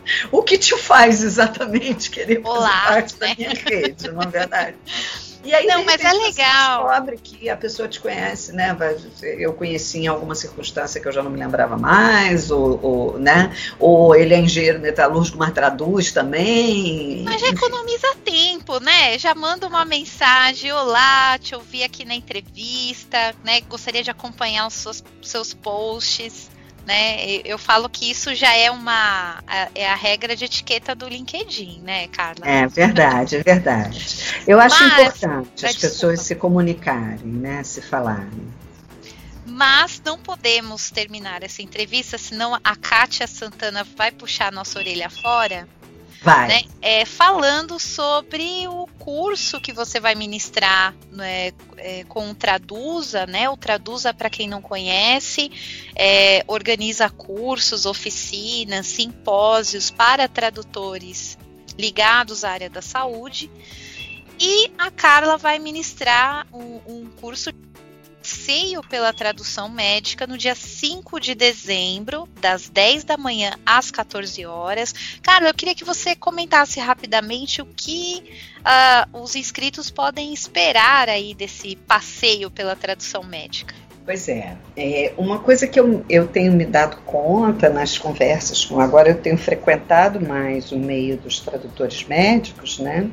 o 0.30 0.42
que 0.42 0.59
te 0.59 0.76
faz 0.76 1.22
exatamente 1.22 2.11
querer 2.11 2.40
Olá, 2.44 2.68
fazer 2.68 2.92
parte 2.92 3.14
né? 3.20 3.28
da 3.28 3.34
minha 3.34 3.50
rede, 3.50 4.11
não 4.11 4.22
é 4.22 4.26
verdade? 4.26 4.76
E 5.45 5.55
aí, 5.55 5.66
não, 5.66 5.84
mas 5.84 6.01
é 6.01 6.12
legal. 6.12 6.86
Descobre 6.86 7.18
que 7.18 7.49
a 7.49 7.57
pessoa 7.57 7.88
te 7.88 8.01
conhece, 8.01 8.53
né? 8.53 8.76
Eu 9.22 9.53
conheci 9.53 9.99
em 9.99 10.07
alguma 10.07 10.34
circunstância 10.34 11.01
que 11.01 11.09
eu 11.09 11.12
já 11.12 11.22
não 11.22 11.30
me 11.30 11.38
lembrava 11.38 11.76
mais, 11.76 12.51
ou, 12.51 12.78
ou 12.82 13.18
né? 13.18 13.55
Ou 13.78 14.14
ele 14.14 14.34
é 14.34 14.38
engenheiro 14.38 14.78
metalúrgico, 14.80 15.38
mas 15.38 15.53
traduz 15.53 16.12
também. 16.12 17.22
Mas 17.24 17.40
já 17.40 17.49
economiza 17.49 18.14
tempo, 18.24 18.78
né? 18.80 19.18
Já 19.18 19.34
manda 19.34 19.66
uma 19.66 19.84
mensagem, 19.84 20.72
olá, 20.72 21.38
te 21.38 21.55
ouvi 21.55 21.82
aqui 21.82 22.05
na 22.05 22.14
entrevista, 22.14 23.34
né? 23.45 23.61
Gostaria 23.62 24.03
de 24.03 24.11
acompanhar 24.11 24.66
os 24.66 24.74
seus, 24.74 25.05
seus 25.22 25.53
posts 25.53 26.51
né? 26.87 27.41
Eu 27.45 27.59
falo 27.59 27.89
que 27.89 28.11
isso 28.11 28.35
já 28.35 28.55
é 28.55 28.70
uma 28.70 29.43
é 29.74 29.89
a 29.89 29.95
regra 29.95 30.35
de 30.35 30.45
etiqueta 30.45 30.95
do 30.95 31.09
LinkedIn, 31.09 31.80
né, 31.83 32.09
Carla? 32.09 32.47
É 32.47 32.66
verdade, 32.66 33.37
é 33.37 33.43
verdade. 33.43 34.43
Eu 34.47 34.61
acho 34.61 34.78
Mas, 34.78 34.93
importante 34.93 35.66
as 35.66 35.76
pessoas 35.76 36.20
se 36.20 36.35
comunicarem, 36.35 37.24
né, 37.24 37.62
se 37.62 37.80
falarem. 37.80 38.53
Mas 39.47 40.01
não 40.05 40.18
podemos 40.18 40.91
terminar 40.91 41.43
essa 41.43 41.62
entrevista, 41.62 42.16
senão 42.16 42.59
a 42.64 42.76
Kátia 42.76 43.26
Santana 43.26 43.85
vai 43.97 44.11
puxar 44.11 44.51
nossa 44.51 44.78
orelha 44.78 45.11
fora. 45.11 45.68
Vai. 46.23 46.47
Né, 46.47 46.62
é, 46.81 47.05
falando 47.05 47.81
sobre 47.81 48.68
o 48.68 48.87
curso 48.99 49.61
que 49.61 49.73
você 49.73 49.99
vai 49.99 50.14
ministrar 50.14 50.95
né, 51.11 51.51
é, 51.77 52.05
com 52.05 52.31
o 52.31 52.35
Traduza, 52.35 53.27
né? 53.27 53.51
O 53.51 53.57
Traduza, 53.57 54.14
para 54.14 54.31
quem 54.31 54.49
não 54.49 54.62
conhece, 54.62 55.51
é, 55.97 56.45
organiza 56.47 57.11
cursos, 57.11 57.87
oficinas, 57.87 58.87
simpósios 58.87 59.91
para 59.91 60.29
tradutores 60.29 61.37
ligados 61.77 62.45
à 62.45 62.51
área 62.51 62.70
da 62.70 62.83
saúde. 62.83 63.51
E 64.39 64.70
a 64.79 64.91
Carla 64.91 65.37
vai 65.37 65.59
ministrar 65.59 66.47
um, 66.53 66.81
um 66.87 67.11
curso 67.20 67.53
passeio 68.33 68.83
pela 68.83 69.12
tradução 69.12 69.68
médica 69.68 70.26
no 70.26 70.39
dia 70.39 70.55
5 70.55 71.20
de 71.20 71.35
dezembro, 71.35 72.26
das 72.41 72.66
10 72.66 73.05
da 73.05 73.18
manhã 73.18 73.53
às 73.64 73.91
14 73.91 74.47
horas. 74.47 74.95
Cara, 75.22 75.49
eu 75.49 75.55
queria 75.55 75.74
que 75.74 75.85
você 75.85 76.16
comentasse 76.16 76.80
rapidamente 76.80 77.61
o 77.61 77.66
que 77.66 78.24
uh, 78.61 79.22
os 79.22 79.37
inscritos 79.37 79.91
podem 79.91 80.33
esperar 80.33 81.11
aí 81.11 81.35
desse 81.35 81.76
passeio 81.76 82.51
pela 82.51 82.74
tradução 82.74 83.22
médica. 83.22 83.74
Pois 84.03 84.26
é, 84.28 84.57
é, 84.76 85.12
uma 85.18 85.39
coisa 85.39 85.66
que 85.66 85.78
eu, 85.78 86.03
eu 86.09 86.26
tenho 86.26 86.53
me 86.53 86.64
dado 86.64 86.97
conta 87.03 87.68
nas 87.68 87.99
conversas 87.99 88.64
com 88.64 88.80
agora 88.80 89.11
eu 89.11 89.20
tenho 89.20 89.37
frequentado 89.37 90.20
mais 90.20 90.72
o 90.72 90.78
meio 90.78 91.18
dos 91.18 91.39
tradutores 91.39 92.03
médicos, 92.05 92.78
né? 92.78 93.11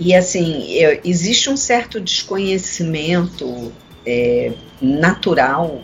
E 0.00 0.14
assim, 0.14 0.72
eu, 0.72 0.98
existe 1.04 1.50
um 1.50 1.58
certo 1.58 2.00
desconhecimento 2.00 3.70
é, 4.06 4.50
natural 4.80 5.82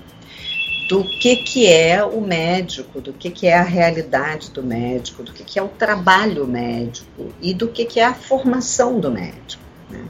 do 0.88 1.04
que, 1.04 1.36
que 1.36 1.66
é 1.66 2.02
o 2.02 2.22
médico, 2.22 2.98
do 2.98 3.12
que, 3.12 3.30
que 3.30 3.46
é 3.46 3.58
a 3.58 3.62
realidade 3.62 4.50
do 4.52 4.62
médico, 4.62 5.22
do 5.22 5.34
que, 5.34 5.44
que 5.44 5.58
é 5.58 5.62
o 5.62 5.68
trabalho 5.68 6.46
médico 6.46 7.30
e 7.42 7.52
do 7.52 7.68
que, 7.68 7.84
que 7.84 8.00
é 8.00 8.06
a 8.06 8.14
formação 8.14 8.98
do 8.98 9.10
médico. 9.10 9.62
Né? 9.90 10.02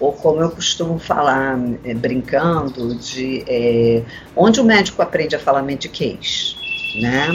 Ou 0.00 0.12
como 0.12 0.40
eu 0.40 0.50
costumo 0.50 0.98
falar, 0.98 1.56
é, 1.84 1.94
brincando, 1.94 2.96
de 2.96 3.44
é, 3.46 4.02
onde 4.34 4.60
o 4.60 4.64
médico 4.64 5.00
aprende 5.02 5.36
a 5.36 5.38
falar 5.38 5.62
mediquês, 5.62 6.56
né? 7.00 7.28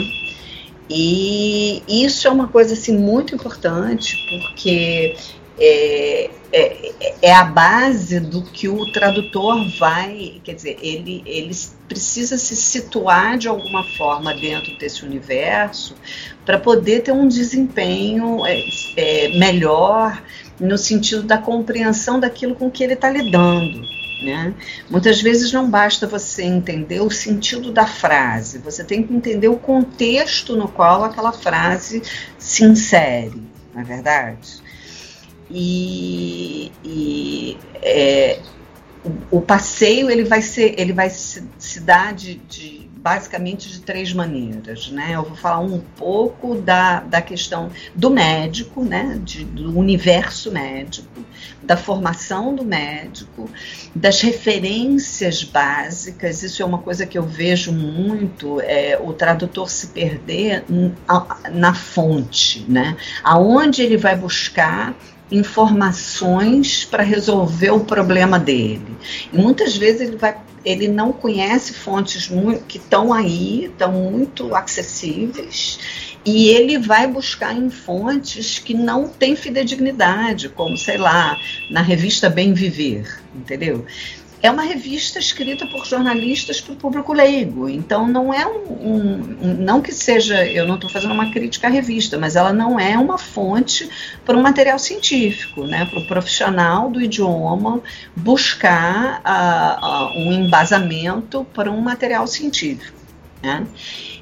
E 0.90 1.82
isso 1.86 2.26
é 2.26 2.30
uma 2.30 2.48
coisa 2.48 2.72
assim 2.74 2.96
muito 2.96 3.34
importante 3.34 4.16
porque 4.30 5.16
é, 5.60 6.30
é, 6.52 6.92
é, 7.20 7.34
a 7.34 7.44
base 7.44 8.20
do 8.20 8.42
que 8.42 8.68
o 8.68 8.90
tradutor 8.92 9.68
vai, 9.78 10.40
quer 10.44 10.54
dizer, 10.54 10.78
ele, 10.80 11.22
ele 11.26 11.54
precisa 11.88 12.38
se 12.38 12.54
situar 12.54 13.36
de 13.36 13.48
alguma 13.48 13.84
forma 13.84 14.32
dentro 14.34 14.78
desse 14.78 15.04
universo 15.04 15.94
para 16.46 16.58
poder 16.58 17.02
ter 17.02 17.12
um 17.12 17.26
desempenho 17.26 18.46
é, 18.46 18.64
é, 18.96 19.38
melhor 19.38 20.22
no 20.60 20.78
sentido 20.78 21.22
da 21.22 21.38
compreensão 21.38 22.18
daquilo 22.18 22.54
com 22.54 22.70
que 22.70 22.82
ele 22.82 22.94
está 22.94 23.10
lidando. 23.10 23.82
Né? 24.22 24.54
Muitas 24.90 25.20
vezes 25.20 25.52
não 25.52 25.68
basta 25.68 26.06
você 26.06 26.42
entender 26.42 27.00
o 27.00 27.10
sentido 27.10 27.70
da 27.70 27.86
frase, 27.86 28.58
você 28.58 28.82
tem 28.82 29.02
que 29.02 29.14
entender 29.14 29.48
o 29.48 29.56
contexto 29.56 30.56
no 30.56 30.66
qual 30.66 31.04
aquela 31.04 31.32
frase 31.32 32.02
se 32.36 32.64
insere, 32.64 33.40
não 33.72 33.82
é 33.82 33.84
verdade? 33.84 34.67
E, 35.50 36.70
e 36.84 37.58
é, 37.82 38.40
o, 39.30 39.38
o, 39.38 39.40
passeio 39.40 40.10
ele 40.10 40.24
vai 40.24 40.42
ser 40.42 40.74
ele 40.78 40.92
vai 40.92 41.08
se, 41.08 41.44
se 41.58 41.80
dar 41.80 42.12
de, 42.12 42.34
de, 42.34 42.88
basicamente 42.96 43.68
de 43.68 43.80
três 43.80 44.12
maneiras 44.12 44.90
né? 44.90 45.12
Eu 45.14 45.22
vou 45.22 45.36
falar 45.36 45.60
um 45.60 45.80
pouco 45.96 46.56
da, 46.56 47.00
da 47.00 47.22
questão 47.22 47.70
do 47.94 48.10
médico 48.10 48.84
né? 48.84 49.18
De, 49.24 49.44
do 49.44 49.78
universo 49.78 50.52
médico 50.52 51.24
da 51.62 51.76
formação 51.76 52.54
do 52.54 52.64
médico 52.64 53.50
das 53.94 54.20
referências 54.20 55.44
básicas. 55.44 56.42
Isso 56.42 56.62
é 56.62 56.64
uma 56.64 56.78
coisa 56.78 57.06
que 57.06 57.18
eu 57.18 57.22
vejo 57.22 57.72
muito 57.72 58.60
é, 58.60 58.98
o 59.00 59.12
tradutor 59.12 59.68
se 59.68 59.88
perder 59.88 60.64
na, 60.68 61.40
na 61.50 61.74
fonte 61.74 62.64
né? 62.68 62.96
Aonde 63.22 63.82
ele 63.82 63.96
vai 63.96 64.16
buscar 64.16 64.94
informações 65.30 66.84
para 66.84 67.02
resolver 67.02 67.70
o 67.70 67.80
problema 67.80 68.38
dele. 68.38 68.96
E 69.32 69.38
muitas 69.38 69.76
vezes 69.76 70.02
ele 70.02 70.16
vai 70.16 70.36
ele 70.64 70.88
não 70.88 71.12
conhece 71.12 71.72
fontes 71.72 72.28
muito, 72.28 72.64
que 72.64 72.78
estão 72.78 73.12
aí, 73.12 73.66
estão 73.66 73.92
muito 73.92 74.54
acessíveis, 74.54 75.78
e 76.24 76.48
ele 76.48 76.78
vai 76.78 77.06
buscar 77.06 77.56
em 77.56 77.70
fontes 77.70 78.58
que 78.58 78.74
não 78.74 79.08
têm 79.08 79.34
fidedignidade, 79.34 80.48
como, 80.48 80.76
sei 80.76 80.98
lá, 80.98 81.38
na 81.70 81.80
revista 81.80 82.28
Bem 82.28 82.52
Viver, 82.52 83.20
entendeu? 83.34 83.86
É 84.42 84.50
uma 84.50 84.62
revista 84.62 85.18
escrita 85.18 85.66
por 85.66 85.84
jornalistas 85.84 86.60
para 86.60 86.72
o 86.72 86.76
público 86.76 87.12
leigo. 87.12 87.68
Então 87.68 88.06
não 88.06 88.32
é 88.32 88.46
um, 88.46 88.72
um, 88.72 89.38
um 89.42 89.54
não 89.54 89.80
que 89.80 89.92
seja, 89.92 90.46
eu 90.46 90.66
não 90.66 90.76
estou 90.76 90.88
fazendo 90.88 91.12
uma 91.12 91.30
crítica 91.32 91.66
à 91.66 91.70
revista, 91.70 92.16
mas 92.18 92.36
ela 92.36 92.52
não 92.52 92.78
é 92.78 92.96
uma 92.96 93.18
fonte 93.18 93.88
para 94.24 94.36
um 94.36 94.42
material 94.42 94.78
científico, 94.78 95.64
né? 95.64 95.86
Para 95.86 95.98
o 95.98 96.06
profissional 96.06 96.90
do 96.90 97.00
idioma 97.00 97.80
buscar 98.14 99.22
uh, 99.24 100.16
uh, 100.16 100.18
um 100.18 100.32
embasamento 100.32 101.44
para 101.52 101.70
um 101.70 101.80
material 101.80 102.26
científico. 102.26 102.98
Né? 103.42 103.66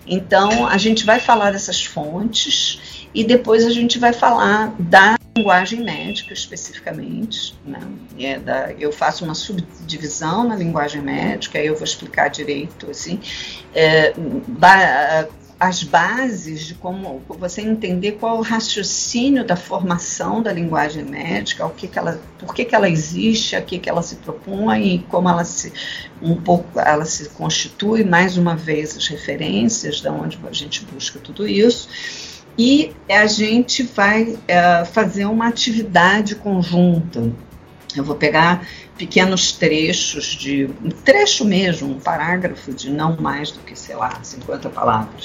Então 0.06 0.66
a 0.66 0.78
gente 0.78 1.04
vai 1.04 1.20
falar 1.20 1.50
dessas 1.50 1.84
fontes 1.84 3.08
e 3.14 3.24
depois 3.24 3.64
a 3.64 3.70
gente 3.70 3.98
vai 3.98 4.12
falar 4.12 4.74
da 4.78 5.16
linguagem 5.36 5.84
médica 5.84 6.32
especificamente. 6.32 7.54
Né? 7.64 7.80
É 8.18 8.38
da, 8.38 8.72
eu 8.72 8.92
faço 8.92 9.24
uma 9.24 9.34
subdivisão 9.34 10.44
na 10.48 10.56
linguagem 10.56 11.02
médica, 11.02 11.58
aí 11.58 11.66
eu 11.66 11.74
vou 11.74 11.84
explicar 11.84 12.28
direito 12.28 12.90
assim, 12.90 13.20
é, 13.74 14.12
ba, 14.48 15.28
as 15.58 15.82
bases 15.82 16.66
de 16.66 16.74
como 16.74 17.22
você 17.28 17.62
entender 17.62 18.12
qual 18.12 18.38
o 18.38 18.42
raciocínio 18.42 19.42
da 19.42 19.56
formação 19.56 20.42
da 20.42 20.52
linguagem 20.52 21.02
médica, 21.02 21.64
o 21.64 21.70
que, 21.70 21.88
que 21.88 21.98
ela, 21.98 22.20
por 22.38 22.54
que, 22.54 22.64
que 22.64 22.74
ela 22.74 22.88
existe, 22.88 23.56
a 23.56 23.62
que, 23.62 23.78
que 23.78 23.88
ela 23.88 24.02
se 24.02 24.16
propõe 24.16 24.96
e 24.96 24.98
como 25.04 25.28
ela 25.28 25.44
se 25.44 25.72
um 26.20 26.36
pouco 26.36 26.78
ela 26.78 27.06
se 27.06 27.30
constitui 27.30 28.04
mais 28.04 28.36
uma 28.36 28.54
vez 28.54 28.96
as 28.96 29.06
referências 29.06 30.02
da 30.02 30.12
onde 30.12 30.38
a 30.46 30.52
gente 30.52 30.84
busca 30.84 31.18
tudo 31.18 31.48
isso 31.48 31.88
e 32.58 32.92
a 33.08 33.26
gente 33.26 33.82
vai 33.82 34.38
é, 34.48 34.84
fazer 34.84 35.26
uma 35.26 35.48
atividade 35.48 36.34
conjunta. 36.34 37.32
Eu 37.94 38.04
vou 38.04 38.16
pegar 38.16 38.66
pequenos 38.96 39.52
trechos 39.52 40.26
de 40.26 40.68
um 40.82 40.90
trecho 40.90 41.44
mesmo, 41.44 41.90
um 41.90 42.00
parágrafo 42.00 42.72
de 42.72 42.90
não 42.90 43.16
mais 43.16 43.50
do 43.50 43.60
que, 43.60 43.78
sei 43.78 43.96
lá, 43.96 44.18
50 44.22 44.68
palavras. 44.70 45.24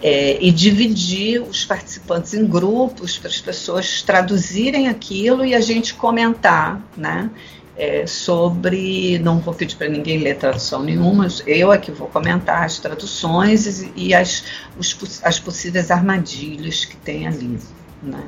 É, 0.00 0.38
e 0.40 0.52
dividir 0.52 1.42
os 1.42 1.64
participantes 1.64 2.32
em 2.32 2.46
grupos 2.46 3.18
para 3.18 3.28
as 3.28 3.40
pessoas 3.40 4.00
traduzirem 4.02 4.88
aquilo 4.88 5.44
e 5.44 5.54
a 5.54 5.60
gente 5.60 5.94
comentar, 5.94 6.80
né? 6.96 7.30
É, 7.78 8.06
sobre. 8.06 9.18
Não 9.20 9.38
vou 9.38 9.54
pedir 9.54 9.76
para 9.76 9.88
ninguém 9.88 10.18
ler 10.18 10.36
tradução 10.36 10.82
nenhuma, 10.82 11.28
eu 11.46 11.72
é 11.72 11.78
que 11.78 11.92
vou 11.92 12.08
comentar 12.08 12.64
as 12.64 12.78
traduções 12.78 13.88
e, 13.94 14.12
as, 14.12 14.44
os, 14.76 15.24
as 15.24 15.38
possíveis 15.38 15.90
armadilhas 15.90 16.84
que 16.84 16.96
tem 16.96 17.26
ali. 17.26 17.58
Né? 18.02 18.24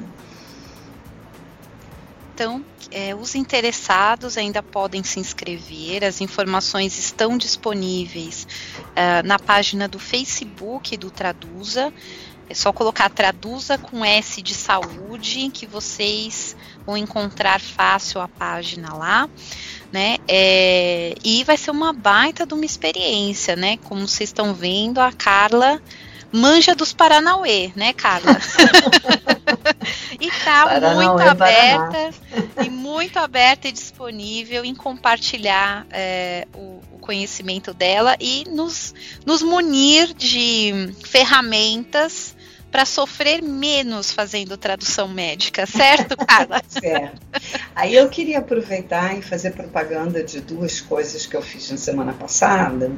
Então, 2.32 2.64
é, 2.90 3.14
os 3.14 3.34
interessados 3.34 4.38
ainda 4.38 4.62
podem 4.62 5.02
se 5.02 5.20
inscrever, 5.20 6.04
as 6.04 6.20
informações 6.22 6.98
estão 6.98 7.36
disponíveis 7.36 8.46
uh, 8.78 9.26
na 9.26 9.38
página 9.38 9.86
do 9.86 9.98
Facebook 9.98 10.96
do 10.96 11.10
Traduza. 11.10 11.92
É 12.50 12.54
só 12.54 12.72
colocar 12.72 13.08
Traduza 13.08 13.78
com 13.78 14.04
S 14.04 14.42
de 14.42 14.54
saúde 14.54 15.48
que 15.54 15.66
vocês 15.66 16.56
vão 16.84 16.96
encontrar 16.96 17.60
fácil 17.60 18.20
a 18.20 18.26
página 18.26 18.92
lá, 18.92 19.28
né? 19.92 20.16
É, 20.26 21.14
e 21.22 21.44
vai 21.44 21.56
ser 21.56 21.70
uma 21.70 21.92
baita 21.92 22.44
de 22.44 22.52
uma 22.52 22.64
experiência, 22.64 23.54
né? 23.54 23.76
Como 23.84 24.00
vocês 24.00 24.30
estão 24.30 24.52
vendo, 24.52 24.98
a 24.98 25.12
Carla 25.12 25.80
manja 26.32 26.74
dos 26.74 26.92
Paranauê, 26.92 27.70
né, 27.76 27.92
Carla? 27.92 28.36
e 30.20 30.28
tá 30.42 30.64
Paranauê, 30.64 31.06
muito 31.06 31.20
aberta 31.20 31.88
Paraná. 31.88 32.64
e 32.64 32.68
muito 32.68 33.16
aberta 33.16 33.68
e 33.68 33.72
disponível 33.72 34.64
em 34.64 34.74
compartilhar 34.74 35.86
é, 35.88 36.48
o, 36.52 36.80
o, 36.94 36.98
conhecimento 36.98 37.72
dela 37.72 38.16
e 38.18 38.44
nos, 38.48 38.92
nos 39.24 39.40
munir 39.40 40.12
de 40.14 40.92
ferramentas 41.04 42.34
para 42.70 42.84
sofrer 42.84 43.42
menos 43.42 44.12
fazendo 44.12 44.56
tradução 44.56 45.08
médica, 45.08 45.66
certo, 45.66 46.16
Carla? 46.16 46.62
certo. 46.68 47.20
Aí 47.74 47.94
eu 47.94 48.08
queria 48.08 48.38
aproveitar 48.38 49.18
e 49.18 49.22
fazer 49.22 49.52
propaganda 49.52 50.22
de 50.22 50.40
duas 50.40 50.80
coisas 50.80 51.26
que 51.26 51.36
eu 51.36 51.42
fiz 51.42 51.70
na 51.70 51.76
semana 51.76 52.12
passada. 52.12 52.90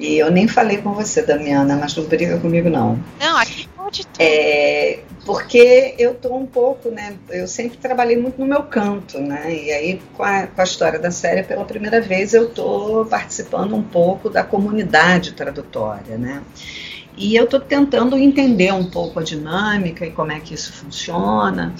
E 0.00 0.16
eu 0.16 0.30
nem 0.30 0.48
falei 0.48 0.78
com 0.78 0.92
você, 0.92 1.22
Damiana, 1.22 1.76
mas 1.76 1.94
não 1.96 2.04
briga 2.04 2.38
comigo, 2.38 2.68
não. 2.68 2.98
Não, 3.20 3.36
aqui 3.36 3.68
pode 3.76 4.06
tudo. 4.06 4.20
É, 4.20 5.00
porque 5.24 5.94
eu 5.98 6.14
tô 6.14 6.34
um 6.34 6.46
pouco, 6.46 6.90
né? 6.90 7.14
Eu 7.30 7.46
sempre 7.46 7.76
trabalhei 7.78 8.16
muito 8.16 8.38
no 8.38 8.46
meu 8.46 8.62
canto, 8.62 9.18
né? 9.20 9.54
E 9.54 9.72
aí, 9.72 10.02
com 10.16 10.22
a, 10.22 10.46
com 10.46 10.60
a 10.60 10.64
história 10.64 10.98
da 10.98 11.10
série, 11.10 11.42
pela 11.42 11.64
primeira 11.64 12.00
vez, 12.00 12.34
eu 12.34 12.48
tô 12.50 13.06
participando 13.08 13.74
um 13.74 13.82
pouco 13.82 14.28
da 14.28 14.42
comunidade 14.42 15.32
tradutória, 15.32 16.16
né? 16.16 16.42
E 17.16 17.36
eu 17.36 17.44
estou 17.44 17.60
tentando 17.60 18.18
entender 18.18 18.72
um 18.72 18.84
pouco 18.84 19.20
a 19.20 19.22
dinâmica 19.22 20.04
e 20.04 20.10
como 20.10 20.32
é 20.32 20.40
que 20.40 20.54
isso 20.54 20.72
funciona. 20.72 21.74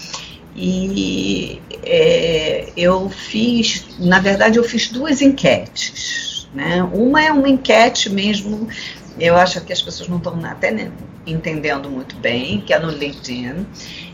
E 0.55 1.61
é, 1.83 2.73
eu 2.77 3.11
fiz, 3.11 3.85
na 3.99 4.21
verdade, 4.21 4.59
eu 4.59 4.65
fiz 4.65 4.89
duas 4.89 5.21
enquetes. 5.21 6.49
Né? 6.55 6.83
Uma 6.93 7.23
é 7.23 7.33
uma 7.33 7.49
enquete 7.49 8.09
mesmo, 8.09 8.69
eu 9.19 9.37
acho 9.37 9.61
que 9.63 9.73
as 9.73 9.83
pessoas 9.83 10.09
não 10.09 10.19
estão 10.19 10.39
até 10.45 10.89
entendendo 11.27 11.91
muito 11.91 12.15
bem, 12.17 12.61
que 12.61 12.73
é 12.73 12.79
no 12.79 12.91
LinkedIn. 12.91 13.67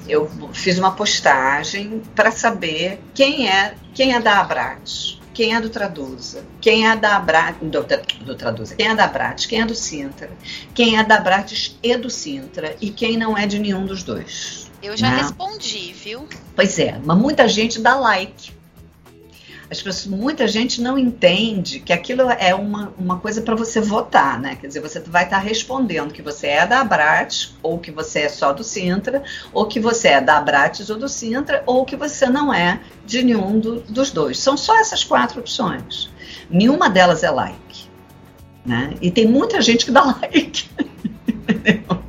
Eu 0.08 0.30
fiz 0.54 0.78
uma 0.78 0.92
postagem 0.92 2.00
para 2.14 2.30
saber 2.30 2.98
quem 3.14 3.48
é 3.48 3.74
quem 3.92 4.14
é 4.14 4.20
da 4.20 4.40
Abrat 4.40 5.19
quem 5.32 5.54
é 5.54 5.60
do 5.60 5.68
Traduza, 5.68 6.44
quem 6.60 6.88
é 6.88 6.96
da 6.96 7.16
Abrat, 7.16 7.56
do, 7.62 7.86
do 8.24 8.34
Traduza, 8.34 8.74
quem 8.74 8.88
é 8.88 8.94
da 8.94 9.04
Abrat, 9.04 9.46
quem 9.46 9.60
é 9.60 9.64
do 9.64 9.74
Sintra, 9.74 10.30
quem 10.74 10.98
é 10.98 11.04
da 11.04 11.16
Abrates 11.16 11.78
e 11.82 11.96
do 11.96 12.10
Sintra 12.10 12.76
e 12.80 12.90
quem 12.90 13.16
não 13.16 13.36
é 13.36 13.46
de 13.46 13.58
nenhum 13.58 13.86
dos 13.86 14.02
dois. 14.02 14.70
Eu 14.82 14.96
já 14.96 15.10
né? 15.10 15.18
respondi, 15.18 15.92
viu? 15.92 16.26
Pois 16.56 16.78
é, 16.78 16.98
mas 17.04 17.18
muita 17.18 17.46
gente 17.46 17.80
dá 17.80 17.96
like 17.96 18.52
as 19.70 19.80
pessoas, 19.80 20.06
muita 20.06 20.48
gente 20.48 20.80
não 20.80 20.98
entende 20.98 21.78
que 21.78 21.92
aquilo 21.92 22.22
é 22.22 22.52
uma, 22.52 22.92
uma 22.98 23.20
coisa 23.20 23.40
para 23.40 23.54
você 23.54 23.80
votar, 23.80 24.40
né? 24.40 24.56
Quer 24.60 24.66
dizer, 24.66 24.80
você 24.80 24.98
vai 24.98 25.22
estar 25.24 25.36
tá 25.36 25.42
respondendo 25.42 26.12
que 26.12 26.20
você 26.20 26.48
é 26.48 26.66
da 26.66 26.80
Abrates, 26.80 27.54
ou 27.62 27.78
que 27.78 27.92
você 27.92 28.22
é 28.22 28.28
só 28.28 28.52
do 28.52 28.64
Sintra, 28.64 29.22
ou 29.52 29.66
que 29.66 29.78
você 29.78 30.08
é 30.08 30.20
da 30.20 30.38
Abrates 30.38 30.90
ou 30.90 30.98
do 30.98 31.08
Sintra, 31.08 31.62
ou 31.66 31.84
que 31.84 31.94
você 31.94 32.26
não 32.26 32.52
é 32.52 32.80
de 33.06 33.22
nenhum 33.22 33.60
do, 33.60 33.80
dos 33.82 34.10
dois. 34.10 34.40
São 34.40 34.56
só 34.56 34.76
essas 34.76 35.04
quatro 35.04 35.38
opções. 35.38 36.10
Nenhuma 36.50 36.90
delas 36.90 37.22
é 37.22 37.30
like. 37.30 37.88
Né? 38.66 38.94
E 39.00 39.08
tem 39.08 39.26
muita 39.26 39.62
gente 39.62 39.84
que 39.84 39.92
dá 39.92 40.02
like. 40.20 40.68
Então, 41.50 42.02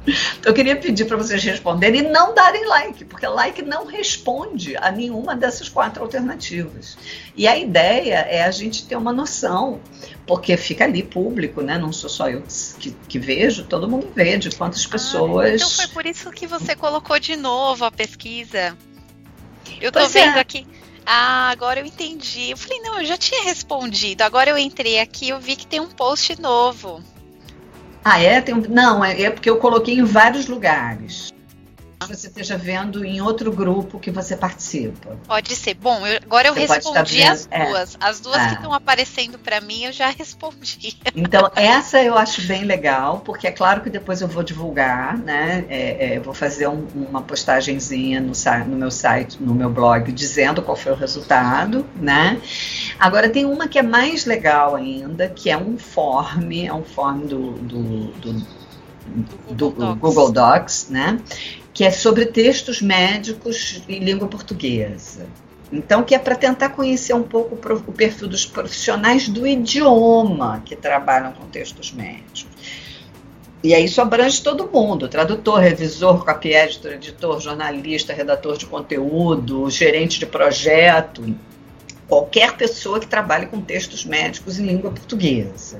eu 0.45 0.53
queria 0.53 0.75
pedir 0.75 1.05
para 1.05 1.15
vocês 1.15 1.43
responderem 1.43 2.01
e 2.01 2.09
não 2.09 2.33
darem 2.33 2.65
like, 2.65 3.05
porque 3.05 3.27
like 3.27 3.61
não 3.61 3.85
responde 3.85 4.75
a 4.77 4.91
nenhuma 4.91 5.35
dessas 5.35 5.69
quatro 5.69 6.01
alternativas. 6.01 6.97
E 7.35 7.47
a 7.47 7.57
ideia 7.57 8.15
é 8.15 8.43
a 8.43 8.51
gente 8.51 8.85
ter 8.85 8.95
uma 8.95 9.13
noção, 9.13 9.79
porque 10.25 10.57
fica 10.57 10.85
ali 10.85 11.03
público, 11.03 11.61
né? 11.61 11.77
Não 11.77 11.93
sou 11.93 12.09
só 12.09 12.29
eu 12.29 12.43
que, 12.79 12.91
que 13.07 13.19
vejo, 13.19 13.65
todo 13.65 13.87
mundo 13.87 14.11
vê 14.15 14.37
de 14.37 14.49
quantas 14.55 14.85
pessoas. 14.85 15.51
Ah, 15.51 15.55
então 15.55 15.69
foi 15.69 15.87
por 15.87 16.05
isso 16.05 16.31
que 16.31 16.47
você 16.47 16.75
colocou 16.75 17.19
de 17.19 17.35
novo 17.35 17.85
a 17.85 17.91
pesquisa. 17.91 18.75
Eu 19.79 19.91
tô 19.91 20.07
vendo 20.07 20.37
é. 20.37 20.39
aqui. 20.39 20.65
Ah, 21.05 21.49
agora 21.49 21.79
eu 21.79 21.85
entendi. 21.85 22.51
Eu 22.51 22.57
falei, 22.57 22.79
não, 22.81 22.99
eu 22.99 23.05
já 23.05 23.17
tinha 23.17 23.43
respondido. 23.43 24.23
Agora 24.23 24.49
eu 24.49 24.57
entrei 24.57 24.99
aqui 24.99 25.25
e 25.25 25.29
eu 25.29 25.39
vi 25.39 25.55
que 25.55 25.65
tem 25.65 25.79
um 25.79 25.89
post 25.89 26.39
novo. 26.39 27.03
Ah, 28.03 28.19
é? 28.21 28.41
Tem. 28.41 28.55
Não, 28.55 29.03
é, 29.03 29.21
é 29.23 29.29
porque 29.29 29.49
eu 29.49 29.57
coloquei 29.57 29.99
em 29.99 30.03
vários 30.03 30.47
lugares 30.47 31.31
você 32.07 32.27
esteja 32.27 32.57
vendo 32.57 33.05
em 33.05 33.21
outro 33.21 33.51
grupo 33.51 33.99
que 33.99 34.11
você 34.11 34.35
participa. 34.35 35.17
Pode 35.27 35.55
ser. 35.55 35.75
Bom, 35.75 36.05
eu, 36.05 36.19
agora 36.23 36.47
eu 36.49 36.53
você 36.53 36.75
respondi 36.75 37.23
as 37.23 37.47
é. 37.51 37.65
duas. 37.65 37.95
É. 37.95 37.97
As 37.99 38.19
duas 38.19 38.37
é. 38.37 38.47
que 38.49 38.53
estão 38.55 38.73
aparecendo 38.73 39.37
para 39.37 39.61
mim 39.61 39.83
eu 39.83 39.91
já 39.91 40.09
respondi. 40.17 40.97
Então, 41.15 41.49
essa 41.55 42.01
eu 42.01 42.17
acho 42.17 42.45
bem 42.47 42.63
legal, 42.63 43.19
porque 43.19 43.47
é 43.47 43.51
claro 43.51 43.81
que 43.81 43.89
depois 43.89 44.21
eu 44.21 44.27
vou 44.27 44.43
divulgar, 44.43 45.17
né? 45.17 45.65
É, 45.69 46.15
é 46.15 46.19
vou 46.19 46.33
fazer 46.33 46.67
um, 46.67 46.87
uma 46.95 47.21
postagenzinha 47.21 48.19
no, 48.19 48.33
no 48.67 48.75
meu 48.75 48.91
site, 48.91 49.41
no 49.41 49.53
meu 49.53 49.69
blog, 49.69 50.11
dizendo 50.11 50.61
qual 50.61 50.75
foi 50.75 50.91
o 50.91 50.95
resultado, 50.95 51.85
né? 51.95 52.39
Agora 52.99 53.29
tem 53.29 53.45
uma 53.45 53.67
que 53.67 53.77
é 53.77 53.83
mais 53.83 54.25
legal 54.25 54.75
ainda, 54.75 55.29
que 55.29 55.49
é 55.49 55.57
um 55.57 55.77
form, 55.77 56.51
é 56.65 56.73
um 56.73 56.83
form 56.83 57.25
do, 57.25 57.51
do, 57.53 57.83
do 58.13 58.61
do 59.49 59.69
Google 59.69 59.95
Docs. 59.95 59.99
Google 59.99 60.31
Docs, 60.31 60.89
né? 60.89 61.19
Que 61.73 61.83
é 61.83 61.91
sobre 61.91 62.25
textos 62.25 62.81
médicos 62.81 63.81
em 63.87 63.99
língua 63.99 64.27
portuguesa. 64.27 65.25
Então, 65.71 66.03
que 66.03 66.13
é 66.13 66.19
para 66.19 66.35
tentar 66.35 66.69
conhecer 66.69 67.13
um 67.13 67.23
pouco 67.23 67.55
o 67.55 67.93
perfil 67.93 68.27
dos 68.27 68.45
profissionais 68.45 69.29
do 69.29 69.47
idioma 69.47 70.61
que 70.65 70.75
trabalham 70.75 71.31
com 71.31 71.45
textos 71.47 71.93
médicos. 71.93 72.47
E 73.63 73.73
aí 73.73 73.85
isso 73.85 74.01
abrange 74.01 74.41
todo 74.41 74.67
mundo: 74.67 75.07
tradutor, 75.07 75.59
revisor, 75.59 76.25
copy 76.25 76.53
editor, 76.53 77.39
jornalista, 77.39 78.11
redator 78.11 78.57
de 78.57 78.65
conteúdo, 78.65 79.69
gerente 79.69 80.19
de 80.19 80.25
projeto, 80.25 81.23
qualquer 82.07 82.57
pessoa 82.57 82.99
que 82.99 83.07
trabalhe 83.07 83.45
com 83.45 83.61
textos 83.61 84.03
médicos 84.03 84.59
em 84.59 84.65
língua 84.65 84.91
portuguesa. 84.91 85.79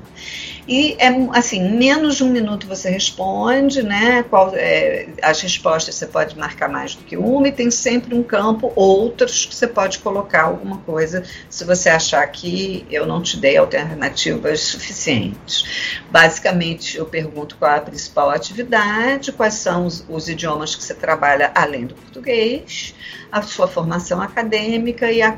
E 0.66 0.96
é 0.98 1.08
assim, 1.32 1.76
menos 1.76 2.16
de 2.16 2.24
um 2.24 2.30
minuto 2.30 2.68
você 2.68 2.88
responde, 2.88 3.82
né? 3.82 4.22
Qual, 4.22 4.52
é, 4.54 5.08
as 5.20 5.40
respostas 5.40 5.96
você 5.96 6.06
pode 6.06 6.38
marcar 6.38 6.68
mais 6.68 6.94
do 6.94 7.02
que 7.02 7.16
uma 7.16 7.48
e 7.48 7.52
tem 7.52 7.70
sempre 7.70 8.14
um 8.14 8.22
campo, 8.22 8.72
outros 8.76 9.44
que 9.44 9.54
você 9.54 9.66
pode 9.66 9.98
colocar 9.98 10.44
alguma 10.44 10.78
coisa 10.78 11.24
se 11.50 11.64
você 11.64 11.88
achar 11.88 12.24
que 12.28 12.86
eu 12.90 13.04
não 13.06 13.20
te 13.20 13.36
dei 13.36 13.56
alternativas 13.56 14.60
suficientes. 14.60 16.00
Basicamente, 16.10 16.96
eu 16.96 17.06
pergunto 17.06 17.56
qual 17.56 17.72
é 17.72 17.78
a 17.78 17.80
principal 17.80 18.30
atividade, 18.30 19.32
quais 19.32 19.54
são 19.54 19.86
os, 19.86 20.04
os 20.08 20.28
idiomas 20.28 20.76
que 20.76 20.84
você 20.84 20.94
trabalha 20.94 21.50
além 21.54 21.86
do 21.86 21.94
português, 21.94 22.94
a 23.32 23.42
sua 23.42 23.66
formação 23.66 24.20
acadêmica 24.20 25.10
e 25.10 25.22
a 25.22 25.36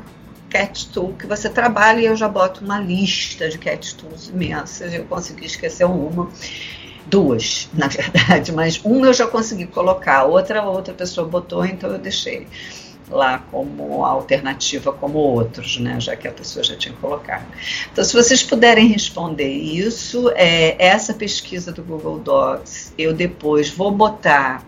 cat 0.55 0.87
tool 0.87 1.13
que 1.19 1.27
você 1.27 1.49
trabalha 1.49 1.99
e 1.99 2.05
eu 2.05 2.15
já 2.15 2.29
boto 2.29 2.63
uma 2.63 2.79
lista 2.79 3.49
de 3.49 3.57
cat 3.57 3.93
tools 3.95 4.29
imensas. 4.29 4.93
Eu 4.93 5.03
consegui 5.03 5.45
esquecer 5.45 5.83
uma, 5.83 6.29
duas, 7.05 7.67
na 7.75 7.87
verdade, 7.87 8.53
mas 8.53 8.79
uma 8.83 9.07
eu 9.07 9.13
já 9.13 9.27
consegui 9.27 9.67
colocar, 9.67 10.23
outra 10.23 10.63
outra 10.63 10.93
pessoa 10.93 11.27
botou, 11.27 11.65
então 11.65 11.91
eu 11.91 11.99
deixei 11.99 12.47
lá 13.09 13.39
como 13.51 14.03
alternativa 14.03 14.91
como 14.91 15.19
outros, 15.19 15.77
né, 15.77 15.99
já 15.99 16.15
que 16.15 16.27
a 16.27 16.31
pessoa 16.31 16.63
já 16.63 16.75
tinha 16.75 16.95
colocado. 16.95 17.45
Então, 17.91 18.03
se 18.03 18.13
vocês 18.13 18.41
puderem 18.41 18.87
responder 18.87 19.51
isso, 19.51 20.31
é, 20.35 20.75
essa 20.83 21.13
pesquisa 21.13 21.71
do 21.71 21.83
Google 21.83 22.17
Docs, 22.19 22.93
eu 22.97 23.13
depois 23.13 23.69
vou 23.69 23.91
botar 23.91 24.65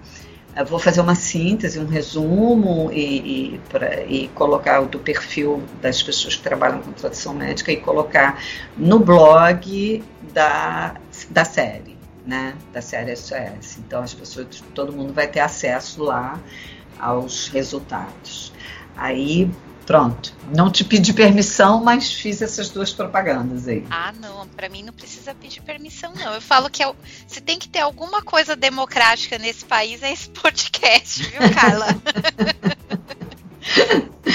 vou 0.65 0.79
fazer 0.79 1.01
uma 1.01 1.15
síntese, 1.15 1.79
um 1.79 1.85
resumo 1.85 2.91
e, 2.91 3.55
e, 3.55 3.61
pra, 3.69 4.03
e 4.05 4.27
colocar 4.29 4.81
do 4.81 4.99
perfil 4.99 5.63
das 5.81 6.01
pessoas 6.01 6.35
que 6.35 6.41
trabalham 6.41 6.81
com 6.81 6.91
tradução 6.91 7.33
médica 7.33 7.71
e 7.71 7.77
colocar 7.77 8.41
no 8.77 8.99
blog 8.99 10.03
da, 10.33 10.95
da 11.29 11.45
série, 11.45 11.97
né? 12.25 12.55
Da 12.73 12.81
série 12.81 13.15
SOS. 13.15 13.77
Então 13.79 14.01
as 14.01 14.13
pessoas, 14.13 14.63
todo 14.73 14.91
mundo 14.91 15.13
vai 15.13 15.27
ter 15.27 15.39
acesso 15.39 16.03
lá 16.03 16.39
aos 16.99 17.47
resultados. 17.49 18.51
Aí 18.95 19.49
Pronto. 19.87 20.35
Não 20.53 20.69
te 20.69 20.83
pedi 20.83 21.13
permissão, 21.13 21.81
mas 21.81 22.11
fiz 22.11 22.41
essas 22.41 22.69
duas 22.69 22.91
propagandas 22.91 23.69
aí. 23.69 23.85
Ah, 23.89 24.13
não. 24.19 24.45
Para 24.49 24.67
mim 24.67 24.83
não 24.83 24.91
precisa 24.91 25.33
pedir 25.33 25.61
permissão, 25.61 26.13
não. 26.13 26.33
Eu 26.33 26.41
falo 26.41 26.69
que 26.69 26.83
é, 26.83 26.93
se 27.25 27.39
tem 27.39 27.57
que 27.57 27.69
ter 27.69 27.79
alguma 27.79 28.21
coisa 28.21 28.53
democrática 28.53 29.37
nesse 29.37 29.63
país 29.63 30.03
é 30.03 30.11
esse 30.11 30.27
podcast, 30.41 31.23
viu, 31.23 31.39
Carla? 31.53 31.87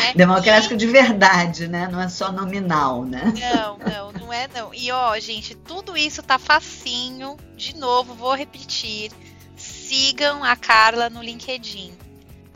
é, 0.08 0.14
Democrático 0.14 0.72
e... 0.72 0.76
de 0.78 0.86
verdade, 0.86 1.68
né? 1.68 1.86
Não 1.86 2.00
é 2.00 2.08
só 2.08 2.32
nominal, 2.32 3.04
né? 3.04 3.34
Não, 3.38 3.76
não, 3.76 4.12
não 4.12 4.32
é 4.32 4.48
não. 4.54 4.72
E 4.72 4.90
ó, 4.90 5.18
gente, 5.18 5.54
tudo 5.54 5.98
isso 5.98 6.22
tá 6.22 6.38
facinho. 6.38 7.36
De 7.58 7.76
novo, 7.76 8.14
vou 8.14 8.34
repetir. 8.34 9.12
Sigam 9.54 10.42
a 10.42 10.56
Carla 10.56 11.10
no 11.10 11.22
LinkedIn 11.22 11.92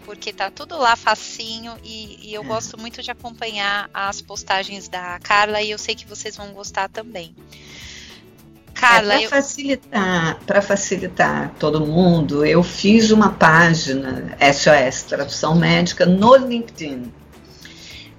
porque 0.07 0.33
tá 0.33 0.53
tudo 0.53 0.79
lá 0.79 0.95
facinho 0.95 1.75
e, 1.83 2.31
e 2.31 2.33
eu 2.33 2.43
é. 2.43 2.47
gosto 2.47 2.79
muito 2.79 3.03
de 3.03 3.11
acompanhar 3.11 3.91
as 3.93 4.23
postagens 4.23 4.87
da 4.87 5.19
Carla 5.19 5.61
e 5.61 5.73
eu 5.73 5.79
sei 5.79 5.97
que 5.97 6.07
vocês 6.07 6.37
vão 6.37 6.53
gostar 6.53 6.89
também. 6.89 7.35
Carla, 8.73 9.15
é, 9.15 9.17
para 9.17 9.25
eu... 9.25 9.31
facilitar, 9.31 10.41
para 10.47 10.63
facilitar 10.63 11.55
todo 11.59 11.85
mundo, 11.85 12.47
eu 12.47 12.63
fiz 12.63 13.11
uma 13.11 13.31
página 13.31 14.37
SOS 14.41 15.03
Tradução 15.03 15.57
Médica 15.57 16.07
no 16.07 16.37
LinkedIn. 16.37 17.13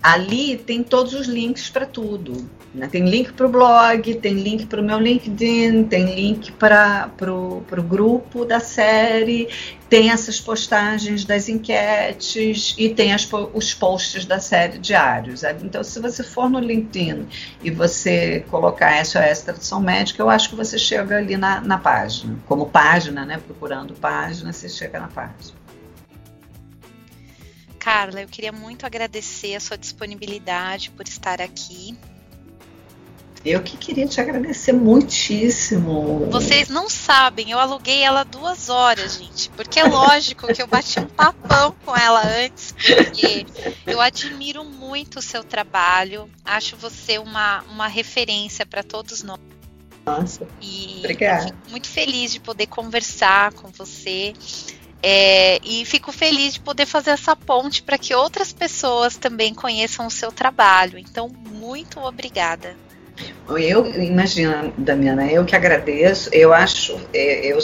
Ali 0.04 0.58
tem 0.58 0.84
todos 0.84 1.14
os 1.14 1.26
links 1.26 1.70
para 1.70 1.86
tudo. 1.86 2.50
Né? 2.78 2.88
Tem 2.88 3.04
link 3.04 3.34
para 3.34 3.48
o 3.48 3.50
blog, 3.50 4.14
tem 4.16 4.34
link 4.36 4.68
para 4.68 4.80
o 4.80 4.84
meu 4.84 5.00
LinkedIn, 5.00 5.86
tem 5.86 6.14
link 6.14 6.52
para 6.52 7.10
o 7.20 7.82
grupo 7.82 8.46
da 8.46 8.60
série, 8.60 9.50
tem 9.90 10.12
essas 10.12 10.40
postagens 10.40 11.26
das 11.26 11.50
enquetes 11.50 12.76
e 12.78 12.90
tem 12.90 13.14
as, 13.14 13.28
os 13.54 13.74
posts 13.74 14.26
da 14.26 14.40
série 14.40 14.78
diários. 14.78 15.44
Então, 15.44 15.84
se 15.84 16.00
você 16.00 16.22
for 16.24 16.50
no 16.50 16.60
LinkedIn 16.60 17.28
e 17.64 17.72
você 17.72 18.46
colocar 18.50 19.04
SOS 19.04 19.42
Tradução 19.42 19.82
Médica, 19.82 20.22
eu 20.22 20.30
acho 20.30 20.50
que 20.50 20.56
você 20.56 20.78
chega 20.78 21.18
ali 21.18 21.36
na, 21.36 21.60
na 21.60 21.80
página. 21.80 22.38
Como 22.46 22.68
página, 22.68 23.26
né? 23.26 23.42
procurando 23.44 23.96
página, 23.96 24.54
você 24.54 24.70
chega 24.70 25.00
na 25.00 25.08
página. 25.08 25.58
Carla, 27.80 28.22
eu 28.22 28.28
queria 28.28 28.52
muito 28.52 28.86
agradecer 28.86 29.56
a 29.56 29.62
sua 29.62 29.78
disponibilidade 29.78 30.92
por 30.92 31.08
estar 31.08 31.42
aqui. 31.42 31.98
Eu 33.46 33.62
que 33.62 33.78
queria 33.78 34.08
te 34.08 34.20
agradecer 34.20 34.74
muitíssimo. 34.74 36.28
Vocês 36.30 36.70
não 36.70 36.90
sabem, 36.90 37.52
eu 37.52 37.60
aluguei 37.60 38.02
ela 38.02 38.24
duas 38.24 38.70
horas, 38.70 39.16
gente. 39.18 39.50
Porque 39.52 39.80
é 39.80 39.84
lógico 39.84 40.48
que 40.54 40.62
eu 40.62 40.68
bati 40.68 41.00
um 41.00 41.06
papão 41.06 41.76
com 41.86 41.96
ela 41.96 42.22
antes, 42.26 42.74
porque 42.74 43.46
eu 43.86 44.02
admiro 44.02 44.64
muito 44.64 45.20
o 45.20 45.22
seu 45.22 45.44
trabalho. 45.44 46.30
Acho 46.44 46.76
você 46.76 47.18
uma, 47.18 47.62
uma 47.64 47.88
referência 47.88 48.66
para 48.66 48.84
todos 48.84 49.24
nós. 49.24 49.40
Nossa. 50.06 50.48
E 50.62 51.00
obrigada. 51.00 51.48
Fico 51.48 51.70
muito 51.70 51.88
feliz 51.88 52.32
de 52.32 52.40
poder 52.40 52.68
conversar 52.68 53.54
com 53.54 53.70
você. 53.70 54.34
É, 55.04 55.60
e 55.64 55.86
fico 55.86 56.12
feliz 56.12 56.56
de 56.56 56.60
poder 56.60 56.86
fazer 56.86 57.12
essa 57.12 57.36
ponte 57.36 57.84
para 57.84 57.98
que 57.98 58.16
outras 58.16 58.52
pessoas 58.52 59.16
também 59.16 59.54
conheçam 59.54 60.08
o 60.08 60.12
seu 60.12 60.32
trabalho. 60.32 60.98
Então, 60.98 61.30
muito 61.30 62.00
obrigada. 62.00 62.76
Eu 63.50 63.86
imagino, 64.02 64.74
Damiana, 64.78 65.32
eu 65.32 65.46
que 65.46 65.56
agradeço. 65.56 66.30
Eu 66.34 66.54
acho, 66.54 67.00
é, 67.14 67.48
eu 67.48 67.60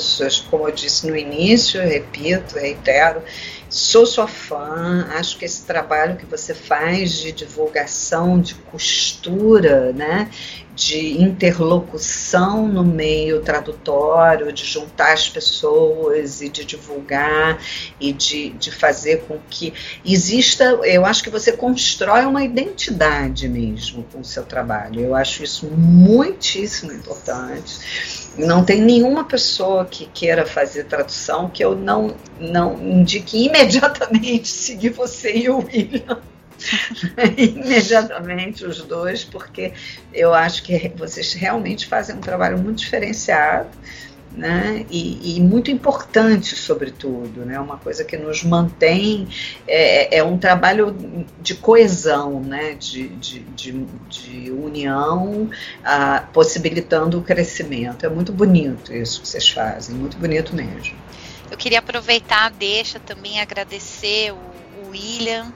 como 0.50 0.68
eu 0.68 0.74
disse 0.74 1.06
no 1.08 1.16
início, 1.16 1.82
repito, 1.82 2.56
reitero, 2.56 3.22
sou 3.70 4.06
sua 4.06 4.28
fã. 4.28 5.08
Acho 5.16 5.38
que 5.38 5.44
esse 5.44 5.66
trabalho 5.66 6.16
que 6.16 6.26
você 6.26 6.54
faz 6.54 7.12
de 7.12 7.32
divulgação, 7.34 8.40
de 8.40 8.56
costura, 8.56 9.92
né, 9.92 10.30
de 10.76 11.22
interlocução 11.22 12.68
no 12.68 12.84
meio 12.84 13.42
tradutório, 13.42 14.52
de 14.52 14.66
juntar 14.66 15.14
as 15.14 15.30
pessoas 15.30 16.42
e 16.42 16.50
de 16.50 16.66
divulgar 16.66 17.60
e 18.00 18.12
de, 18.12 18.50
de 18.50 18.72
fazer 18.72 19.24
com 19.28 19.38
que 19.50 19.74
exista. 20.04 20.64
Eu 20.84 21.06
acho 21.06 21.24
que 21.24 21.30
você 21.30 21.52
constrói 21.52 22.26
uma 22.26 22.44
identidade 22.44 23.48
mesmo 23.48 24.04
com 24.12 24.20
o 24.20 24.26
seu 24.26 24.44
trabalho. 24.44 25.02
Eu 25.02 25.16
acho 25.16 25.44
isso 25.44 25.68
muitíssimo 25.68 26.92
importante. 26.92 28.32
Não 28.38 28.66
tem 28.66 28.82
nenhuma 28.82 29.26
pessoa 29.26 29.86
que 29.86 30.08
queira 30.08 30.46
fazer 30.46 30.86
tradução 30.86 31.50
que 31.50 31.64
eu 31.64 31.76
não, 31.76 32.16
não 32.40 32.82
indique 32.82 33.46
imediatamente 33.46 34.48
seguir 34.50 34.90
você 34.90 35.36
e 35.36 35.50
o 35.50 35.60
William 35.60 36.33
imediatamente 37.38 38.66
os 38.66 38.82
dois, 38.82 39.24
porque 39.24 39.74
eu 40.14 40.34
acho 40.34 40.64
que 40.64 40.92
vocês 40.96 41.34
realmente 41.34 41.88
fazem 41.88 42.16
um 42.16 42.22
trabalho 42.22 42.58
muito 42.58 42.80
diferenciado. 42.80 43.70
Né? 44.36 44.88
E, 44.90 45.38
e, 45.38 45.40
muito 45.40 45.70
importante, 45.70 46.56
sobretudo, 46.56 47.46
né? 47.46 47.60
Uma 47.60 47.78
coisa 47.78 48.04
que 48.04 48.18
nos 48.18 48.44
mantém 48.44 49.28
é, 49.68 50.18
é 50.18 50.24
um 50.24 50.40
trabalho 50.40 50.96
de 51.40 51.54
coesão, 51.54 52.40
né? 52.40 52.74
De, 52.74 53.10
de, 53.10 53.42
de, 53.42 53.86
de 54.10 54.50
união, 54.50 55.52
ah, 55.86 56.28
possibilitando 56.34 57.20
o 57.20 57.22
crescimento. 57.22 58.08
É 58.08 58.10
muito 58.10 58.34
bonito 58.34 58.92
isso 58.92 59.22
que 59.22 59.28
vocês 59.28 59.48
fazem, 59.48 59.94
muito 59.94 60.18
bonito 60.18 60.56
mesmo. 60.56 60.96
Eu 61.52 61.56
queria 61.56 61.78
aproveitar, 61.78 62.50
deixa 62.50 63.00
também 63.00 63.40
agradecer 63.40 64.32
o, 64.32 64.88
o 64.88 64.90
William 64.90 65.54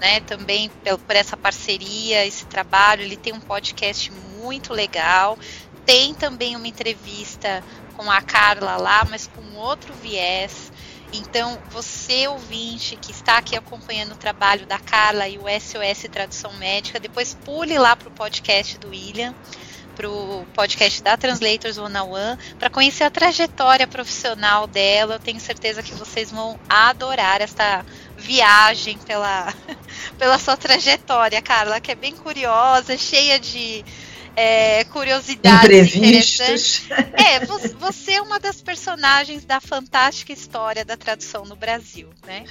né, 0.00 0.20
também 0.20 0.70
por 1.06 1.16
essa 1.16 1.36
parceria, 1.36 2.24
esse 2.26 2.46
trabalho. 2.46 3.02
Ele 3.02 3.16
tem 3.16 3.32
um 3.32 3.40
podcast 3.40 4.10
muito 4.38 4.72
legal. 4.72 5.38
Tem 5.84 6.14
também 6.14 6.56
uma 6.56 6.66
entrevista 6.66 7.62
com 7.96 8.10
a 8.10 8.20
Carla 8.20 8.76
lá, 8.76 9.06
mas 9.08 9.26
com 9.26 9.56
outro 9.56 9.94
viés. 9.94 10.72
Então, 11.12 11.58
você 11.70 12.26
ouvinte 12.26 12.96
que 12.96 13.12
está 13.12 13.38
aqui 13.38 13.56
acompanhando 13.56 14.12
o 14.12 14.16
trabalho 14.16 14.66
da 14.66 14.78
Carla 14.78 15.28
e 15.28 15.38
o 15.38 15.42
SOS 15.42 16.08
Tradução 16.10 16.52
Médica, 16.54 16.98
depois 16.98 17.34
pule 17.34 17.78
lá 17.78 17.94
para 17.94 18.08
o 18.08 18.10
podcast 18.10 18.76
do 18.78 18.88
William, 18.88 19.34
para 19.94 20.10
o 20.10 20.44
podcast 20.52 21.02
da 21.02 21.16
Translators 21.16 21.78
One 21.78 21.96
on 21.96 22.10
One, 22.10 22.38
para 22.58 22.68
conhecer 22.68 23.04
a 23.04 23.10
trajetória 23.10 23.86
profissional 23.86 24.66
dela. 24.66 25.14
Eu 25.14 25.20
tenho 25.20 25.40
certeza 25.40 25.82
que 25.82 25.94
vocês 25.94 26.30
vão 26.30 26.58
adorar 26.68 27.40
esta 27.40 27.84
viagem 28.16 28.98
pela, 28.98 29.54
pela 30.18 30.38
sua 30.38 30.56
trajetória, 30.56 31.40
Carla, 31.42 31.80
que 31.80 31.92
é 31.92 31.94
bem 31.94 32.14
curiosa, 32.14 32.96
cheia 32.96 33.38
de, 33.38 33.84
é, 34.36 34.84
curiosidades 34.84 35.64
Imprevistos. 35.64 36.86
É, 37.14 37.44
você 37.78 38.12
é 38.12 38.20
uma 38.20 38.38
das 38.38 38.60
personagens 38.60 39.46
da 39.46 39.60
fantástica 39.60 40.32
história 40.32 40.84
da 40.84 40.96
tradução 40.96 41.46
no 41.46 41.56
Brasil, 41.56 42.08
né? 42.26 42.44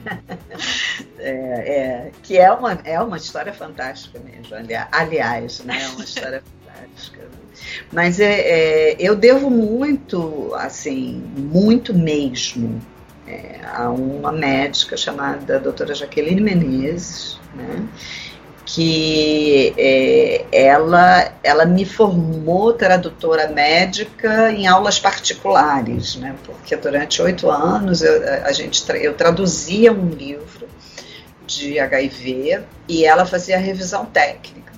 é, 1.18 1.30
é, 1.30 2.12
que 2.22 2.38
é 2.38 2.50
uma, 2.50 2.72
é 2.82 2.98
uma 2.98 3.18
história 3.18 3.52
fantástica 3.52 4.18
mesmo, 4.18 4.56
aliás, 4.90 5.60
né? 5.60 5.82
É 5.82 5.88
uma 5.88 6.04
história 6.04 6.42
fantástica. 6.64 7.28
Mas 7.92 8.18
é, 8.18 8.40
é, 8.40 8.96
eu 8.98 9.14
devo 9.14 9.50
muito, 9.50 10.54
assim, 10.54 11.22
muito 11.36 11.92
mesmo, 11.92 12.80
é, 13.30 13.60
a 13.64 13.88
uma 13.90 14.32
médica 14.32 14.96
chamada 14.96 15.60
doutora 15.60 15.94
Jaqueline 15.94 16.40
Menezes, 16.40 17.38
né? 17.54 17.86
que 18.66 19.74
é, 19.76 20.44
ela, 20.52 21.32
ela 21.42 21.64
me 21.64 21.84
formou 21.84 22.72
tradutora 22.72 23.48
médica 23.48 24.52
em 24.52 24.66
aulas 24.66 24.98
particulares, 24.98 26.16
né? 26.16 26.34
porque 26.44 26.76
durante 26.76 27.22
oito 27.22 27.50
anos 27.50 28.02
eu, 28.02 28.22
a 28.44 28.52
gente, 28.52 28.84
eu 29.00 29.14
traduzia 29.14 29.92
um 29.92 30.08
livro 30.08 30.68
de 31.46 31.78
HIV 31.78 32.60
e 32.88 33.04
ela 33.04 33.26
fazia 33.26 33.56
a 33.56 33.60
revisão 33.60 34.06
técnica. 34.06 34.69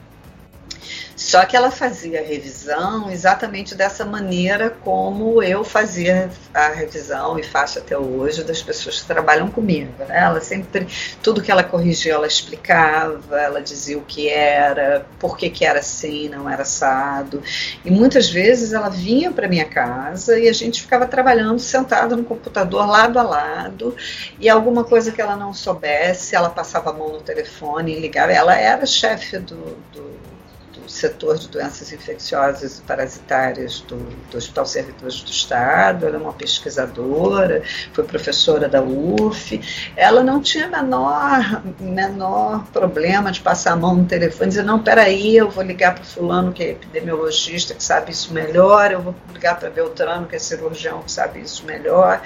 Só 1.33 1.47
que 1.47 1.57
ela 1.57 1.71
fazia 1.71 2.21
a 2.21 2.23
revisão 2.23 3.11
exatamente 3.11 3.75
dessa 3.75 4.05
maneira 4.05 4.69
como 4.69 5.43
eu 5.43 5.65
fazia 5.65 6.31
a 6.53 6.69
revisão 6.69 7.39
e 7.39 7.43
faço 7.43 7.79
até 7.79 7.97
hoje 7.97 8.45
das 8.45 8.63
pessoas 8.63 9.01
que 9.01 9.07
trabalham 9.07 9.51
comigo. 9.51 9.91
Né? 10.01 10.09
Ela 10.11 10.43
sempre, 10.43 10.87
tudo 11.23 11.41
que 11.41 11.51
ela 11.51 11.65
corrigia, 11.65 12.13
ela 12.13 12.27
explicava, 12.27 13.41
ela 13.41 13.63
dizia 13.63 13.97
o 13.97 14.03
que 14.03 14.29
era, 14.29 15.07
por 15.19 15.39
que, 15.39 15.49
que 15.49 15.65
era 15.65 15.79
assim, 15.79 16.29
não 16.29 16.51
era 16.51 16.65
assado. 16.65 17.43
E 17.83 17.91
muitas 17.91 18.29
vezes 18.29 18.75
ela 18.75 18.91
vinha 18.91 19.33
para 19.33 19.49
minha 19.49 19.65
casa 19.65 20.39
e 20.39 20.51
a 20.51 20.53
gente 20.53 20.83
ficava 20.83 21.07
trabalhando 21.07 21.59
sentado 21.61 22.15
no 22.15 22.25
computador, 22.25 22.87
lado 22.87 23.19
a 23.19 23.23
lado, 23.23 23.97
e 24.39 24.51
alguma 24.51 24.85
coisa 24.85 25.11
que 25.11 25.23
ela 25.23 25.35
não 25.35 25.55
soubesse, 25.55 26.37
ela 26.37 26.51
passava 26.51 26.91
a 26.91 26.93
mão 26.93 27.09
no 27.09 27.23
telefone 27.23 27.97
e 27.97 28.01
ligava. 28.01 28.33
Ela 28.33 28.55
era 28.55 28.85
chefe 28.85 29.39
do, 29.39 29.79
do 29.95 30.32
setor 30.89 31.39
de 31.39 31.49
doenças 31.49 31.93
infecciosas 31.93 32.79
e 32.79 32.83
parasitárias 32.83 33.81
do, 33.81 33.97
do 34.31 34.37
Hospital 34.37 34.67
Servidores 34.67 35.23
do 35.23 35.31
Estado, 35.31 36.07
ela 36.07 36.17
é 36.17 36.19
uma 36.19 36.33
pesquisadora, 36.33 37.63
foi 37.93 38.05
professora 38.05 38.69
da 38.69 38.83
UF. 38.83 39.93
Ela 39.97 40.23
não 40.23 40.41
tinha 40.41 40.69
menor, 40.69 41.63
menor 41.81 42.65
problema 42.73 43.31
de 43.31 43.41
passar 43.41 43.73
a 43.73 43.77
mão 43.77 43.95
no 43.95 44.05
telefone 44.05 44.47
e 44.47 44.49
dizer, 44.51 44.65
não, 44.65 44.79
peraí, 44.79 45.37
eu 45.37 45.51
vou 45.51 45.65
ligar 45.65 45.95
para 45.95 46.05
fulano 46.05 46.53
que 46.53 46.63
é 46.63 46.71
epidemiologista, 46.71 47.75
que 47.75 47.83
sabe 47.83 48.13
isso 48.13 48.33
melhor, 48.33 48.93
eu 48.93 49.01
vou 49.01 49.15
ligar 49.33 49.59
para 49.59 49.71
Beltrano, 49.71 50.27
que 50.27 50.37
é 50.37 50.39
cirurgião, 50.39 51.03
que 51.03 51.11
sabe 51.13 51.41
isso 51.41 51.65
melhor. 51.65 52.23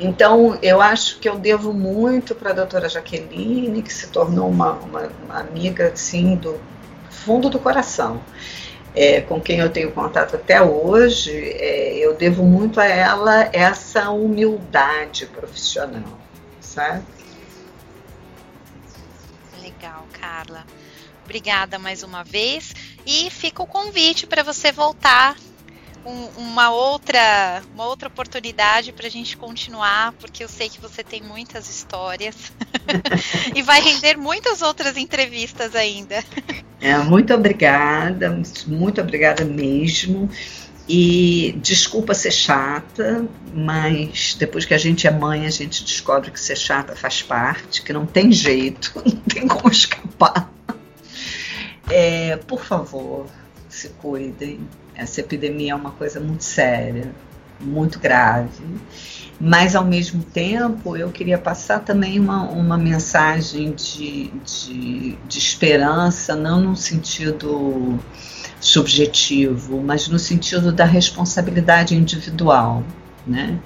Então, 0.00 0.56
eu 0.62 0.80
acho 0.80 1.18
que 1.18 1.28
eu 1.28 1.36
devo 1.36 1.72
muito 1.72 2.34
para 2.34 2.50
a 2.50 2.52
doutora 2.52 2.88
Jaqueline, 2.88 3.82
que 3.82 3.92
se 3.92 4.06
tornou 4.08 4.48
uma, 4.48 4.72
uma, 4.74 5.10
uma 5.24 5.40
amiga, 5.40 5.88
assim, 5.88 6.36
do, 6.36 6.58
fundo 7.28 7.50
do 7.50 7.58
coração. 7.58 8.22
É, 8.94 9.20
com 9.20 9.38
quem 9.38 9.58
eu 9.58 9.68
tenho 9.68 9.92
contato 9.92 10.34
até 10.34 10.62
hoje, 10.62 11.30
é, 11.30 11.98
eu 11.98 12.14
devo 12.14 12.42
muito 12.42 12.80
a 12.80 12.86
ela 12.86 13.50
essa 13.52 14.08
humildade 14.10 15.26
profissional, 15.26 16.18
sabe? 16.58 17.04
Legal, 19.60 20.06
Carla. 20.18 20.64
Obrigada 21.22 21.78
mais 21.78 22.02
uma 22.02 22.24
vez 22.24 22.74
e 23.04 23.28
fica 23.30 23.62
o 23.62 23.66
convite 23.66 24.26
para 24.26 24.42
você 24.42 24.72
voltar 24.72 25.36
um, 26.06 26.24
uma 26.38 26.70
outra 26.70 27.62
uma 27.74 27.84
outra 27.84 28.08
oportunidade 28.08 28.90
para 28.92 29.06
a 29.06 29.10
gente 29.10 29.36
continuar, 29.36 30.12
porque 30.12 30.42
eu 30.42 30.48
sei 30.48 30.70
que 30.70 30.80
você 30.80 31.04
tem 31.04 31.20
muitas 31.20 31.68
histórias 31.68 32.34
e 33.54 33.62
vai 33.62 33.82
render 33.82 34.16
muitas 34.16 34.62
outras 34.62 34.96
entrevistas 34.96 35.74
ainda. 35.74 36.24
É, 36.80 36.96
muito 36.98 37.34
obrigada, 37.34 38.40
muito 38.66 39.00
obrigada 39.00 39.44
mesmo. 39.44 40.30
E 40.88 41.54
desculpa 41.60 42.14
ser 42.14 42.30
chata, 42.30 43.26
mas 43.52 44.34
depois 44.38 44.64
que 44.64 44.72
a 44.72 44.78
gente 44.78 45.06
é 45.06 45.10
mãe, 45.10 45.46
a 45.46 45.50
gente 45.50 45.84
descobre 45.84 46.30
que 46.30 46.40
ser 46.40 46.56
chata 46.56 46.96
faz 46.96 47.20
parte, 47.20 47.82
que 47.82 47.92
não 47.92 48.06
tem 48.06 48.32
jeito, 48.32 48.92
não 49.04 49.16
tem 49.16 49.46
como 49.46 49.70
escapar. 49.70 50.50
É, 51.90 52.36
por 52.36 52.64
favor, 52.64 53.26
se 53.68 53.90
cuidem. 53.90 54.60
Essa 54.94 55.20
epidemia 55.20 55.72
é 55.72 55.74
uma 55.74 55.90
coisa 55.90 56.20
muito 56.20 56.42
séria, 56.42 57.12
muito 57.60 57.98
grave. 57.98 58.64
Mas, 59.40 59.76
ao 59.76 59.84
mesmo 59.84 60.22
tempo, 60.22 60.96
eu 60.96 61.10
queria 61.10 61.38
passar 61.38 61.80
também 61.80 62.18
uma, 62.18 62.42
uma 62.42 62.76
mensagem 62.76 63.72
de, 63.72 64.32
de, 64.44 65.16
de 65.28 65.38
esperança, 65.38 66.34
não 66.34 66.60
no 66.60 66.76
sentido 66.76 67.98
subjetivo, 68.60 69.80
mas 69.80 70.08
no 70.08 70.18
sentido 70.18 70.72
da 70.72 70.84
responsabilidade 70.84 71.94
individual. 71.94 72.82
Né? 73.26 73.60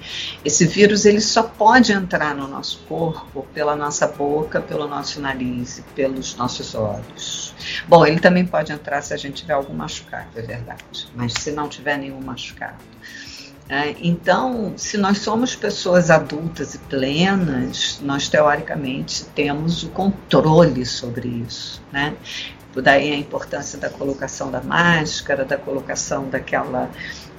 Esse 0.44 0.66
vírus 0.66 1.04
ele 1.04 1.20
só 1.20 1.44
pode 1.44 1.92
entrar 1.92 2.34
no 2.34 2.48
nosso 2.48 2.80
corpo 2.88 3.46
pela 3.54 3.76
nossa 3.76 4.08
boca, 4.08 4.60
pelo 4.60 4.88
nosso 4.88 5.20
nariz 5.20 5.82
pelos 5.94 6.34
nossos 6.36 6.74
olhos. 6.74 7.54
Bom, 7.86 8.04
ele 8.04 8.18
também 8.18 8.44
pode 8.44 8.72
entrar 8.72 9.00
se 9.02 9.14
a 9.14 9.16
gente 9.16 9.42
tiver 9.42 9.52
algum 9.52 9.72
machucado, 9.72 10.26
é 10.34 10.42
verdade, 10.42 11.08
mas 11.14 11.32
se 11.34 11.52
não 11.52 11.68
tiver 11.68 11.96
nenhum 11.96 12.20
machucado. 12.20 12.82
É, 13.72 13.96
então, 14.02 14.74
se 14.76 14.98
nós 14.98 15.20
somos 15.20 15.56
pessoas 15.56 16.10
adultas 16.10 16.74
e 16.74 16.78
plenas, 16.78 17.98
nós 18.02 18.28
teoricamente 18.28 19.24
temos 19.34 19.82
o 19.82 19.88
controle 19.88 20.84
sobre 20.84 21.26
isso, 21.26 21.82
né? 21.90 22.14
Daí 22.76 23.10
a 23.14 23.16
importância 23.16 23.78
da 23.78 23.88
colocação 23.88 24.50
da 24.50 24.60
máscara, 24.60 25.42
da 25.46 25.56
colocação 25.56 26.28
daquela 26.28 26.90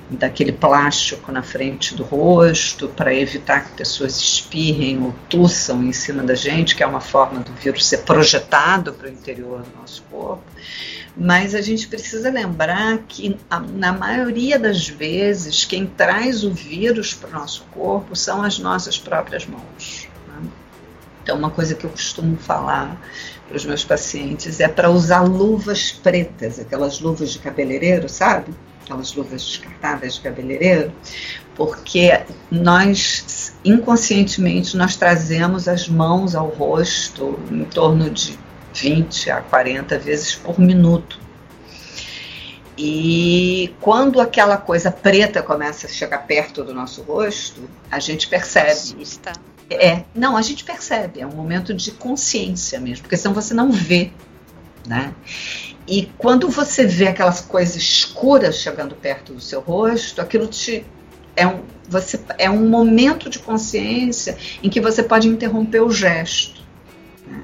daquele 0.10 0.52
plástico 0.52 1.32
na 1.32 1.42
frente 1.42 1.96
do 1.96 2.04
rosto 2.04 2.88
para 2.90 3.14
evitar 3.14 3.66
que 3.66 3.72
pessoas 3.78 4.18
espirrem 4.18 5.02
ou 5.02 5.14
tussam 5.30 5.84
em 5.84 5.94
cima 5.94 6.24
da 6.24 6.36
gente, 6.36 6.76
que 6.76 6.84
é 6.84 6.88
uma 6.88 7.02
forma 7.02 7.40
do 7.40 7.52
vírus 7.54 7.86
ser 7.88 8.00
projetado 8.00 8.94
para 8.94 9.08
o 9.08 9.12
interior 9.12 9.62
do 9.62 9.80
nosso 9.80 10.04
corpo. 10.04 10.44
Mas 11.16 11.54
a 11.54 11.62
gente 11.62 11.88
precisa 11.88 12.32
lembrar 12.32 12.98
que, 13.08 13.38
na 13.76 13.94
maioria 13.94 14.58
das 14.58 14.88
vezes, 14.88 15.64
quem 15.64 15.86
traz 15.86 16.44
o 16.44 16.52
vírus 16.52 17.14
para 17.14 17.30
o 17.30 17.34
nosso 17.34 17.64
corpo 17.72 18.16
são 18.16 18.42
as 18.42 18.58
nossas 18.58 18.98
próprias 18.98 19.46
mãos. 19.46 20.08
Né? 20.28 20.50
Então, 21.22 21.38
uma 21.38 21.52
coisa 21.52 21.76
que 21.76 21.84
eu 21.84 21.90
costumo 21.92 22.36
falar 22.38 23.00
para 23.48 23.56
os 23.56 23.66
meus 23.66 23.84
pacientes 23.84 24.60
é 24.60 24.68
para 24.68 24.90
usar 24.90 25.22
luvas 25.22 25.92
pretas, 25.92 26.60
aquelas 26.60 27.00
luvas 27.00 27.32
de 27.32 27.38
cabeleireiro, 27.38 28.10
sabe? 28.10 28.52
Aquelas 28.84 29.14
luvas 29.14 29.44
descartáveis 29.44 30.16
de 30.16 30.22
cabeleireiro, 30.22 30.94
porque 31.56 32.22
nós 32.52 33.56
inconscientemente 33.64 34.76
nós 34.76 34.96
trazemos 34.96 35.68
as 35.68 35.88
mãos 35.88 36.36
ao 36.36 36.50
rosto 36.50 37.40
em 37.52 37.64
torno 37.66 38.10
de 38.10 38.38
20 38.74 39.32
a 39.32 39.42
40 39.42 39.98
vezes 40.00 40.36
por 40.36 40.60
minuto. 40.60 41.20
E 42.78 43.74
quando 43.80 44.20
aquela 44.20 44.58
coisa 44.58 44.92
preta 44.92 45.44
começa 45.44 45.86
a 45.86 45.90
chegar 45.90 46.20
perto 46.26 46.64
do 46.64 46.74
nosso 46.74 47.04
rosto, 47.04 47.70
a 47.92 48.00
gente 48.00 48.28
percebe. 48.28 48.72
Assusta. 48.72 49.34
É, 49.70 50.04
não, 50.14 50.36
a 50.36 50.42
gente 50.42 50.64
percebe, 50.64 51.22
é 51.22 51.26
um 51.26 51.36
momento 51.36 51.74
de 51.74 51.92
consciência 51.92 52.80
mesmo, 52.80 53.04
porque 53.04 53.16
senão 53.16 53.34
você 53.34 53.54
não 53.54 53.72
vê, 53.72 54.12
né? 54.88 55.14
E 55.88 56.10
quando 56.18 56.50
você 56.50 56.86
vê 56.86 57.08
aquelas 57.08 57.42
coisas 57.42 57.76
escuras 57.76 58.58
chegando 58.58 58.96
perto 58.96 59.34
do 59.34 59.42
seu 59.42 59.60
rosto, 59.60 60.22
aquilo 60.22 60.48
te 60.48 60.86
é 61.36 61.48
um, 61.48 61.64
você, 61.88 62.20
é 62.38 62.50
um 62.50 62.70
momento 62.70 63.30
de 63.30 63.40
consciência 63.40 64.38
em 64.62 64.70
que 64.70 64.80
você 64.80 65.02
pode 65.02 65.28
interromper 65.28 65.82
o 65.82 65.90
gesto. 65.90 66.62
Né? 67.28 67.44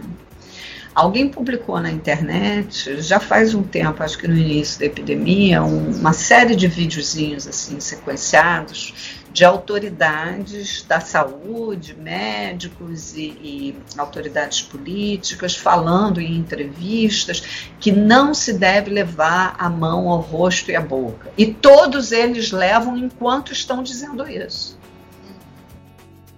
Alguém 1.00 1.30
publicou 1.30 1.80
na 1.80 1.90
internet, 1.90 3.02
já 3.02 3.22
faz 3.22 3.56
um 3.56 3.64
tempo, 3.64 4.04
acho 4.04 4.18
que 4.18 4.28
no 4.28 4.36
início 4.36 4.82
da 4.82 4.86
epidemia, 4.86 5.64
um, 5.64 5.92
uma 5.92 6.12
série 6.12 6.58
de 6.58 6.68
videozinhos 6.68 7.48
assim 7.48 7.80
sequenciados 7.80 9.18
de 9.32 9.46
autoridades 9.46 10.84
da 10.84 11.00
saúde, 11.00 11.96
médicos 11.98 13.16
e, 13.16 13.28
e, 13.42 13.76
autoridades 13.98 14.62
políticas 14.62 15.56
falando 15.56 16.20
em 16.20 16.36
entrevistas 16.36 17.70
que 17.80 17.94
não 17.94 18.34
se 18.34 18.52
deve 18.52 18.92
levar 18.92 19.56
a 19.58 19.70
mão 19.70 20.10
ao 20.10 20.20
rosto 20.20 20.70
e 20.70 20.76
à 20.76 20.82
boca. 20.82 21.32
E 21.38 21.46
todos 21.46 22.12
eles 22.12 22.52
levam 22.52 22.98
enquanto 22.98 23.54
estão 23.54 23.82
dizendo 23.82 24.28
isso. 24.28 24.79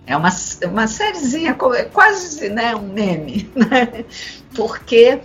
É 0.05 0.17
uma, 0.17 0.29
uma 0.65 0.87
sériezinha, 0.87 1.55
quase 1.93 2.49
né, 2.49 2.75
um 2.75 2.87
meme, 2.87 3.49
né? 3.55 4.03
porque 4.53 5.19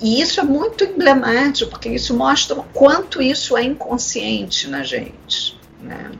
e 0.00 0.20
isso 0.20 0.40
é 0.40 0.42
muito 0.42 0.82
emblemático, 0.84 1.70
porque 1.70 1.90
isso 1.90 2.16
mostra 2.16 2.58
o 2.58 2.62
quanto 2.64 3.20
isso 3.20 3.56
é 3.56 3.62
inconsciente 3.62 4.66
na 4.68 4.82
gente. 4.82 5.58
Né? 5.82 6.10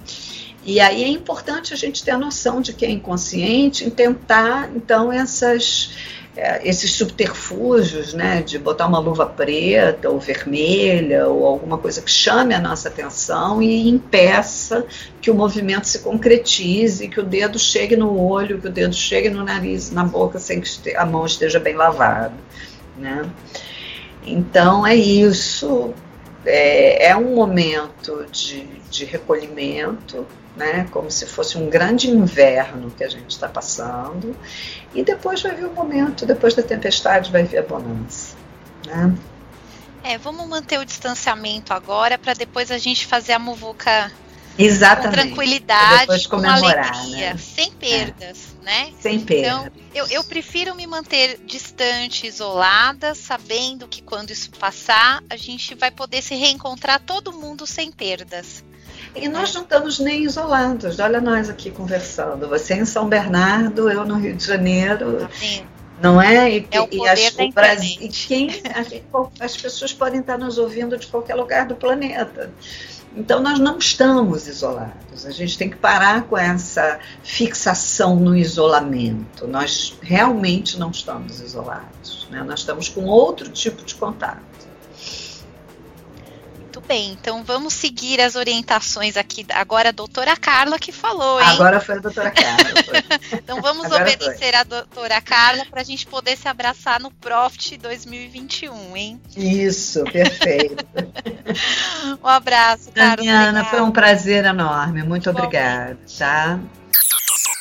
E 0.64 0.78
aí 0.80 1.03
é 1.03 1.09
importante 1.09 1.72
a 1.72 1.76
gente 1.76 2.05
ter 2.05 2.11
a 2.11 2.18
noção 2.18 2.61
de 2.61 2.74
que 2.74 2.84
é 2.84 2.90
inconsciente 2.90 3.86
e 3.86 3.90
tentar, 3.90 4.70
então, 4.76 5.11
essas, 5.11 5.90
é, 6.37 6.66
esses 6.66 6.93
subterfúgios, 6.93 8.14
né, 8.14 8.41
de 8.41 8.59
botar 8.59 8.87
uma 8.87 9.01
luva 9.01 9.26
preta 9.26 10.09
ou 10.09 10.20
vermelha 10.20 11.26
ou 11.26 11.45
alguma 11.45 11.76
coisa 11.76 12.01
que 12.01 12.11
chame 12.11 12.55
a 12.55 12.61
nossa 12.61 12.89
atenção 12.89 13.61
e 13.61 13.89
impeça 13.89 14.87
que 15.20 15.31
o 15.31 15.35
movimento 15.35 15.89
se 15.89 15.99
concretize, 15.99 17.09
que 17.09 17.18
o 17.18 17.24
dedo 17.24 17.59
chegue 17.59 17.97
no 17.97 18.16
olho, 18.16 18.61
que 18.61 18.68
o 18.68 18.70
dedo 18.70 18.95
chegue 18.95 19.28
no 19.28 19.45
nariz, 19.45 19.91
na 19.91 20.05
boca, 20.05 20.39
sem 20.39 20.61
que 20.61 20.97
a 20.97 21.05
mão 21.05 21.26
esteja 21.26 21.59
bem 21.59 21.74
lavada, 21.74 22.35
né. 22.97 23.28
Então 24.24 24.87
é 24.87 24.95
isso, 24.95 25.93
é, 26.47 27.09
é 27.09 27.16
um 27.16 27.35
momento 27.35 28.24
de, 28.31 28.66
de 28.89 29.05
recolhimento, 29.05 30.26
né, 30.57 30.86
como 30.90 31.11
se 31.11 31.26
fosse 31.26 31.57
um 31.57 31.68
grande 31.68 32.11
inverno 32.11 32.90
que 32.90 33.05
a 33.05 33.09
gente 33.09 33.30
está 33.30 33.48
passando, 33.48 34.36
e 34.94 35.03
depois 35.03 35.42
vai 35.42 35.55
vir 35.55 35.66
o 35.66 35.72
momento, 35.72 36.26
depois 36.26 36.55
da 36.55 36.62
tempestade 36.62 37.30
vai 37.30 37.44
vir 37.44 37.59
a 37.59 37.62
bonança. 37.62 38.36
Né? 38.86 39.14
É, 40.03 40.18
vamos 40.18 40.46
manter 40.48 40.78
o 40.78 40.84
distanciamento 40.84 41.72
agora 41.72 42.16
para 42.18 42.34
depois 42.34 42.70
a 42.70 42.78
gente 42.78 43.07
fazer 43.07 43.32
a 43.32 43.38
muvuca 43.38 44.11
Exatamente. 44.59 45.07
com 45.07 45.22
tranquilidade, 45.22 46.28
com 46.28 46.36
alegria, 46.36 47.32
né? 47.32 47.36
sem 47.38 47.70
perdas, 47.72 48.57
é. 48.61 48.64
né? 48.64 48.92
Sem 49.01 49.20
perdas. 49.20 49.66
Então, 49.66 49.72
eu, 49.94 50.07
eu 50.09 50.24
prefiro 50.24 50.74
me 50.74 50.86
manter 50.86 51.38
distante, 51.46 52.26
isolada, 52.26 53.14
sabendo 53.14 53.86
que 53.86 54.03
quando 54.03 54.30
isso 54.30 54.51
passar, 54.51 55.22
a 55.28 55.36
gente 55.36 55.74
vai 55.74 55.90
poder 55.90 56.22
se 56.22 56.34
reencontrar 56.34 57.01
todo 57.01 57.32
mundo 57.32 57.66
sem 57.66 57.90
perdas. 57.92 58.64
E 59.14 59.28
nós 59.28 59.54
não 59.54 59.62
estamos 59.62 59.98
nem 59.98 60.24
isolados. 60.24 60.98
Olha 60.98 61.20
nós 61.20 61.48
aqui 61.48 61.70
conversando. 61.70 62.48
Você 62.48 62.74
em 62.74 62.84
São 62.84 63.08
Bernardo, 63.08 63.90
eu 63.90 64.04
no 64.04 64.16
Rio 64.16 64.36
de 64.36 64.44
Janeiro. 64.44 65.28
Sim. 65.32 65.64
Não 66.02 66.20
é? 66.20 66.50
E, 66.50 66.68
é 66.70 66.80
o, 66.80 66.88
e, 66.90 67.08
as, 67.08 67.34
o 67.34 67.52
Brasil, 67.52 67.98
e 68.00 68.08
quem, 68.08 68.48
as 69.38 69.56
pessoas 69.56 69.92
podem 69.92 70.20
estar 70.20 70.38
nos 70.38 70.56
ouvindo 70.56 70.96
de 70.96 71.06
qualquer 71.06 71.34
lugar 71.34 71.66
do 71.66 71.76
planeta. 71.76 72.50
Então 73.14 73.40
nós 73.42 73.58
não 73.58 73.76
estamos 73.76 74.46
isolados. 74.46 75.26
A 75.26 75.30
gente 75.30 75.58
tem 75.58 75.68
que 75.68 75.76
parar 75.76 76.22
com 76.22 76.38
essa 76.38 77.00
fixação 77.22 78.16
no 78.16 78.36
isolamento. 78.36 79.46
Nós 79.46 79.98
realmente 80.00 80.78
não 80.78 80.90
estamos 80.90 81.40
isolados. 81.40 82.28
Né? 82.30 82.42
Nós 82.42 82.61
estamos 82.61 82.88
com 82.88 83.04
outro 83.04 83.48
tipo 83.50 83.84
de 83.84 83.94
contato. 83.94 84.70
Bem, 86.91 87.12
então 87.12 87.45
vamos 87.45 87.72
seguir 87.72 88.20
as 88.20 88.34
orientações 88.34 89.16
aqui. 89.16 89.47
Agora 89.51 89.91
a 89.91 89.93
doutora 89.93 90.36
Carla 90.36 90.76
que 90.76 90.91
falou, 90.91 91.41
hein? 91.41 91.47
Agora 91.47 91.78
foi 91.78 91.95
a 91.95 91.99
doutora 92.01 92.32
Carla. 92.32 92.64
então 93.32 93.62
vamos 93.62 93.84
Agora 93.84 94.03
obedecer 94.03 94.51
foi. 94.51 94.55
a 94.57 94.64
doutora 94.64 95.20
Carla 95.20 95.64
para 95.70 95.82
a 95.82 95.84
gente 95.84 96.05
poder 96.05 96.36
se 96.36 96.49
abraçar 96.49 96.99
no 96.99 97.12
Profit 97.12 97.76
2021, 97.76 98.97
hein? 98.97 99.20
Isso, 99.36 100.03
perfeito. 100.03 100.84
um 102.20 102.26
abraço, 102.26 102.91
Carla. 102.91 103.14
Damiana, 103.14 103.64
foi 103.66 103.82
um 103.82 103.93
prazer 103.93 104.45
enorme. 104.45 105.05
Muito 105.05 105.30
obrigada, 105.30 105.97
tá? 106.18 106.59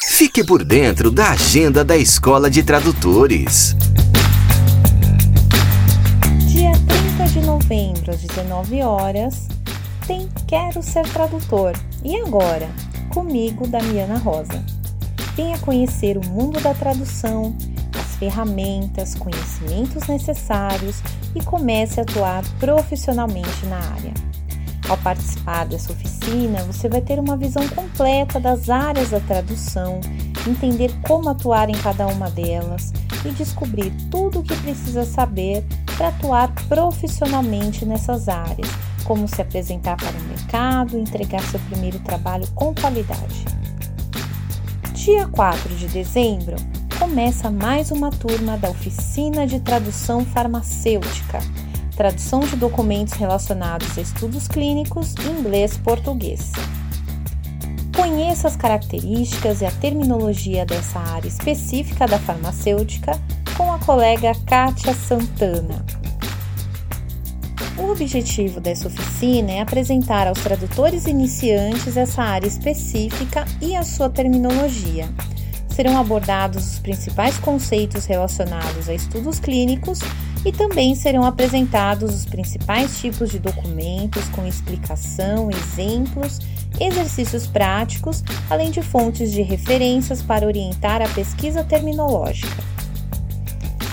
Fique 0.07 0.43
por 0.43 0.65
dentro 0.65 1.11
da 1.11 1.29
agenda 1.29 1.85
da 1.85 1.95
Escola 1.95 2.49
de 2.49 2.63
Tradutores. 2.63 3.75
30 7.19 7.33
de 7.33 7.45
novembro, 7.45 8.11
às 8.11 8.21
19 8.21 8.81
horas, 8.81 9.49
tem 10.07 10.29
Quero 10.47 10.81
Ser 10.81 11.05
Tradutor. 11.11 11.73
E 12.01 12.15
agora? 12.15 12.69
Comigo, 13.13 13.67
Damiana 13.67 14.17
Rosa. 14.17 14.63
Venha 15.35 15.59
conhecer 15.59 16.17
o 16.17 16.25
mundo 16.25 16.61
da 16.61 16.73
tradução, 16.73 17.53
as 17.99 18.15
ferramentas, 18.15 19.15
conhecimentos 19.15 20.07
necessários 20.07 21.01
e 21.35 21.43
comece 21.43 21.99
a 21.99 22.03
atuar 22.03 22.41
profissionalmente 22.57 23.65
na 23.65 23.79
área. 23.79 24.28
Ao 24.89 24.97
participar 24.97 25.67
dessa 25.67 25.93
oficina, 25.93 26.63
você 26.63 26.89
vai 26.89 26.99
ter 26.99 27.19
uma 27.19 27.37
visão 27.37 27.67
completa 27.69 28.39
das 28.39 28.71
áreas 28.71 29.11
da 29.11 29.19
tradução, 29.19 30.01
entender 30.47 30.91
como 31.03 31.29
atuar 31.29 31.69
em 31.69 31.77
cada 31.77 32.07
uma 32.07 32.27
delas 32.31 32.91
e 33.23 33.29
descobrir 33.29 33.93
tudo 34.09 34.39
o 34.39 34.43
que 34.43 34.55
precisa 34.55 35.05
saber 35.05 35.63
para 35.95 36.07
atuar 36.07 36.51
profissionalmente 36.67 37.85
nessas 37.85 38.27
áreas, 38.27 38.67
como 39.03 39.27
se 39.27 39.39
apresentar 39.39 39.95
para 39.95 40.17
o 40.17 40.23
mercado 40.23 40.97
e 40.97 41.01
entregar 41.01 41.43
seu 41.43 41.59
primeiro 41.69 41.99
trabalho 41.99 42.47
com 42.55 42.73
qualidade. 42.73 43.45
Dia 44.93 45.27
4 45.27 45.75
de 45.75 45.87
dezembro 45.87 46.55
começa 46.97 47.51
mais 47.51 47.91
uma 47.91 48.09
turma 48.09 48.57
da 48.57 48.71
Oficina 48.71 49.45
de 49.45 49.59
Tradução 49.59 50.25
Farmacêutica 50.25 51.39
tradução 51.99 52.39
de 52.39 52.55
documentos 52.55 53.13
relacionados 53.15 53.97
a 53.97 54.01
estudos 54.01 54.47
clínicos 54.47 55.15
inglês-português. 55.15 56.53
Conheça 57.93 58.47
as 58.47 58.55
características 58.55 59.59
e 59.59 59.65
a 59.65 59.71
terminologia 59.71 60.65
dessa 60.65 60.97
área 60.97 61.27
específica 61.27 62.07
da 62.07 62.17
farmacêutica 62.17 63.19
com 63.57 63.73
a 63.73 63.79
colega 63.79 64.31
Kátia 64.45 64.93
Santana. 64.93 65.85
O 67.77 67.91
objetivo 67.91 68.61
dessa 68.61 68.87
oficina 68.87 69.51
é 69.51 69.59
apresentar 69.59 70.25
aos 70.25 70.39
tradutores 70.39 71.05
iniciantes 71.05 71.97
essa 71.97 72.23
área 72.23 72.47
específica 72.47 73.43
e 73.61 73.75
a 73.75 73.83
sua 73.83 74.09
terminologia. 74.09 75.09
Serão 75.67 75.97
abordados 75.97 76.75
os 76.75 76.79
principais 76.79 77.37
conceitos 77.39 78.05
relacionados 78.05 78.87
a 78.87 78.93
estudos 78.93 79.37
clínicos 79.37 79.99
e 80.45 80.51
também 80.51 80.95
serão 80.95 81.23
apresentados 81.23 82.13
os 82.15 82.25
principais 82.25 82.99
tipos 82.99 83.29
de 83.29 83.39
documentos 83.39 84.23
com 84.29 84.45
explicação, 84.45 85.49
exemplos, 85.51 86.39
exercícios 86.79 87.45
práticos, 87.45 88.23
além 88.49 88.71
de 88.71 88.81
fontes 88.81 89.31
de 89.31 89.41
referências 89.41 90.21
para 90.21 90.45
orientar 90.45 91.01
a 91.01 91.09
pesquisa 91.09 91.63
terminológica. 91.63 92.63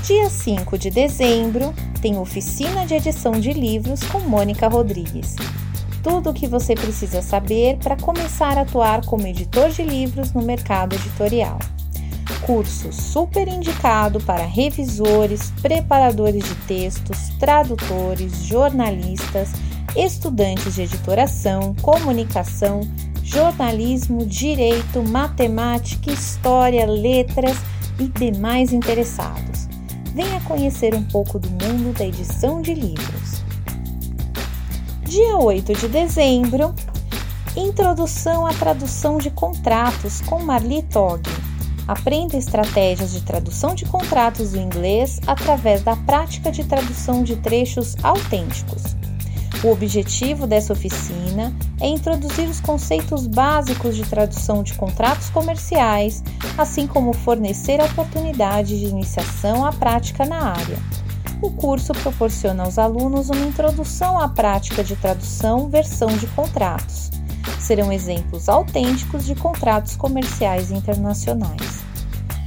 Dia 0.05 0.31
5 0.31 0.79
de 0.79 0.91
dezembro 0.91 1.75
tem 2.01 2.17
oficina 2.17 2.87
de 2.87 2.95
edição 2.95 3.33
de 3.33 3.53
livros 3.53 4.01
com 4.05 4.21
Mônica 4.21 4.69
Rodrigues. 4.69 5.35
Tudo 6.01 6.31
o 6.31 6.35
que 6.35 6.47
você 6.47 6.75
precisa 6.75 7.21
saber 7.21 7.79
para 7.79 7.97
começar 7.97 8.57
a 8.57 8.61
atuar 8.61 9.05
como 9.05 9.27
editor 9.27 9.71
de 9.71 9.83
livros 9.83 10.33
no 10.33 10.43
mercado 10.43 10.95
editorial 10.95 11.59
curso 12.47 12.93
super 12.93 13.49
indicado 13.49 14.21
para 14.21 14.47
revisores, 14.47 15.53
preparadores 15.61 16.45
de 16.45 16.55
textos, 16.67 17.31
tradutores, 17.41 18.45
jornalistas, 18.45 19.51
estudantes 19.97 20.77
de 20.77 20.83
editoração, 20.83 21.75
comunicação, 21.83 22.81
jornalismo, 23.25 24.25
direito, 24.25 25.03
matemática, 25.03 26.13
história, 26.13 26.87
letras 26.87 27.57
e 27.99 28.07
demais 28.07 28.73
interessados. 28.73 29.67
Venha 30.15 30.41
conhecer 30.43 30.95
um 30.95 31.03
pouco 31.03 31.41
do 31.41 31.51
mundo 31.51 31.93
da 31.99 32.07
edição 32.07 32.63
de 32.63 32.75
livros. 32.75 33.43
Dia 35.03 35.37
8 35.37 35.75
de 35.75 35.89
dezembro, 35.89 36.73
Introdução 37.57 38.47
à 38.47 38.53
tradução 38.53 39.17
de 39.17 39.31
contratos 39.31 40.21
com 40.21 40.43
Marli 40.43 40.83
Togg. 40.83 41.27
Aprenda 41.89 42.37
estratégias 42.37 43.13
de 43.13 43.23
tradução 43.23 43.75
de 43.75 43.85
contratos 43.85 44.53
do 44.53 44.59
inglês 44.59 45.21
através 45.25 45.83
da 45.83 45.95
prática 45.95 46.51
de 46.51 46.65
tradução 46.65 47.23
de 47.23 47.37
trechos 47.37 47.95
autênticos. 48.03 48.97
O 49.63 49.71
objetivo 49.71 50.47
dessa 50.47 50.73
oficina 50.73 51.55
é 51.81 51.87
introduzir 51.87 52.49
os 52.49 52.61
conceitos 52.61 53.27
básicos 53.27 53.97
de 53.97 54.03
tradução 54.03 54.65
de 54.65 54.75
contratos 54.75 55.31
comerciais, 55.31 56.25
assim 56.59 56.87
como 56.87 57.13
fornecer 57.13 57.81
oportunidades 57.81 58.79
de 58.79 58.87
iniciação 58.87 59.65
à 59.65 59.73
prática 59.73 60.27
na 60.27 60.51
área. 60.53 60.79
O 61.41 61.53
curso 61.53 61.93
proporciona 61.93 62.65
aos 62.65 62.79
alunos 62.79 63.31
uma 63.31 63.47
introdução 63.47 64.19
à 64.19 64.29
prática 64.29 64.83
de 64.83 64.97
tradução 64.97 65.69
versão 65.69 66.09
de 66.17 66.27
contratos 66.29 67.16
serão 67.61 67.93
exemplos 67.93 68.49
autênticos 68.49 69.25
de 69.25 69.35
contratos 69.35 69.97
comerciais 69.97 70.71
internacionais. 70.71 71.81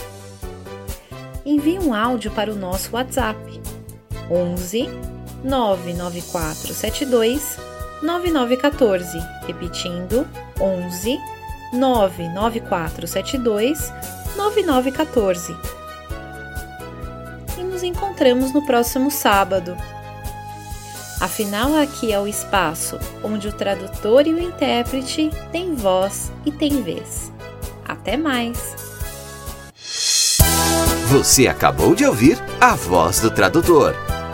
envie 1.45 1.77
um 1.77 1.93
áudio 1.93 2.31
para 2.31 2.51
o 2.51 2.55
nosso 2.55 2.95
WhatsApp 2.95 3.37
11 4.29 4.89
99472 5.45 7.57
9914, 8.01 9.17
repetindo 9.47 10.27
11 10.59 11.17
99472 11.73 13.93
9914. 14.35 15.55
E 17.57 17.63
nos 17.63 17.81
encontramos 17.83 18.53
no 18.53 18.65
próximo 18.65 19.09
sábado. 19.09 19.77
Afinal, 21.21 21.73
aqui 21.75 22.11
é 22.11 22.19
o 22.19 22.27
espaço 22.27 22.99
onde 23.23 23.47
o 23.47 23.53
tradutor 23.53 24.27
e 24.27 24.33
o 24.33 24.39
intérprete 24.39 25.29
têm 25.51 25.73
voz 25.73 26.29
e 26.45 26.51
têm 26.51 26.81
vez. 26.81 27.31
Até 27.87 28.17
mais! 28.17 28.75
Você 31.07 31.47
acabou 31.47 31.95
de 31.95 32.05
ouvir 32.05 32.37
a 32.59 32.75
voz 32.75 33.21
do 33.21 33.31
tradutor. 33.31 33.95